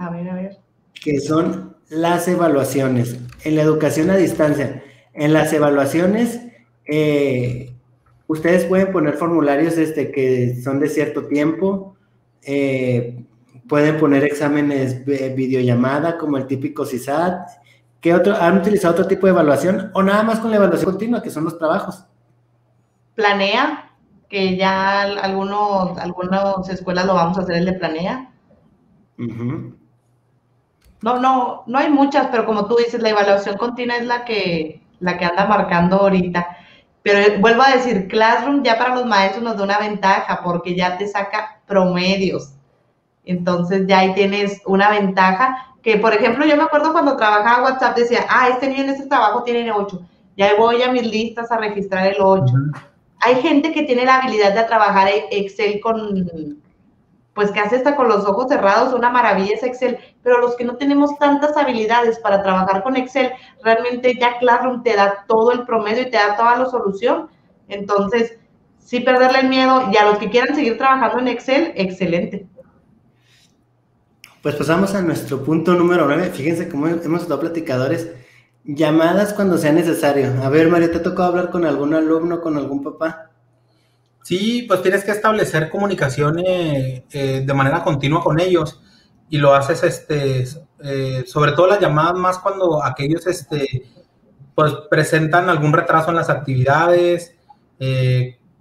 a 0.00 0.08
ver, 0.08 0.30
a 0.30 0.34
ver. 0.34 0.58
Que 0.94 1.20
son 1.20 1.76
las 1.90 2.26
evaluaciones. 2.26 3.18
En 3.44 3.54
la 3.54 3.62
educación 3.62 4.10
a 4.10 4.16
distancia, 4.16 4.82
en 5.12 5.34
las 5.34 5.52
evaluaciones, 5.52 6.40
eh, 6.86 7.74
ustedes 8.26 8.64
pueden 8.64 8.92
poner 8.92 9.14
formularios 9.14 9.76
este, 9.76 10.10
que 10.10 10.58
son 10.62 10.80
de 10.80 10.88
cierto 10.88 11.26
tiempo. 11.26 11.96
Eh, 12.42 13.24
pueden 13.68 13.98
poner 13.98 14.24
exámenes 14.24 15.04
de 15.04 15.34
videollamada 15.34 16.16
como 16.16 16.38
el 16.38 16.46
típico 16.46 16.86
CISAT. 16.86 17.48
¿Qué 18.00 18.14
otro? 18.14 18.34
¿Han 18.34 18.56
utilizado 18.56 18.94
otro 18.94 19.06
tipo 19.06 19.26
de 19.26 19.32
evaluación 19.32 19.90
o 19.92 20.02
nada 20.02 20.22
más 20.22 20.40
con 20.40 20.50
la 20.50 20.56
evaluación 20.56 20.92
continua, 20.92 21.22
que 21.22 21.28
son 21.28 21.44
los 21.44 21.58
trabajos? 21.58 22.06
Planea, 23.14 23.92
que 24.30 24.56
ya 24.56 25.02
algunos, 25.02 25.98
algunas 25.98 26.66
escuelas 26.70 27.04
lo 27.04 27.12
vamos 27.12 27.36
a 27.36 27.42
hacer 27.42 27.56
el 27.56 27.66
de 27.66 27.74
Planea. 27.74 28.32
No, 31.02 31.18
no, 31.18 31.64
no 31.66 31.78
hay 31.78 31.90
muchas, 31.90 32.28
pero 32.30 32.44
como 32.44 32.66
tú 32.66 32.76
dices, 32.76 33.00
la 33.00 33.10
evaluación 33.10 33.56
continua 33.56 33.96
es 33.96 34.06
la 34.06 34.24
que, 34.24 34.82
la 35.00 35.16
que 35.16 35.24
anda 35.24 35.46
marcando 35.46 35.96
ahorita. 35.96 36.56
Pero 37.02 37.38
vuelvo 37.40 37.62
a 37.62 37.70
decir, 37.70 38.08
Classroom 38.08 38.62
ya 38.62 38.76
para 38.76 38.94
los 38.94 39.06
maestros 39.06 39.42
nos 39.42 39.56
da 39.56 39.64
una 39.64 39.78
ventaja 39.78 40.40
porque 40.44 40.74
ya 40.76 40.98
te 40.98 41.06
saca 41.06 41.60
promedios. 41.66 42.52
Entonces 43.24 43.86
ya 43.86 44.00
ahí 44.00 44.14
tienes 44.14 44.60
una 44.66 44.90
ventaja 44.90 45.74
que, 45.82 45.96
por 45.96 46.12
ejemplo, 46.12 46.44
yo 46.44 46.56
me 46.56 46.64
acuerdo 46.64 46.92
cuando 46.92 47.16
trabajaba 47.16 47.64
WhatsApp, 47.64 47.96
decía, 47.96 48.26
ah, 48.28 48.48
este 48.50 48.68
niño 48.68 48.82
en 48.82 48.90
este 48.90 49.06
trabajo 49.06 49.42
tiene 49.42 49.72
8. 49.72 50.00
Ya 50.36 50.54
voy 50.56 50.82
a 50.82 50.92
mis 50.92 51.06
listas 51.06 51.50
a 51.50 51.56
registrar 51.56 52.06
el 52.06 52.16
8. 52.20 52.52
Hay 53.20 53.36
gente 53.36 53.72
que 53.72 53.84
tiene 53.84 54.04
la 54.04 54.18
habilidad 54.18 54.54
de 54.54 54.64
trabajar 54.64 55.08
Excel 55.30 55.80
con, 55.80 56.62
pues 57.34 57.50
que 57.52 57.60
hace 57.60 57.76
hasta 57.76 57.96
con 57.96 58.08
los 58.08 58.24
ojos 58.24 58.48
cerrados, 58.48 58.92
una 58.92 59.10
maravilla 59.10 59.54
es 59.54 59.62
Excel, 59.62 59.98
pero 60.22 60.40
los 60.40 60.56
que 60.56 60.64
no 60.64 60.76
tenemos 60.76 61.16
tantas 61.18 61.56
habilidades 61.56 62.18
para 62.18 62.42
trabajar 62.42 62.82
con 62.82 62.96
Excel, 62.96 63.30
realmente 63.62 64.18
ya 64.18 64.38
Classroom 64.38 64.82
te 64.82 64.96
da 64.96 65.24
todo 65.28 65.52
el 65.52 65.64
promedio 65.64 66.02
y 66.02 66.10
te 66.10 66.16
da 66.16 66.36
toda 66.36 66.56
la 66.56 66.66
solución. 66.66 67.28
Entonces, 67.68 68.38
sí 68.78 69.00
perderle 69.00 69.40
el 69.40 69.48
miedo 69.48 69.88
y 69.92 69.96
a 69.96 70.06
los 70.06 70.18
que 70.18 70.30
quieran 70.30 70.54
seguir 70.54 70.76
trabajando 70.76 71.20
en 71.20 71.28
Excel, 71.28 71.72
excelente. 71.76 72.46
Pues 74.42 74.56
pasamos 74.56 74.94
a 74.94 75.02
nuestro 75.02 75.44
punto 75.44 75.74
número 75.74 76.06
9. 76.06 76.30
Fíjense 76.30 76.68
cómo 76.68 76.88
hemos 76.88 77.22
estado 77.22 77.40
platicadores. 77.40 78.10
Llamadas 78.64 79.34
cuando 79.34 79.58
sea 79.58 79.72
necesario. 79.72 80.32
A 80.42 80.48
ver, 80.48 80.68
María, 80.68 80.90
¿te 80.90 80.98
tocado 80.98 81.28
hablar 81.28 81.50
con 81.50 81.64
algún 81.64 81.94
alumno, 81.94 82.40
con 82.40 82.56
algún 82.56 82.82
papá? 82.82 83.29
Sí, 84.22 84.64
pues 84.68 84.82
tienes 84.82 85.04
que 85.04 85.12
establecer 85.12 85.70
comunicación 85.70 86.38
eh, 86.40 87.04
eh, 87.10 87.42
de 87.44 87.54
manera 87.54 87.82
continua 87.82 88.22
con 88.22 88.38
ellos 88.38 88.80
y 89.30 89.38
lo 89.38 89.54
haces, 89.54 89.82
este, 89.82 90.46
eh, 90.82 91.24
sobre 91.26 91.52
todo 91.52 91.68
las 91.68 91.80
llamadas 91.80 92.14
más 92.14 92.38
cuando 92.38 92.84
aquellos, 92.84 93.26
este, 93.26 93.86
pues 94.54 94.74
presentan 94.90 95.48
algún 95.48 95.72
retraso 95.72 96.10
en 96.10 96.16
las 96.16 96.28
actividades, 96.28 97.36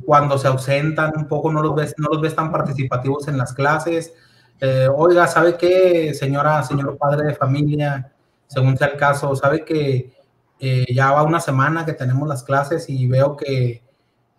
cuando 0.05 0.38
se 0.38 0.47
ausentan 0.47 1.12
un 1.18 1.28
poco, 1.28 1.51
no 1.51 1.62
los 1.62 1.76
ves, 1.76 1.93
no 1.97 2.07
los 2.07 2.22
ves 2.22 2.36
tan 2.36 2.51
participativos 2.51 3.28
en 3.28 3.38
las 3.38 3.51
clases. 3.53 4.14
Oiga, 4.95 5.28
¿sabe 5.28 5.57
qué, 5.57 6.14
señora, 6.14 6.64
señor 6.64 6.97
padre 6.97 7.28
de 7.28 7.36
familia, 7.36 8.14
según 8.47 8.78
sea 8.78 8.88
el 8.88 8.97
caso, 8.97 9.36
sabe 9.36 9.66
que 9.66 10.14
ya 10.89 11.12
va 11.12 11.24
una 11.24 11.41
semana 11.41 11.86
que 11.86 11.93
tenemos 11.93 12.30
las 12.30 12.43
clases 12.43 12.88
y 12.88 13.07
veo 13.07 13.36
que 13.36 13.84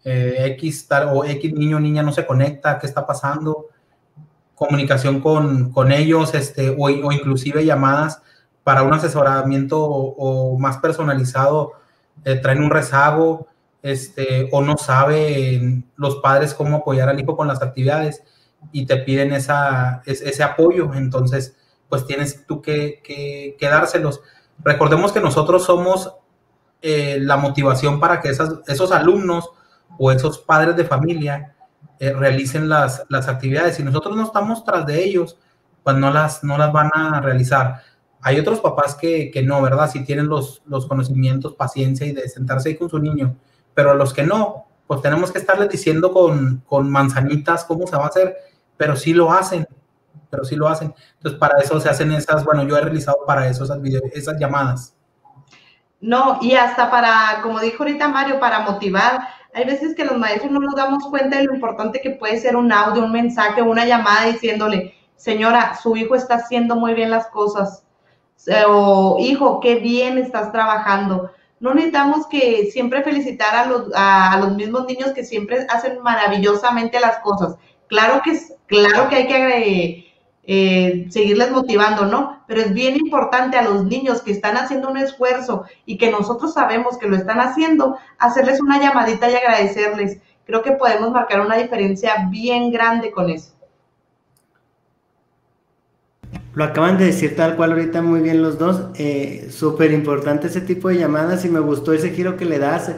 eh, 0.05 0.55
X 0.59 0.89
tal, 0.89 1.11
o 1.13 1.25
X 1.25 1.53
niño 1.53 1.77
o 1.77 1.81
niña 1.81 2.03
no 2.03 2.13
se 2.13 2.27
conecta, 2.27 2.79
¿qué 2.79 2.87
está 2.87 3.07
pasando? 3.07 3.69
Comunicación 4.55 5.21
con, 5.21 5.73
con 5.73 5.93
ellos, 5.93 6.35
este, 6.35 6.71
o, 6.71 6.85
o, 6.85 7.13
inclusive 7.13 7.65
llamadas 7.65 8.23
para 8.65 8.83
un 8.83 8.93
asesoramiento 8.93 9.83
o, 9.83 10.59
más 10.59 10.79
personalizado, 10.79 11.73
traen 12.43 12.63
un 12.63 12.71
rezago, 12.71 13.47
este, 13.83 14.49
o 14.53 14.61
no 14.61 14.77
saben 14.77 15.91
los 15.97 16.17
padres 16.17 16.53
cómo 16.53 16.77
apoyar 16.79 17.09
al 17.09 17.19
hijo 17.19 17.37
con 17.37 17.49
las 17.49 17.63
actividades 17.63 18.23
y 18.73 18.87
te 18.87 18.99
piden 18.99 19.33
esa, 19.33 20.03
ese 20.05 20.43
apoyo, 20.43 20.93
entonces 20.95 21.57
pues 21.89 22.07
tienes 22.07 22.47
tú 22.47 22.63
que, 22.63 23.03
que, 23.03 23.67
dárselos. 23.67 24.21
Recordemos 24.63 25.13
que 25.13 25.21
nosotros 25.21 25.65
somos 25.65 26.15
eh, 26.83 27.19
la 27.21 27.37
motivación 27.37 27.99
para 27.99 28.21
que 28.21 28.29
esos 28.31 28.93
alumnos 28.93 29.51
o 30.03 30.11
esos 30.11 30.39
padres 30.39 30.75
de 30.77 30.85
familia 30.85 31.55
eh, 31.99 32.15
realicen 32.15 32.71
las, 32.71 33.05
las, 33.11 33.29
actividades. 33.29 33.79
y 33.79 33.83
nosotros 33.83 34.17
no 34.17 34.25
estamos 34.25 34.65
tras 34.65 34.87
de 34.87 35.05
ellos, 35.05 35.37
pues 35.85 35.97
no 35.97 36.11
las, 36.11 36.43
no 36.43 36.57
las 36.57 36.73
van 36.73 36.91
a 36.95 37.21
realizar. 37.21 37.83
Hay 38.23 38.41
otros 38.41 38.61
papás 38.61 38.95
que, 38.95 39.31
que 39.31 39.43
no, 39.43 39.61
¿verdad? 39.61 39.91
Si 39.91 40.03
tienen 40.05 40.27
los, 40.27 40.63
los, 40.65 40.87
conocimientos, 40.87 41.55
paciencia 41.55 42.07
y 42.07 42.13
de 42.13 42.29
sentarse 42.31 42.77
con 42.79 42.89
su 42.89 42.99
niño, 42.99 43.37
pero 43.75 43.91
a 43.91 43.95
los 43.95 44.15
que 44.15 44.23
no, 44.23 44.67
pues 44.87 45.03
tenemos 45.03 45.31
que 45.31 45.39
estarles 45.39 45.69
diciendo 45.69 46.13
con, 46.13 46.63
con 46.67 46.91
manzanitas 46.91 47.65
cómo 47.65 47.87
se 47.87 47.97
va 47.97 48.05
a 48.05 48.09
hacer 48.09 48.37
pero 48.81 48.97
sí 48.97 49.13
lo 49.13 49.31
hacen, 49.31 49.69
pero 50.31 50.43
sí 50.43 50.57
lo 50.57 50.67
hacen. 50.67 50.95
Entonces, 51.17 51.39
para 51.39 51.61
eso 51.61 51.79
se 51.79 51.91
hacen 51.91 52.13
esas, 52.13 52.43
bueno, 52.47 52.63
yo 52.63 52.79
he 52.79 52.81
realizado 52.81 53.19
para 53.27 53.47
eso 53.47 53.65
esas, 53.65 53.79
esas 54.15 54.39
llamadas. 54.41 54.97
No, 56.01 56.39
y 56.41 56.55
hasta 56.55 56.91
para, 56.91 57.43
como 57.43 57.61
dijo 57.61 57.83
ahorita 57.83 58.09
Mario, 58.09 58.41
para 58.41 58.61
motivar. 58.61 59.21
Hay 59.53 59.65
veces 59.65 59.95
que 59.95 60.05
los 60.05 60.17
maestros 60.17 60.53
no 60.53 60.61
nos 60.61 60.77
damos 60.77 61.05
cuenta 61.07 61.39
de 61.39 61.45
lo 61.45 61.55
importante 61.55 62.01
que 62.01 62.11
puede 62.11 62.41
ser 62.41 62.57
un 62.57 62.73
audio, 62.73 63.05
un 63.05 63.13
mensaje, 63.13 63.63
una 63.63 63.85
llamada 63.85 64.27
diciéndole, 64.27 64.95
señora, 65.17 65.77
su 65.77 65.97
hijo 65.97 66.15
está 66.15 66.37
haciendo 66.37 66.77
muy 66.77 66.95
bien 66.95 67.11
las 67.11 67.27
cosas. 67.29 67.85
O 68.69 69.19
hijo, 69.21 69.61
qué 69.61 69.77
bien 69.77 70.19
estás 70.19 70.53
trabajando. 70.53 71.31
No 71.59 71.75
necesitamos 71.75 72.27
que 72.27 72.71
siempre 72.73 73.03
felicitar 73.03 73.55
a 73.55 73.67
los, 73.67 73.91
a 73.95 74.39
los 74.41 74.55
mismos 74.55 74.87
niños 74.87 75.11
que 75.11 75.25
siempre 75.25 75.67
hacen 75.69 76.01
maravillosamente 76.01 77.01
las 77.01 77.19
cosas. 77.19 77.57
Claro 77.89 78.23
que, 78.23 78.39
claro 78.67 79.09
que 79.09 79.17
hay 79.17 79.27
que 79.27 80.10
eh, 80.53 81.07
seguirles 81.11 81.53
motivando, 81.53 82.07
¿no? 82.07 82.43
Pero 82.49 82.63
es 82.63 82.75
bien 82.75 82.97
importante 82.97 83.57
a 83.57 83.63
los 83.63 83.85
niños 83.85 84.21
que 84.21 84.33
están 84.33 84.57
haciendo 84.57 84.91
un 84.91 84.97
esfuerzo 84.97 85.63
y 85.87 85.97
que 85.97 86.11
nosotros 86.11 86.55
sabemos 86.55 86.99
que 86.99 87.07
lo 87.07 87.15
están 87.15 87.39
haciendo, 87.39 87.97
hacerles 88.19 88.61
una 88.61 88.81
llamadita 88.81 89.31
y 89.31 89.37
agradecerles. 89.37 90.19
Creo 90.45 90.63
que 90.63 90.73
podemos 90.73 91.13
marcar 91.13 91.41
una 91.41 91.57
diferencia 91.57 92.27
bien 92.29 92.73
grande 92.73 93.13
con 93.13 93.31
eso. 93.31 93.53
Lo 96.55 96.65
acaban 96.65 96.99
de 96.99 97.05
decir 97.05 97.37
tal 97.37 97.55
cual 97.55 97.71
ahorita 97.71 98.03
muy 98.03 98.19
bien 98.19 98.43
los 98.43 98.59
dos. 98.59 98.87
Eh, 98.97 99.47
Súper 99.53 99.93
importante 99.93 100.49
ese 100.49 100.63
tipo 100.63 100.89
de 100.89 100.99
llamadas 100.99 101.45
y 101.45 101.49
me 101.49 101.61
gustó 101.61 101.93
ese 101.93 102.11
giro 102.11 102.37
que 102.37 102.45
le 102.45 102.59
das. 102.59 102.91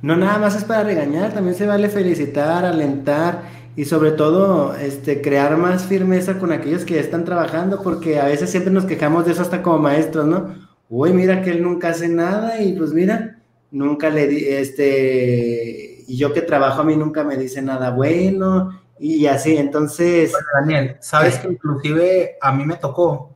No 0.00 0.14
nada 0.14 0.38
más 0.38 0.54
es 0.54 0.62
para 0.62 0.84
regañar, 0.84 1.32
también 1.32 1.56
se 1.56 1.66
vale 1.66 1.88
felicitar, 1.88 2.64
alentar 2.64 3.42
y 3.80 3.86
sobre 3.86 4.10
todo 4.12 4.74
este, 4.74 5.22
crear 5.22 5.56
más 5.56 5.86
firmeza 5.86 6.38
con 6.38 6.52
aquellos 6.52 6.84
que 6.84 7.00
están 7.00 7.24
trabajando, 7.24 7.80
porque 7.82 8.20
a 8.20 8.26
veces 8.26 8.50
siempre 8.50 8.70
nos 8.70 8.84
quejamos 8.84 9.24
de 9.24 9.32
eso 9.32 9.40
hasta 9.40 9.62
como 9.62 9.78
maestros, 9.78 10.26
¿no? 10.26 10.54
Uy, 10.90 11.14
mira 11.14 11.40
que 11.40 11.52
él 11.52 11.62
nunca 11.62 11.88
hace 11.88 12.06
nada 12.06 12.60
y 12.60 12.74
pues 12.74 12.92
mira, 12.92 13.40
nunca 13.70 14.10
le 14.10 14.26
di, 14.26 14.44
este, 14.44 16.04
y 16.06 16.14
yo 16.18 16.34
que 16.34 16.42
trabajo 16.42 16.82
a 16.82 16.84
mí 16.84 16.94
nunca 16.94 17.24
me 17.24 17.38
dice 17.38 17.62
nada 17.62 17.88
bueno 17.88 18.78
y 18.98 19.24
así, 19.24 19.56
entonces... 19.56 20.30
Bueno, 20.30 20.46
Daniel, 20.60 20.96
sabes 21.00 21.38
que 21.38 21.48
inclusive 21.48 22.36
a 22.38 22.52
mí 22.52 22.66
me 22.66 22.76
tocó 22.76 23.34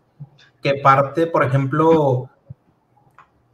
que 0.63 0.75
parte, 0.75 1.27
por 1.27 1.43
ejemplo, 1.43 2.29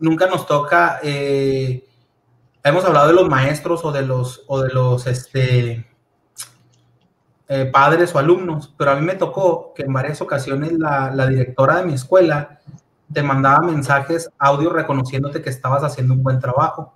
nunca 0.00 0.26
nos 0.26 0.44
toca, 0.44 0.98
eh, 1.04 1.86
hemos 2.64 2.84
hablado 2.84 3.06
de 3.06 3.14
los 3.14 3.28
maestros 3.28 3.84
o 3.84 3.92
de 3.92 4.02
los, 4.02 4.42
o 4.48 4.60
de 4.60 4.70
los, 4.70 5.06
este, 5.06 5.86
eh, 7.52 7.66
padres 7.66 8.14
o 8.14 8.20
alumnos, 8.20 8.72
pero 8.78 8.92
a 8.92 8.94
mí 8.94 9.04
me 9.04 9.16
tocó 9.16 9.74
que 9.74 9.82
en 9.82 9.92
varias 9.92 10.20
ocasiones 10.20 10.70
la, 10.70 11.26
directora 11.26 11.78
de 11.78 11.84
mi 11.84 11.94
escuela 11.94 12.60
te 13.12 13.24
mandaba 13.24 13.66
mensajes 13.66 14.30
audio 14.38 14.70
reconociéndote 14.70 15.42
que 15.42 15.50
estabas 15.50 15.82
haciendo 15.82 16.14
un 16.14 16.22
buen 16.22 16.38
trabajo. 16.38 16.94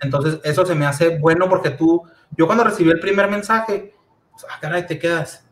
Entonces, 0.00 0.40
eso 0.42 0.64
se 0.64 0.74
me 0.74 0.86
hace 0.86 1.18
bueno 1.18 1.50
porque 1.50 1.68
tú, 1.68 2.02
yo 2.34 2.46
cuando 2.46 2.64
recibí 2.64 2.88
el 2.88 2.98
primer 2.98 3.30
mensaje, 3.30 3.94
pues, 4.30 4.46
ah, 4.48 4.58
caray, 4.58 4.86
te 4.86 4.98
quedas. 4.98 5.44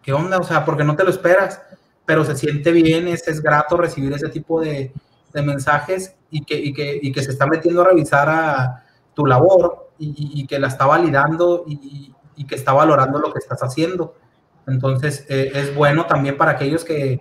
¿Qué 0.00 0.14
onda? 0.14 0.38
O 0.38 0.42
sea, 0.42 0.64
porque 0.64 0.82
no 0.82 0.96
te 0.96 1.04
lo 1.04 1.10
esperas, 1.10 1.60
pero 2.06 2.24
se 2.24 2.34
siente 2.34 2.72
bien, 2.72 3.08
es, 3.08 3.28
es 3.28 3.42
grato 3.42 3.76
recibir 3.76 4.14
ese 4.14 4.30
tipo 4.30 4.58
de, 4.58 4.90
mensajes 5.34 6.16
y 6.30 6.46
que, 6.46 6.58
y 6.58 6.72
que, 6.72 6.98
y, 7.02 7.12
que, 7.12 7.22
se 7.22 7.32
está 7.32 7.46
metiendo 7.46 7.82
a 7.82 7.88
revisar 7.88 8.30
a 8.30 8.84
tu 9.12 9.26
labor 9.26 9.90
y, 9.98 10.40
y 10.40 10.46
que 10.46 10.58
la 10.58 10.68
está 10.68 10.86
validando 10.86 11.64
y, 11.66 12.14
y 12.36 12.46
que 12.46 12.54
está 12.54 12.72
valorando 12.72 13.18
lo 13.18 13.32
que 13.32 13.38
estás 13.38 13.62
haciendo. 13.62 14.14
Entonces, 14.66 15.26
eh, 15.28 15.52
es 15.54 15.74
bueno 15.74 16.06
también 16.06 16.36
para 16.36 16.52
aquellos 16.52 16.84
que, 16.84 17.20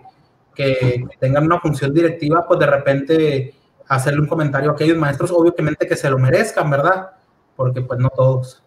que, 0.56 1.06
tengan 1.20 1.46
una 1.46 1.60
función 1.60 1.94
directiva, 1.94 2.46
pues 2.48 2.60
de 2.60 2.68
repente 2.68 3.56
hacerle 3.88 4.22
un 4.22 4.28
comentario 4.28 4.70
a 4.70 4.74
aquellos 4.74 4.98
maestros, 4.98 5.32
obviamente 5.32 5.88
que 5.88 5.96
se 5.96 6.10
lo 6.10 6.18
merezcan, 6.18 6.70
¿verdad? 6.70 7.12
Porque 7.56 7.82
pues 7.82 8.00
no 8.00 8.10
todos. 8.10 8.64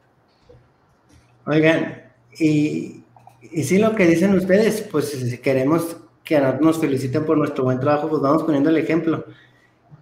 Oigan, 1.46 2.02
y, 2.38 3.04
y 3.40 3.64
sí 3.64 3.78
lo 3.78 3.94
que 3.94 4.06
dicen 4.06 4.34
ustedes, 4.34 4.82
pues 4.82 5.10
si 5.10 5.38
queremos 5.38 5.96
que 6.24 6.40
nos 6.60 6.78
feliciten 6.78 7.24
por 7.24 7.36
nuestro 7.36 7.64
buen 7.64 7.78
trabajo, 7.78 8.08
pues 8.08 8.22
vamos 8.22 8.42
poniendo 8.42 8.70
el 8.70 8.78
ejemplo. 8.78 9.24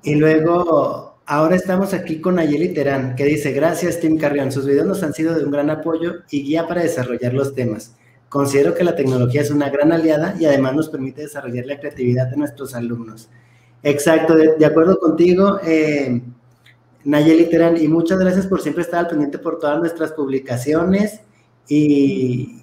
Y 0.02 0.14
luego 0.14 1.11
Ahora 1.32 1.56
estamos 1.56 1.94
aquí 1.94 2.20
con 2.20 2.38
Ayeli 2.38 2.74
Terán, 2.74 3.14
que 3.16 3.24
dice, 3.24 3.52
gracias 3.52 4.00
Tim 4.00 4.18
Carrión, 4.18 4.52
sus 4.52 4.66
videos 4.66 4.86
nos 4.86 5.02
han 5.02 5.14
sido 5.14 5.34
de 5.34 5.42
un 5.42 5.50
gran 5.50 5.70
apoyo 5.70 6.16
y 6.30 6.42
guía 6.42 6.68
para 6.68 6.82
desarrollar 6.82 7.32
los 7.32 7.54
temas. 7.54 7.94
Considero 8.28 8.74
que 8.74 8.84
la 8.84 8.96
tecnología 8.96 9.40
es 9.40 9.50
una 9.50 9.70
gran 9.70 9.92
aliada 9.92 10.36
y 10.38 10.44
además 10.44 10.74
nos 10.74 10.90
permite 10.90 11.22
desarrollar 11.22 11.64
la 11.64 11.80
creatividad 11.80 12.26
de 12.26 12.36
nuestros 12.36 12.74
alumnos. 12.74 13.30
Exacto, 13.82 14.34
de, 14.34 14.66
acuerdo 14.66 14.98
contigo, 14.98 15.58
eh, 15.64 16.20
Nayeli 17.04 17.46
Terán, 17.46 17.82
y 17.82 17.88
muchas 17.88 18.18
gracias 18.18 18.46
por 18.46 18.60
siempre 18.60 18.82
estar 18.82 19.00
al 19.00 19.08
pendiente 19.08 19.38
por 19.38 19.58
todas 19.58 19.78
nuestras 19.78 20.12
publicaciones 20.12 21.22
y, 21.66 22.60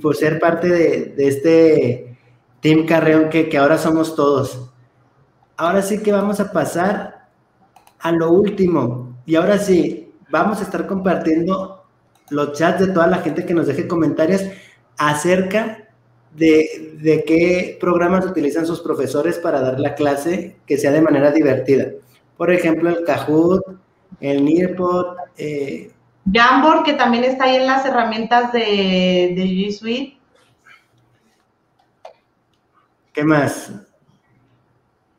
por 0.00 0.14
ser 0.14 0.38
parte 0.38 0.68
de, 0.68 1.14
este 1.16 2.16
Team 2.60 2.86
Carreón, 2.86 3.28
que, 3.28 3.48
que 3.48 3.58
ahora 3.58 3.76
somos 3.76 4.14
todos. 4.14 4.70
Ahora 5.56 5.82
sí 5.82 5.98
que 5.98 6.12
vamos 6.12 6.38
a 6.38 6.52
pasar 6.52 7.17
a 8.00 8.12
lo 8.12 8.30
último. 8.30 9.16
Y 9.26 9.36
ahora 9.36 9.58
sí, 9.58 10.12
vamos 10.30 10.60
a 10.60 10.64
estar 10.64 10.86
compartiendo 10.86 11.84
los 12.30 12.58
chats 12.58 12.86
de 12.86 12.92
toda 12.92 13.06
la 13.06 13.18
gente 13.18 13.44
que 13.44 13.54
nos 13.54 13.66
deje 13.66 13.88
comentarios 13.88 14.42
acerca 14.96 15.88
de, 16.34 16.96
de, 17.00 17.24
qué 17.24 17.78
programas 17.80 18.26
utilizan 18.26 18.66
sus 18.66 18.80
profesores 18.80 19.38
para 19.38 19.60
dar 19.60 19.80
la 19.80 19.94
clase 19.94 20.56
que 20.66 20.76
sea 20.76 20.92
de 20.92 21.00
manera 21.00 21.30
divertida. 21.30 21.86
Por 22.36 22.52
ejemplo, 22.52 22.90
el 22.90 23.04
Kahoot, 23.04 23.62
el 24.20 24.44
Nearpod. 24.44 25.16
Eh, 25.36 25.90
Jamboard, 26.30 26.84
que 26.84 26.92
también 26.92 27.24
está 27.24 27.44
ahí 27.44 27.56
en 27.56 27.66
las 27.66 27.86
herramientas 27.86 28.52
de, 28.52 29.32
de 29.34 29.44
G 29.44 29.72
Suite. 29.72 30.18
¿Qué 33.12 33.24
más? 33.24 33.72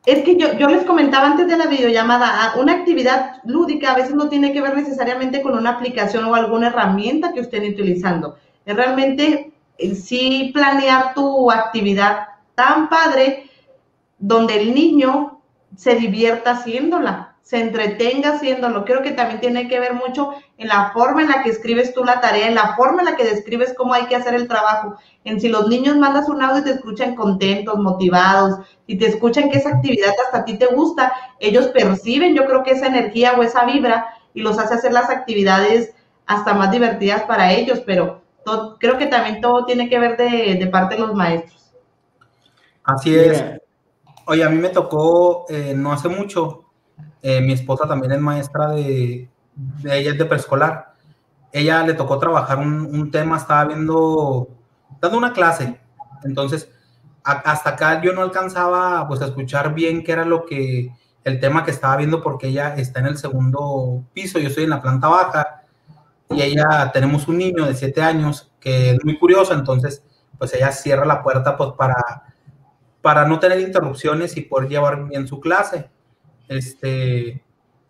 Es 0.06 0.24
que 0.24 0.36
yo, 0.36 0.54
yo 0.54 0.68
les 0.68 0.84
comentaba 0.84 1.26
antes 1.26 1.46
de 1.46 1.56
la 1.56 1.66
videollamada, 1.66 2.26
ah, 2.30 2.54
una 2.58 2.72
actividad 2.72 3.42
lúdica 3.44 3.92
a 3.92 3.96
veces 3.96 4.14
no 4.14 4.28
tiene 4.28 4.52
que 4.52 4.62
ver 4.62 4.74
necesariamente 4.74 5.42
con 5.42 5.56
una 5.56 5.70
aplicación 5.70 6.24
o 6.24 6.34
alguna 6.34 6.68
herramienta 6.68 7.32
que 7.32 7.40
estén 7.40 7.70
utilizando. 7.70 8.36
Es 8.64 8.74
realmente 8.74 9.52
sí 9.94 10.50
planear 10.54 11.14
tu 11.14 11.50
actividad 11.50 12.28
tan 12.54 12.88
padre 12.88 13.50
donde 14.18 14.60
el 14.60 14.74
niño 14.74 15.40
se 15.76 15.94
divierta 15.96 16.52
haciéndola 16.52 17.29
se 17.50 17.58
entretenga 17.58 18.34
haciéndolo. 18.34 18.84
Creo 18.84 19.02
que 19.02 19.10
también 19.10 19.40
tiene 19.40 19.66
que 19.66 19.80
ver 19.80 19.94
mucho 19.94 20.34
en 20.56 20.68
la 20.68 20.92
forma 20.92 21.22
en 21.22 21.30
la 21.30 21.42
que 21.42 21.50
escribes 21.50 21.92
tú 21.92 22.04
la 22.04 22.20
tarea, 22.20 22.46
en 22.46 22.54
la 22.54 22.76
forma 22.76 23.00
en 23.00 23.06
la 23.06 23.16
que 23.16 23.24
describes 23.24 23.74
cómo 23.76 23.92
hay 23.92 24.06
que 24.06 24.14
hacer 24.14 24.34
el 24.34 24.46
trabajo, 24.46 24.94
en 25.24 25.40
si 25.40 25.48
los 25.48 25.66
niños 25.66 25.96
mandas 25.96 26.28
un 26.28 26.40
audio 26.40 26.60
y 26.60 26.64
te 26.64 26.70
escuchan 26.70 27.16
contentos, 27.16 27.76
motivados, 27.76 28.60
si 28.86 28.96
te 28.96 29.08
escuchan 29.08 29.50
que 29.50 29.58
esa 29.58 29.70
actividad 29.70 30.14
hasta 30.24 30.38
a 30.38 30.44
ti 30.44 30.58
te 30.58 30.66
gusta, 30.66 31.12
ellos 31.40 31.66
perciben 31.66 32.36
yo 32.36 32.44
creo 32.44 32.62
que 32.62 32.70
esa 32.70 32.86
energía 32.86 33.32
o 33.36 33.42
esa 33.42 33.64
vibra 33.64 34.14
y 34.32 34.42
los 34.42 34.56
hace 34.56 34.74
hacer 34.74 34.92
las 34.92 35.10
actividades 35.10 35.92
hasta 36.26 36.54
más 36.54 36.70
divertidas 36.70 37.22
para 37.22 37.52
ellos, 37.52 37.82
pero 37.84 38.22
creo 38.78 38.96
que 38.96 39.06
también 39.06 39.40
todo 39.40 39.64
tiene 39.64 39.88
que 39.88 39.98
ver 39.98 40.16
de, 40.16 40.68
parte 40.68 40.94
de 40.94 41.00
los 41.00 41.16
maestros. 41.16 41.72
Así 42.84 43.12
es. 43.12 43.42
Oye, 44.26 44.44
a 44.44 44.48
mí 44.48 44.58
me 44.58 44.68
tocó 44.68 45.46
eh, 45.48 45.74
no 45.74 45.90
hace 45.90 46.08
mucho 46.08 46.69
eh, 47.22 47.40
mi 47.40 47.52
esposa 47.52 47.86
también 47.86 48.12
es 48.12 48.20
maestra 48.20 48.68
de, 48.70 49.28
de, 49.54 49.98
ella 49.98 50.12
es 50.12 50.18
de 50.18 50.24
preescolar. 50.24 50.94
Ella 51.52 51.82
le 51.82 51.94
tocó 51.94 52.18
trabajar 52.18 52.58
un, 52.58 53.10
tema, 53.10 53.36
estaba 53.36 53.64
viendo, 53.64 54.48
dando 55.00 55.18
una 55.18 55.32
clase. 55.32 55.80
Entonces, 56.22 56.70
hasta 57.24 57.70
acá 57.70 58.00
yo 58.02 58.12
no 58.12 58.22
alcanzaba 58.22 59.06
pues 59.08 59.20
a 59.20 59.26
escuchar 59.26 59.74
bien 59.74 60.04
qué 60.04 60.12
era 60.12 60.24
lo 60.24 60.46
que, 60.46 60.92
el 61.24 61.40
tema 61.40 61.64
que 61.64 61.70
estaba 61.70 61.96
viendo 61.96 62.22
porque 62.22 62.48
ella 62.48 62.74
está 62.76 63.00
en 63.00 63.06
el 63.06 63.18
segundo 63.18 64.04
piso, 64.12 64.38
yo 64.38 64.48
estoy 64.48 64.64
en 64.64 64.70
la 64.70 64.80
planta 64.80 65.08
baja 65.08 65.62
y 66.30 66.42
ella, 66.42 66.90
tenemos 66.92 67.26
un 67.28 67.38
niño 67.38 67.66
de 67.66 67.74
siete 67.74 68.00
años 68.00 68.50
que 68.60 68.92
es 68.92 69.04
muy 69.04 69.18
curioso, 69.18 69.52
entonces 69.52 70.02
pues 70.38 70.54
ella 70.54 70.70
cierra 70.72 71.04
la 71.04 71.22
puerta 71.22 71.56
pues 71.56 71.70
para, 71.76 71.96
para 73.02 73.26
no 73.26 73.38
tener 73.38 73.60
interrupciones 73.60 74.36
y 74.36 74.42
poder 74.42 74.68
llevar 74.68 75.08
bien 75.08 75.26
su 75.26 75.40
clase. 75.40 75.90
Este, 76.50 77.44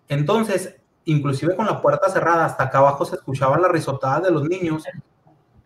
entonces, 0.06 0.76
inclusive 1.06 1.56
con 1.56 1.64
la 1.64 1.80
puerta 1.80 2.10
cerrada, 2.10 2.44
hasta 2.44 2.64
acá 2.64 2.76
abajo 2.76 3.06
se 3.06 3.16
escuchaban 3.16 3.62
las 3.62 3.70
risotadas 3.70 4.24
de 4.24 4.30
los 4.30 4.46
niños 4.46 4.84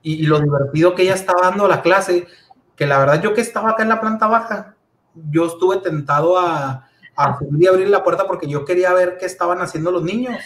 y, 0.01 0.23
lo 0.27 0.39
divertido 0.39 0.95
que 0.95 1.03
ella 1.03 1.15
estaba 1.15 1.51
dando 1.51 1.67
la 1.67 1.83
clase, 1.83 2.29
que 2.77 2.87
la 2.87 3.01
verdad 3.01 3.21
yo 3.21 3.35
que 3.35 3.41
estaba 3.41 3.71
acá 3.71 3.83
en 3.83 3.89
la 3.89 4.01
planta 4.01 4.29
baja, 4.29 4.77
yo 5.29 5.47
estuve 5.47 5.79
tentado 5.79 6.39
a, 6.39 6.89
abrir 7.17 7.89
la 7.89 8.05
puerta 8.05 8.29
porque 8.29 8.47
yo 8.47 8.65
quería 8.65 8.93
ver 8.93 9.17
qué 9.19 9.27
estaban 9.27 9.61
haciendo 9.61 9.91
los 9.91 10.05
niños. 10.05 10.39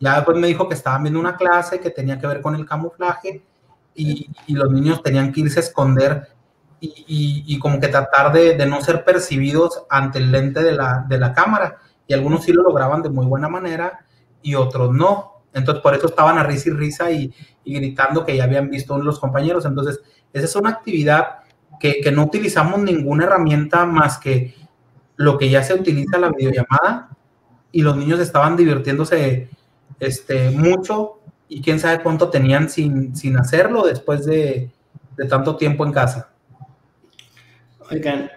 Ya 0.00 0.14
después 0.14 0.38
me 0.38 0.46
dijo 0.46 0.66
que 0.66 0.74
estaban 0.74 1.02
viendo 1.02 1.20
una 1.20 1.36
clase 1.36 1.80
que 1.80 1.90
tenía 1.90 2.18
que 2.18 2.26
ver 2.26 2.40
con 2.40 2.54
el 2.54 2.64
camuflaje 2.64 3.42
y, 3.94 4.30
y 4.46 4.54
los 4.54 4.70
niños 4.70 5.02
tenían 5.02 5.32
que 5.32 5.40
irse 5.40 5.60
a 5.60 5.62
esconder 5.64 6.33
y, 6.80 7.58
como 7.58 7.80
que 7.80 7.88
tratar 7.88 8.32
de, 8.32 8.66
no 8.66 8.80
ser 8.82 9.04
percibidos 9.04 9.84
ante 9.88 10.18
el 10.18 10.30
lente 10.30 10.62
de 10.62 10.72
la, 10.72 11.04
de 11.08 11.18
la 11.18 11.32
cámara. 11.32 11.78
Y 12.06 12.14
algunos 12.14 12.44
sí 12.44 12.52
lo 12.52 12.62
lograban 12.62 13.02
de 13.02 13.08
muy 13.08 13.26
buena 13.26 13.48
manera 13.48 14.04
y 14.42 14.54
otros 14.54 14.92
no. 14.92 15.42
Entonces, 15.54 15.82
por 15.82 15.94
eso 15.94 16.06
estaban 16.06 16.36
a 16.36 16.42
risa 16.42 16.68
y 16.68 16.72
risa 16.72 17.10
y, 17.10 17.34
gritando 17.64 18.24
que 18.24 18.36
ya 18.36 18.44
habían 18.44 18.68
visto 18.68 18.98
los 18.98 19.18
compañeros. 19.18 19.64
Entonces, 19.64 20.00
esa 20.32 20.44
es 20.44 20.56
una 20.56 20.70
actividad 20.70 21.38
que, 21.80 22.00
que, 22.00 22.12
no 22.12 22.24
utilizamos 22.24 22.80
ninguna 22.80 23.24
herramienta 23.24 23.86
más 23.86 24.18
que 24.18 24.54
lo 25.16 25.38
que 25.38 25.48
ya 25.48 25.62
se 25.62 25.74
utiliza 25.74 26.18
la 26.18 26.30
videollamada 26.30 27.10
y 27.72 27.82
los 27.82 27.96
niños 27.96 28.20
estaban 28.20 28.56
divirtiéndose 28.56 29.48
este, 30.00 30.50
mucho 30.50 31.20
y 31.48 31.62
quién 31.62 31.78
sabe 31.78 32.02
cuánto 32.02 32.30
tenían 32.30 32.68
sin, 32.68 33.14
sin 33.14 33.36
hacerlo 33.38 33.84
después 33.84 34.24
de, 34.26 34.70
de 35.16 35.24
tanto 35.26 35.56
tiempo 35.56 35.84
en 35.84 35.92
casa. 35.92 36.33
Oigan, 37.90 38.30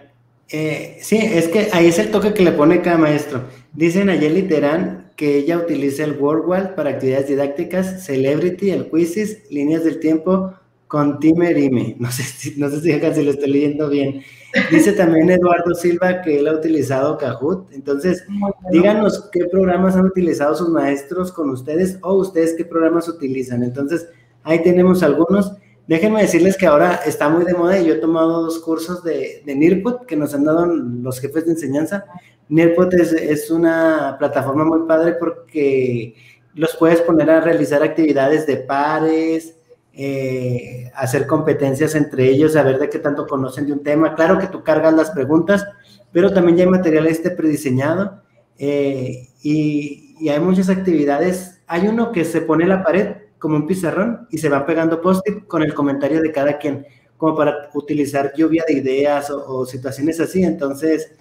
eh, 0.50 0.98
sí, 1.00 1.18
es 1.18 1.48
que 1.48 1.68
ahí 1.72 1.86
es 1.88 1.98
el 1.98 2.10
toque 2.10 2.32
que 2.32 2.42
le 2.42 2.52
pone 2.52 2.80
cada 2.80 2.98
maestro. 2.98 3.42
Dice 3.72 4.04
Nayeli 4.04 4.42
Terán 4.42 5.12
que 5.16 5.36
ella 5.36 5.58
utiliza 5.58 6.04
el 6.04 6.12
WordWall 6.12 6.74
para 6.74 6.90
actividades 6.90 7.28
didácticas, 7.28 8.04
Celebrity, 8.04 8.70
el 8.70 8.88
Quizzes, 8.88 9.50
líneas 9.50 9.84
del 9.84 9.98
tiempo 9.98 10.54
con 10.86 11.18
Timerime. 11.20 11.96
No 11.98 12.10
sé 12.10 12.22
si, 12.22 12.58
no 12.58 12.70
sé 12.70 12.80
si 12.80 12.92
acá 12.92 13.12
se 13.12 13.22
lo 13.22 13.32
estoy 13.32 13.50
leyendo 13.50 13.88
bien. 13.88 14.22
Dice 14.70 14.92
también 14.92 15.30
Eduardo 15.30 15.74
Silva 15.74 16.22
que 16.22 16.38
él 16.38 16.48
ha 16.48 16.54
utilizado 16.54 17.18
Kahoot. 17.18 17.70
Entonces, 17.72 18.24
díganos 18.70 19.28
qué 19.30 19.44
programas 19.46 19.96
han 19.96 20.06
utilizado 20.06 20.54
sus 20.54 20.70
maestros 20.70 21.30
con 21.32 21.50
ustedes 21.50 21.98
o 22.00 22.14
ustedes 22.14 22.54
qué 22.56 22.64
programas 22.64 23.08
utilizan. 23.08 23.62
Entonces, 23.62 24.08
ahí 24.42 24.62
tenemos 24.62 25.02
algunos. 25.02 25.52
Déjenme 25.88 26.20
decirles 26.20 26.58
que 26.58 26.66
ahora 26.66 27.00
está 27.06 27.30
muy 27.30 27.46
de 27.46 27.54
moda 27.54 27.78
y 27.78 27.86
yo 27.86 27.94
he 27.94 27.98
tomado 27.98 28.42
dos 28.42 28.58
cursos 28.58 29.02
de, 29.02 29.42
de 29.46 29.96
que 30.06 30.16
nos 30.16 30.34
han 30.34 30.44
dado 30.44 30.66
los 30.66 31.18
jefes 31.18 31.46
de 31.46 31.52
enseñanza. 31.52 32.04
NIRPOT 32.50 32.92
es, 32.92 33.50
una 33.50 34.16
plataforma 34.18 34.66
muy 34.66 34.86
padre 34.86 35.14
porque 35.14 36.14
los 36.54 36.76
puedes 36.76 37.00
poner 37.00 37.30
a 37.30 37.40
realizar 37.40 37.82
actividades 37.82 38.46
de 38.46 38.58
pares, 38.58 39.56
eh, 39.94 40.90
hacer 40.94 41.26
competencias 41.26 41.94
entre 41.94 42.28
ellos, 42.28 42.52
saber 42.52 42.78
de 42.78 42.90
qué 42.90 42.98
tanto 42.98 43.26
conocen 43.26 43.64
de 43.66 43.72
un 43.72 43.82
tema. 43.82 44.14
Claro 44.14 44.38
que 44.38 44.48
tú 44.48 44.62
cargas 44.62 44.92
las 44.92 45.10
preguntas, 45.10 45.66
pero 46.12 46.34
también 46.34 46.58
ya 46.58 46.64
hay 46.64 46.70
material 46.70 47.06
este 47.06 47.30
prediseñado 47.30 48.20
eh, 48.58 49.28
y, 49.42 50.16
y, 50.20 50.28
hay 50.28 50.40
muchas 50.40 50.68
actividades. 50.68 51.62
Hay 51.66 51.88
uno 51.88 52.12
que 52.12 52.26
se 52.26 52.42
pone 52.42 52.66
la 52.66 52.82
pared 52.82 53.27
como 53.38 53.56
un 53.56 53.66
pizarrón 53.66 54.26
y 54.30 54.38
se 54.38 54.48
va 54.48 54.66
pegando 54.66 55.00
post-it 55.00 55.46
con 55.46 55.62
el 55.62 55.74
comentario 55.74 56.20
de 56.20 56.32
cada 56.32 56.58
quien, 56.58 56.86
como 57.16 57.36
para 57.36 57.70
utilizar 57.74 58.32
lluvia 58.36 58.64
de 58.66 58.74
ideas 58.74 59.30
o, 59.30 59.64
situaciones 59.66 60.20
así. 60.20 60.42
Entonces, 60.42 61.12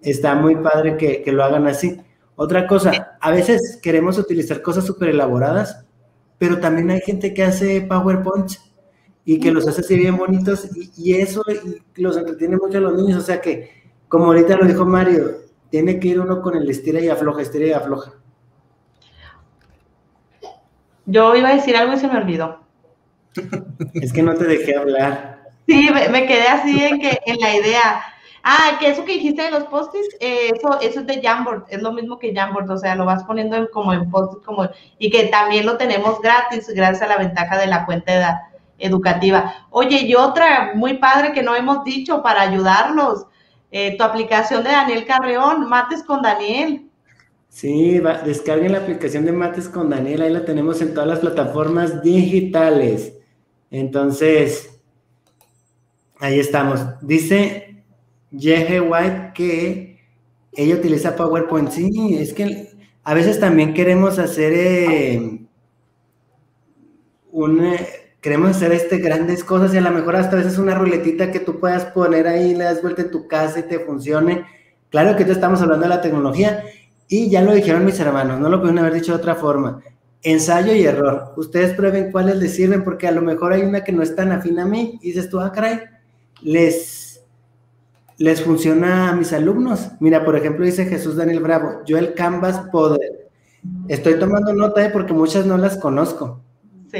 está 0.00 0.34
muy 0.34 0.56
padre 0.56 0.96
que, 0.96 1.22
que, 1.22 1.32
lo 1.32 1.44
hagan 1.44 1.66
así. 1.66 2.00
Otra 2.36 2.66
cosa, 2.66 3.16
a 3.20 3.30
veces 3.30 3.78
queremos 3.82 4.18
utilizar 4.18 4.62
cosas 4.62 4.84
súper 4.84 5.10
elaboradas, 5.10 5.84
pero 6.38 6.58
también 6.58 6.90
hay 6.90 7.00
gente 7.00 7.32
que 7.32 7.44
hace 7.44 7.80
PowerPoint 7.82 8.52
y 9.24 9.40
que 9.40 9.50
los 9.50 9.66
hace 9.66 9.80
así 9.80 9.96
bien 9.96 10.16
bonitos 10.16 10.68
y 10.96 11.14
eso 11.14 11.42
los 11.96 12.16
entretiene 12.16 12.56
mucho 12.56 12.78
a 12.78 12.82
los 12.82 12.94
niños. 12.94 13.18
O 13.22 13.24
sea 13.24 13.40
que, 13.40 13.70
como 14.08 14.26
ahorita 14.26 14.56
lo 14.56 14.66
dijo 14.66 14.84
Mario, 14.84 15.44
tiene 15.70 15.98
que 15.98 16.08
ir 16.08 16.20
uno 16.20 16.42
con 16.42 16.56
el 16.56 16.68
estira 16.68 17.00
y 17.00 17.08
afloja, 17.08 17.42
estira 17.42 17.66
y 17.66 17.72
afloja. 17.72 18.12
Yo 21.06 21.34
iba 21.36 21.50
a 21.50 21.54
decir 21.54 21.76
algo 21.76 21.94
y 21.94 21.98
se 21.98 22.08
me 22.08 22.18
olvidó. 22.18 22.60
Es 23.94 24.12
que 24.12 24.22
no 24.22 24.34
te 24.34 24.44
dejé 24.44 24.76
hablar. 24.76 25.42
Sí, 25.66 25.88
me, 26.10 26.26
quedé 26.26 26.46
así 26.46 26.84
en 26.84 27.00
que 27.00 27.18
en 27.26 27.40
la 27.40 27.56
idea. 27.56 28.04
Ah, 28.42 28.76
que 28.78 28.90
eso 28.90 29.04
que 29.04 29.14
dijiste 29.14 29.42
de 29.42 29.50
los 29.50 29.64
post-its, 29.64 30.16
eh, 30.20 30.50
eso, 30.54 30.78
eso 30.80 31.00
es 31.00 31.06
de 31.06 31.22
Jamboard, 31.22 31.64
es 31.70 31.80
lo 31.80 31.92
mismo 31.92 32.18
que 32.18 32.34
Jamboard, 32.34 32.70
o 32.70 32.76
sea, 32.76 32.94
lo 32.94 33.06
vas 33.06 33.24
poniendo 33.24 33.70
como 33.70 33.94
en 33.94 34.10
post 34.10 34.44
como, 34.44 34.68
y 34.98 35.10
que 35.10 35.28
también 35.28 35.64
lo 35.64 35.78
tenemos 35.78 36.20
gratis, 36.20 36.68
gracias 36.68 37.00
a 37.00 37.06
la 37.06 37.16
ventaja 37.16 37.56
de 37.56 37.68
la 37.68 37.86
cuenta 37.86 38.50
educativa. 38.78 39.66
Oye, 39.70 40.02
y 40.02 40.14
otra 40.14 40.72
muy 40.74 40.98
padre 40.98 41.32
que 41.32 41.42
no 41.42 41.56
hemos 41.56 41.84
dicho 41.84 42.22
para 42.22 42.42
ayudarlos, 42.42 43.26
eh, 43.70 43.96
tu 43.96 44.04
aplicación 44.04 44.62
de 44.62 44.70
Daniel 44.70 45.06
Carreón, 45.06 45.68
Mates 45.68 46.02
con 46.02 46.20
Daniel. 46.20 46.83
Sí, 47.54 48.00
descarguen 48.26 48.72
la 48.72 48.78
aplicación 48.78 49.24
de 49.24 49.30
Mates 49.30 49.68
con 49.68 49.88
Daniel, 49.88 50.22
ahí 50.22 50.32
la 50.32 50.44
tenemos 50.44 50.82
en 50.82 50.92
todas 50.92 51.08
las 51.08 51.20
plataformas 51.20 52.02
digitales. 52.02 53.12
Entonces, 53.70 54.80
ahí 56.18 56.40
estamos. 56.40 56.80
Dice 57.00 57.84
Yehe 58.32 58.80
White 58.80 59.30
que 59.36 60.00
ella 60.52 60.74
utiliza 60.74 61.14
PowerPoint. 61.14 61.70
Sí, 61.70 62.16
es 62.18 62.34
que 62.34 62.70
a 63.04 63.14
veces 63.14 63.38
también 63.38 63.72
queremos 63.72 64.18
hacer 64.18 64.52
eh, 64.52 65.46
un... 67.30 67.64
Eh, 67.64 67.86
queremos 68.20 68.50
hacer 68.50 68.72
este 68.72 68.98
grandes 68.98 69.44
cosas 69.44 69.72
y 69.72 69.76
a 69.76 69.80
lo 69.80 69.92
mejor 69.92 70.16
hasta 70.16 70.34
a 70.34 70.40
veces 70.40 70.58
una 70.58 70.74
ruletita 70.74 71.30
que 71.30 71.38
tú 71.38 71.60
puedas 71.60 71.84
poner 71.84 72.26
ahí, 72.26 72.56
le 72.56 72.64
das 72.64 72.82
vuelta 72.82 73.02
en 73.02 73.12
tu 73.12 73.28
casa 73.28 73.60
y 73.60 73.68
te 73.68 73.78
funcione. 73.78 74.44
Claro 74.90 75.16
que 75.16 75.24
ya 75.24 75.32
estamos 75.32 75.62
hablando 75.62 75.84
de 75.84 75.90
la 75.90 76.00
tecnología 76.00 76.64
y 77.08 77.30
ya 77.30 77.42
lo 77.42 77.52
dijeron 77.52 77.84
mis 77.84 78.00
hermanos, 78.00 78.40
no 78.40 78.48
lo 78.48 78.60
pueden 78.60 78.78
haber 78.78 78.94
dicho 78.94 79.12
de 79.12 79.18
otra 79.18 79.34
forma. 79.34 79.80
Ensayo 80.22 80.74
y 80.74 80.84
error. 80.84 81.34
Ustedes 81.36 81.74
prueben 81.74 82.10
cuáles 82.10 82.36
les 82.36 82.54
sirven 82.54 82.82
porque 82.82 83.06
a 83.06 83.12
lo 83.12 83.20
mejor 83.20 83.52
hay 83.52 83.62
una 83.62 83.84
que 83.84 83.92
no 83.92 84.02
es 84.02 84.16
tan 84.16 84.32
afín 84.32 84.58
a 84.58 84.64
mí 84.64 84.98
y 85.02 85.08
dices 85.08 85.28
tú, 85.28 85.38
ah, 85.40 85.52
caray, 85.52 85.80
les, 86.40 87.22
les 88.16 88.40
funciona 88.42 89.10
a 89.10 89.16
mis 89.16 89.32
alumnos. 89.32 89.90
Mira, 90.00 90.24
por 90.24 90.36
ejemplo, 90.36 90.64
dice 90.64 90.86
Jesús 90.86 91.16
Daniel 91.16 91.40
Bravo, 91.40 91.82
yo 91.84 91.98
el 91.98 92.14
Canvas 92.14 92.68
Poder. 92.72 93.28
Estoy 93.88 94.18
tomando 94.18 94.52
nota 94.52 94.84
¿eh? 94.84 94.90
porque 94.90 95.12
muchas 95.12 95.46
no 95.46 95.56
las 95.56 95.76
conozco 95.76 96.40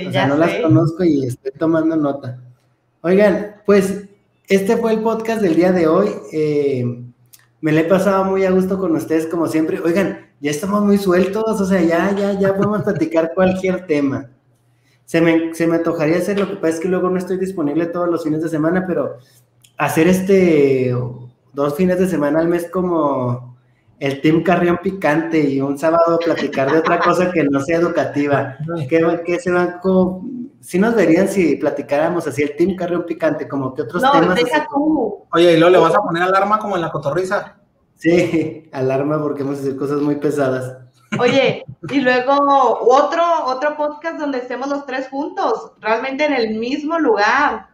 o 0.07 0.13
sea, 0.13 0.27
no 0.27 0.37
las 0.37 0.55
conozco 0.61 1.05
y 1.05 1.27
estoy 1.27 1.53
tomando 1.53 1.97
nota. 1.97 2.41
Oigan, 3.03 3.57
pues 3.67 4.07
este 4.49 4.77
fue 4.77 4.93
el 4.95 5.01
podcast 5.01 5.41
del 5.41 5.55
día 5.55 5.73
de 5.73 5.87
hoy. 5.87 6.09
Eh, 6.33 7.04
me 7.65 7.73
le 7.73 7.81
he 7.81 7.85
pasado 7.85 8.27
muy 8.27 8.45
a 8.45 8.51
gusto 8.51 8.79
con 8.79 8.95
ustedes, 8.95 9.27
como 9.27 9.47
siempre. 9.47 9.81
Oigan, 9.81 10.19
ya 10.39 10.51
estamos 10.51 10.83
muy 10.83 10.99
sueltos, 10.99 11.62
o 11.62 11.65
sea, 11.65 11.81
ya, 11.81 12.15
ya, 12.15 12.39
ya 12.39 12.55
podemos 12.55 12.83
platicar 12.85 13.33
cualquier 13.35 13.87
tema. 13.87 14.29
Se 15.07 15.23
me, 15.23 15.55
se 15.55 15.67
me 15.67 15.77
antojaría 15.77 16.19
hacer, 16.19 16.39
lo 16.39 16.47
que 16.47 16.57
pasa 16.57 16.75
es 16.75 16.81
que 16.81 16.89
luego 16.89 17.09
no 17.09 17.17
estoy 17.17 17.39
disponible 17.39 17.87
todos 17.87 18.11
los 18.11 18.23
fines 18.23 18.43
de 18.43 18.51
semana, 18.51 18.85
pero 18.87 19.17
hacer 19.79 20.09
este 20.09 20.95
dos 21.55 21.75
fines 21.75 21.99
de 21.99 22.07
semana 22.07 22.41
al 22.41 22.49
mes 22.49 22.69
como 22.71 23.57
el 23.99 24.21
Team 24.21 24.43
Carrión 24.43 24.79
Picante 24.83 25.41
y 25.41 25.62
un 25.62 25.79
sábado 25.79 26.19
platicar 26.23 26.71
de 26.71 26.81
otra 26.81 26.99
cosa 26.99 27.33
que 27.33 27.45
no 27.45 27.61
sea 27.62 27.79
educativa. 27.79 28.59
que 29.25 29.41
se 29.41 29.51
van 29.51 29.79
con... 29.81 30.44
Si 30.65 30.79
nos 30.79 30.95
verían 30.95 31.29
si 31.29 31.57
platicáramos 31.57 32.27
así 32.27 32.43
el 32.43 32.57
Team 32.57 32.75
Carrión 32.75 33.05
Picante, 33.05 33.47
como 33.47 33.75
que 33.75 33.83
otros 33.83 34.03
no, 34.03 34.12
temas. 34.12 34.35
Deja 34.35 34.67
tú. 34.67 35.27
Oye, 35.31 35.53
¿y 35.53 35.57
luego 35.59 35.71
le 35.71 35.79
vas 35.79 35.95
a 35.95 36.01
poner 36.01 36.23
alarma 36.23 36.59
como 36.59 36.75
en 36.77 36.81
la 36.81 36.91
cotorriza? 36.91 37.59
Sí, 37.97 38.71
alarma 38.73 39.21
porque 39.21 39.43
hemos 39.43 39.62
hecho 39.62 39.77
cosas 39.77 40.01
muy 40.01 40.17
pesadas. 40.17 40.79
Oye, 41.21 41.67
y 41.91 42.01
luego 42.01 42.79
otro, 42.81 43.23
otro 43.45 43.77
podcast 43.77 44.19
donde 44.19 44.39
estemos 44.39 44.69
los 44.69 44.87
tres 44.87 45.09
juntos, 45.11 45.73
realmente 45.81 46.25
en 46.25 46.33
el 46.33 46.55
mismo 46.55 46.99
lugar. 46.99 47.69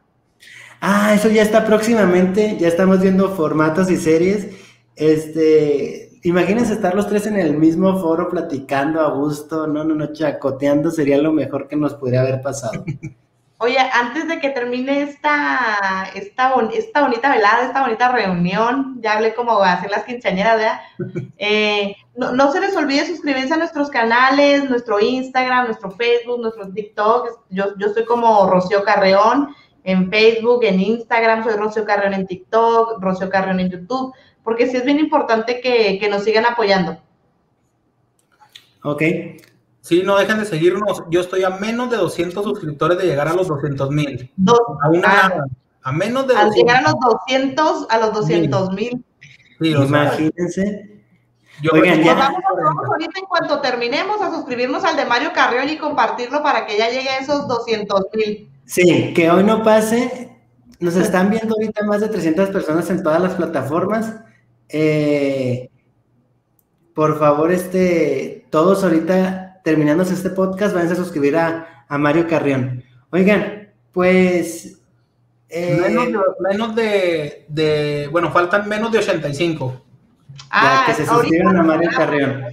Ah, 0.80 1.14
eso 1.14 1.28
ya 1.28 1.42
está 1.42 1.64
próximamente, 1.64 2.56
ya 2.58 2.66
estamos 2.66 3.00
viendo 3.00 3.30
formatos 3.36 3.88
y 3.88 3.98
series. 3.98 4.48
Este, 4.96 6.09
imagínense 6.22 6.72
estar 6.72 6.94
los 6.94 7.08
tres 7.08 7.26
en 7.26 7.36
el 7.36 7.56
mismo 7.56 7.98
foro 7.98 8.28
platicando 8.28 9.00
a 9.00 9.10
gusto, 9.10 9.66
no, 9.66 9.84
no, 9.84 9.94
no, 9.94 10.12
chacoteando 10.12 10.90
sería 10.90 11.18
lo 11.18 11.32
mejor 11.32 11.68
que 11.68 11.76
nos 11.76 11.94
podría 11.94 12.20
haber 12.20 12.42
pasado. 12.42 12.84
Oye, 13.62 13.76
antes 13.78 14.26
de 14.26 14.40
que 14.40 14.48
termine 14.48 15.02
esta, 15.02 16.08
esta, 16.14 16.54
esta 16.72 17.02
bonita 17.02 17.30
velada, 17.30 17.66
esta 17.66 17.82
bonita 17.82 18.10
reunión, 18.10 18.98
ya 19.02 19.12
hablé 19.12 19.34
como 19.34 19.62
hacer 19.62 19.90
las 19.90 20.04
quinceañeras, 20.04 20.56
¿verdad? 20.56 20.80
Eh, 21.42 21.96
no, 22.16 22.32
no, 22.32 22.52
se 22.52 22.60
les 22.60 22.76
olvide 22.76 23.06
suscribirse 23.06 23.54
a 23.54 23.58
nuestros 23.58 23.88
canales, 23.88 24.68
nuestro 24.68 25.00
Instagram, 25.00 25.66
nuestro 25.66 25.90
Facebook, 25.90 26.40
nuestro 26.40 26.70
TikTok. 26.70 27.44
Yo, 27.48 27.76
yo 27.78 27.88
soy 27.94 28.04
como 28.04 28.48
Rocío 28.48 28.82
Carreón 28.84 29.54
en 29.84 30.10
Facebook, 30.10 30.64
en 30.64 30.80
Instagram, 30.80 31.44
soy 31.44 31.54
Rocío 31.54 31.84
Carreón 31.86 32.12
en 32.12 32.26
TikTok, 32.26 33.02
Rocío 33.02 33.30
Carreón 33.30 33.60
en 33.60 33.70
YouTube 33.70 34.14
porque 34.44 34.66
sí 34.66 34.76
es 34.76 34.84
bien 34.84 34.98
importante 34.98 35.60
que, 35.60 36.06
nos 36.10 36.24
sigan 36.24 36.46
apoyando. 36.46 36.98
Ok. 38.82 39.02
Sí, 39.80 40.02
no 40.04 40.16
dejen 40.16 40.38
de 40.38 40.44
seguirnos. 40.44 41.04
Yo 41.10 41.20
estoy 41.20 41.44
a 41.44 41.50
menos 41.50 41.90
de 41.90 41.96
200 41.96 42.44
suscriptores 42.44 42.98
de 42.98 43.06
llegar 43.06 43.28
a 43.28 43.34
los 43.34 43.48
200 43.48 43.90
mil. 43.90 44.30
A, 45.04 45.44
a, 45.82 45.92
menos 45.92 46.26
de... 46.26 46.36
Al 46.36 46.50
llegar 46.50 46.84
a 46.84 46.90
los 46.90 46.94
200, 47.00 47.86
a 47.88 47.98
los 47.98 48.12
200 48.12 48.72
mil. 48.72 49.04
Sí, 49.60 49.70
Imagínense. 49.70 50.90
Yo 51.62 51.72
Oigan, 51.72 52.02
ya. 52.02 52.14
Vamos, 52.14 52.40
ahorita 52.86 53.20
en 53.20 53.26
cuanto 53.26 53.60
terminemos 53.60 54.20
a 54.22 54.30
suscribirnos 54.30 54.84
al 54.84 54.96
de 54.96 55.04
Mario 55.04 55.32
Carrión 55.34 55.68
y 55.68 55.76
compartirlo 55.76 56.42
para 56.42 56.66
que 56.66 56.78
ya 56.78 56.88
llegue 56.88 57.08
a 57.08 57.18
esos 57.18 57.46
200 57.46 58.06
mil. 58.14 58.50
Sí, 58.64 59.12
que 59.14 59.30
hoy 59.30 59.44
no 59.44 59.62
pase. 59.62 60.30
Nos 60.78 60.96
están 60.96 61.28
viendo 61.28 61.54
ahorita 61.54 61.84
más 61.84 62.00
de 62.00 62.08
300 62.08 62.48
personas 62.48 62.88
en 62.88 63.02
todas 63.02 63.20
las 63.20 63.34
plataformas. 63.34 64.14
Eh, 64.72 65.70
por 66.94 67.18
favor, 67.18 67.52
este, 67.52 68.46
todos 68.50 68.84
ahorita, 68.84 69.60
terminándose 69.64 70.14
este 70.14 70.30
podcast, 70.30 70.74
vayan 70.74 70.92
a 70.92 70.96
suscribir 70.96 71.36
a, 71.36 71.86
Mario 71.90 72.28
Carrión. 72.28 72.84
Oigan, 73.10 73.68
pues... 73.92 74.80
Eh, 75.48 75.80
menos, 76.38 76.76
de, 76.76 78.08
bueno, 78.12 78.30
faltan 78.30 78.68
menos 78.68 78.92
de 78.92 78.98
85. 78.98 79.82
Ah, 80.50 80.84
que 80.86 80.94
se 80.94 81.06
suscriban 81.06 81.56
a 81.56 81.62
Mario 81.64 81.90
Carrión. 81.96 82.44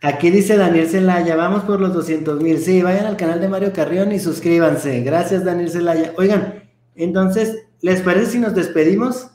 Aquí 0.00 0.30
dice 0.30 0.56
Daniel 0.56 0.88
Celaya, 0.88 1.34
vamos 1.34 1.64
por 1.64 1.80
los 1.80 1.92
200 1.92 2.40
mil. 2.40 2.58
Sí, 2.60 2.82
vayan 2.82 3.06
al 3.06 3.16
canal 3.16 3.40
de 3.40 3.48
Mario 3.48 3.72
Carrión 3.72 4.12
y 4.12 4.20
suscríbanse. 4.20 5.02
Gracias, 5.02 5.44
Daniel 5.44 5.70
Celaya. 5.70 6.14
Oigan, 6.16 6.62
entonces, 6.94 7.66
¿les 7.80 8.00
parece 8.02 8.32
si 8.32 8.38
nos 8.38 8.54
despedimos? 8.54 9.30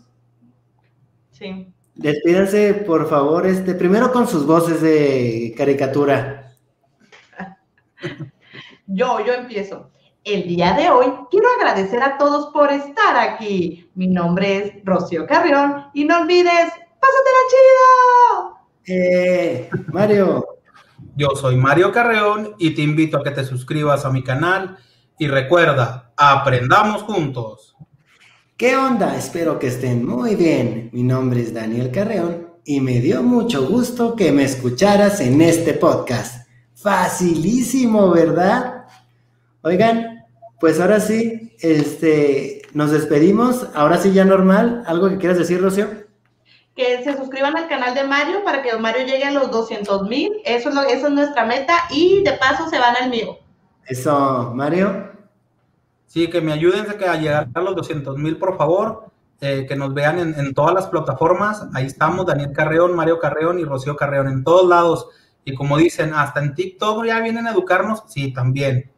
Sí. 1.31 1.72
Despídanse, 1.95 2.73
por 2.73 3.07
favor, 3.07 3.45
este, 3.45 3.75
primero 3.75 4.11
con 4.11 4.27
sus 4.27 4.45
voces 4.45 4.81
de 4.81 5.53
caricatura. 5.55 6.53
Yo, 8.87 9.25
yo 9.25 9.33
empiezo. 9.33 9.89
El 10.23 10.47
día 10.47 10.73
de 10.73 10.89
hoy 10.89 11.07
quiero 11.31 11.47
agradecer 11.57 12.01
a 12.03 12.17
todos 12.17 12.51
por 12.53 12.71
estar 12.71 13.17
aquí. 13.17 13.89
Mi 13.95 14.07
nombre 14.07 14.57
es 14.57 14.73
Rocío 14.85 15.25
Carrión 15.25 15.85
y 15.93 16.05
no 16.05 16.19
olvides, 16.21 16.69
¡pásatela 16.99 17.39
chido! 17.49 18.57
Eh, 18.85 19.69
Mario. 19.87 20.45
Yo 21.15 21.29
soy 21.35 21.55
Mario 21.55 21.91
Carreón 21.91 22.55
y 22.57 22.75
te 22.75 22.81
invito 22.81 23.17
a 23.17 23.23
que 23.23 23.31
te 23.31 23.43
suscribas 23.43 24.05
a 24.05 24.11
mi 24.11 24.23
canal 24.23 24.77
y 25.17 25.27
recuerda, 25.27 26.11
aprendamos 26.17 27.03
juntos. 27.03 27.72
¿Qué 28.55 28.75
onda? 28.75 29.17
Espero 29.17 29.57
que 29.57 29.65
estén 29.65 30.05
muy 30.05 30.35
bien. 30.35 30.91
Mi 30.93 31.01
nombre 31.01 31.41
es 31.41 31.55
Daniel 31.55 31.89
Carreón 31.91 32.49
y 32.63 32.81
me 32.81 32.99
dio 32.99 33.23
mucho 33.23 33.67
gusto 33.67 34.15
que 34.15 34.31
me 34.31 34.43
escucharas 34.43 35.21
en 35.21 35.41
este 35.41 35.73
podcast. 35.73 36.47
Facilísimo, 36.75 38.11
¿verdad? 38.11 38.85
Oigan, 39.63 40.23
pues 40.59 40.79
ahora 40.79 40.99
sí, 40.99 41.55
este, 41.61 42.61
nos 42.73 42.91
despedimos. 42.91 43.65
Ahora 43.73 43.97
sí 43.97 44.13
ya 44.13 44.23
normal. 44.23 44.83
¿Algo 44.85 45.09
que 45.09 45.17
quieras 45.17 45.39
decir, 45.39 45.59
Rocío? 45.59 45.87
Que 46.75 47.03
se 47.03 47.17
suscriban 47.17 47.57
al 47.57 47.67
canal 47.67 47.95
de 47.95 48.03
Mario 48.03 48.43
para 48.43 48.61
que 48.61 48.77
Mario 48.77 49.07
llegue 49.07 49.23
a 49.23 49.31
los 49.31 49.49
200 49.49 50.03
mil. 50.03 50.31
Eso, 50.45 50.69
es 50.69 50.93
eso 50.93 51.07
es 51.07 51.13
nuestra 51.13 51.43
meta 51.45 51.73
y 51.89 52.23
de 52.23 52.33
paso 52.33 52.69
se 52.69 52.77
van 52.77 52.95
al 53.01 53.09
mío. 53.09 53.39
Eso, 53.87 54.51
Mario. 54.53 55.11
Sí, 56.13 56.29
que 56.29 56.41
me 56.41 56.53
ayuden 56.53 56.85
a 57.09 57.15
llegar 57.15 57.49
a 57.51 57.61
los 57.61 57.75
200 57.75 58.17
mil, 58.19 58.37
por 58.37 58.55
favor. 58.55 59.05
Eh, 59.41 59.65
que 59.67 59.75
nos 59.75 59.95
vean 59.95 60.19
en, 60.19 60.53
todas 60.53 60.71
las 60.71 60.85
plataformas. 60.85 61.65
Ahí 61.73 61.87
estamos, 61.87 62.27
Daniel 62.27 62.51
Carreón, 62.53 62.95
Mario 62.95 63.17
Carreón 63.17 63.57
y 63.57 63.63
Rocío 63.65 63.95
Carreón, 63.95 64.27
en 64.27 64.43
todos 64.43 64.69
lados. 64.69 65.07
Y 65.43 65.55
como 65.55 65.75
dicen, 65.75 66.13
hasta 66.13 66.39
en 66.43 66.53
TikTok 66.53 67.03
ya 67.05 67.19
vienen 67.19 67.47
a 67.47 67.51
educarnos. 67.51 68.03
Sí, 68.07 68.31
también. 68.31 68.91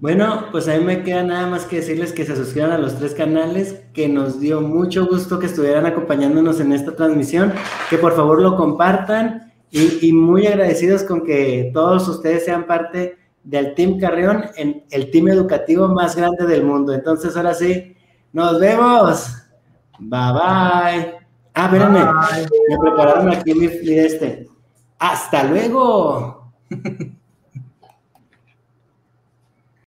bueno, 0.00 0.46
pues 0.50 0.66
a 0.66 0.78
mí 0.78 0.82
me 0.82 1.02
queda 1.02 1.22
nada 1.24 1.46
más 1.46 1.66
que 1.66 1.76
decirles 1.76 2.14
que 2.14 2.24
se 2.24 2.36
suscriban 2.36 2.72
a 2.72 2.78
los 2.78 2.98
tres 2.98 3.12
canales, 3.12 3.82
que 3.92 4.08
nos 4.08 4.40
dio 4.40 4.62
mucho 4.62 5.06
gusto 5.06 5.38
que 5.38 5.46
estuvieran 5.46 5.84
acompañándonos 5.84 6.58
en 6.58 6.72
esta 6.72 6.96
transmisión, 6.96 7.52
que 7.90 7.98
por 7.98 8.16
favor 8.16 8.40
lo 8.40 8.56
compartan 8.56 9.52
y, 9.70 10.08
y 10.08 10.14
muy 10.14 10.46
agradecidos 10.46 11.02
con 11.02 11.22
que 11.22 11.70
todos 11.74 12.08
ustedes 12.08 12.46
sean 12.46 12.66
parte 12.66 13.18
del 13.44 13.74
Team 13.74 13.98
Carrión 14.00 14.46
en 14.56 14.84
el 14.90 15.10
team 15.10 15.28
educativo 15.28 15.88
más 15.88 16.16
grande 16.16 16.46
del 16.46 16.64
mundo. 16.64 16.92
Entonces, 16.92 17.36
ahora 17.36 17.54
sí, 17.54 17.94
nos 18.32 18.58
vemos. 18.58 19.36
Bye 19.98 20.32
bye. 20.32 21.14
Ah, 21.56 21.66
espérenme, 21.66 22.00
me 22.68 22.78
prepararon 22.80 23.30
aquí 23.30 23.54
mi, 23.54 23.68
mi 23.68 23.98
este. 23.98 24.48
Hasta 24.98 25.44
luego. 25.44 26.52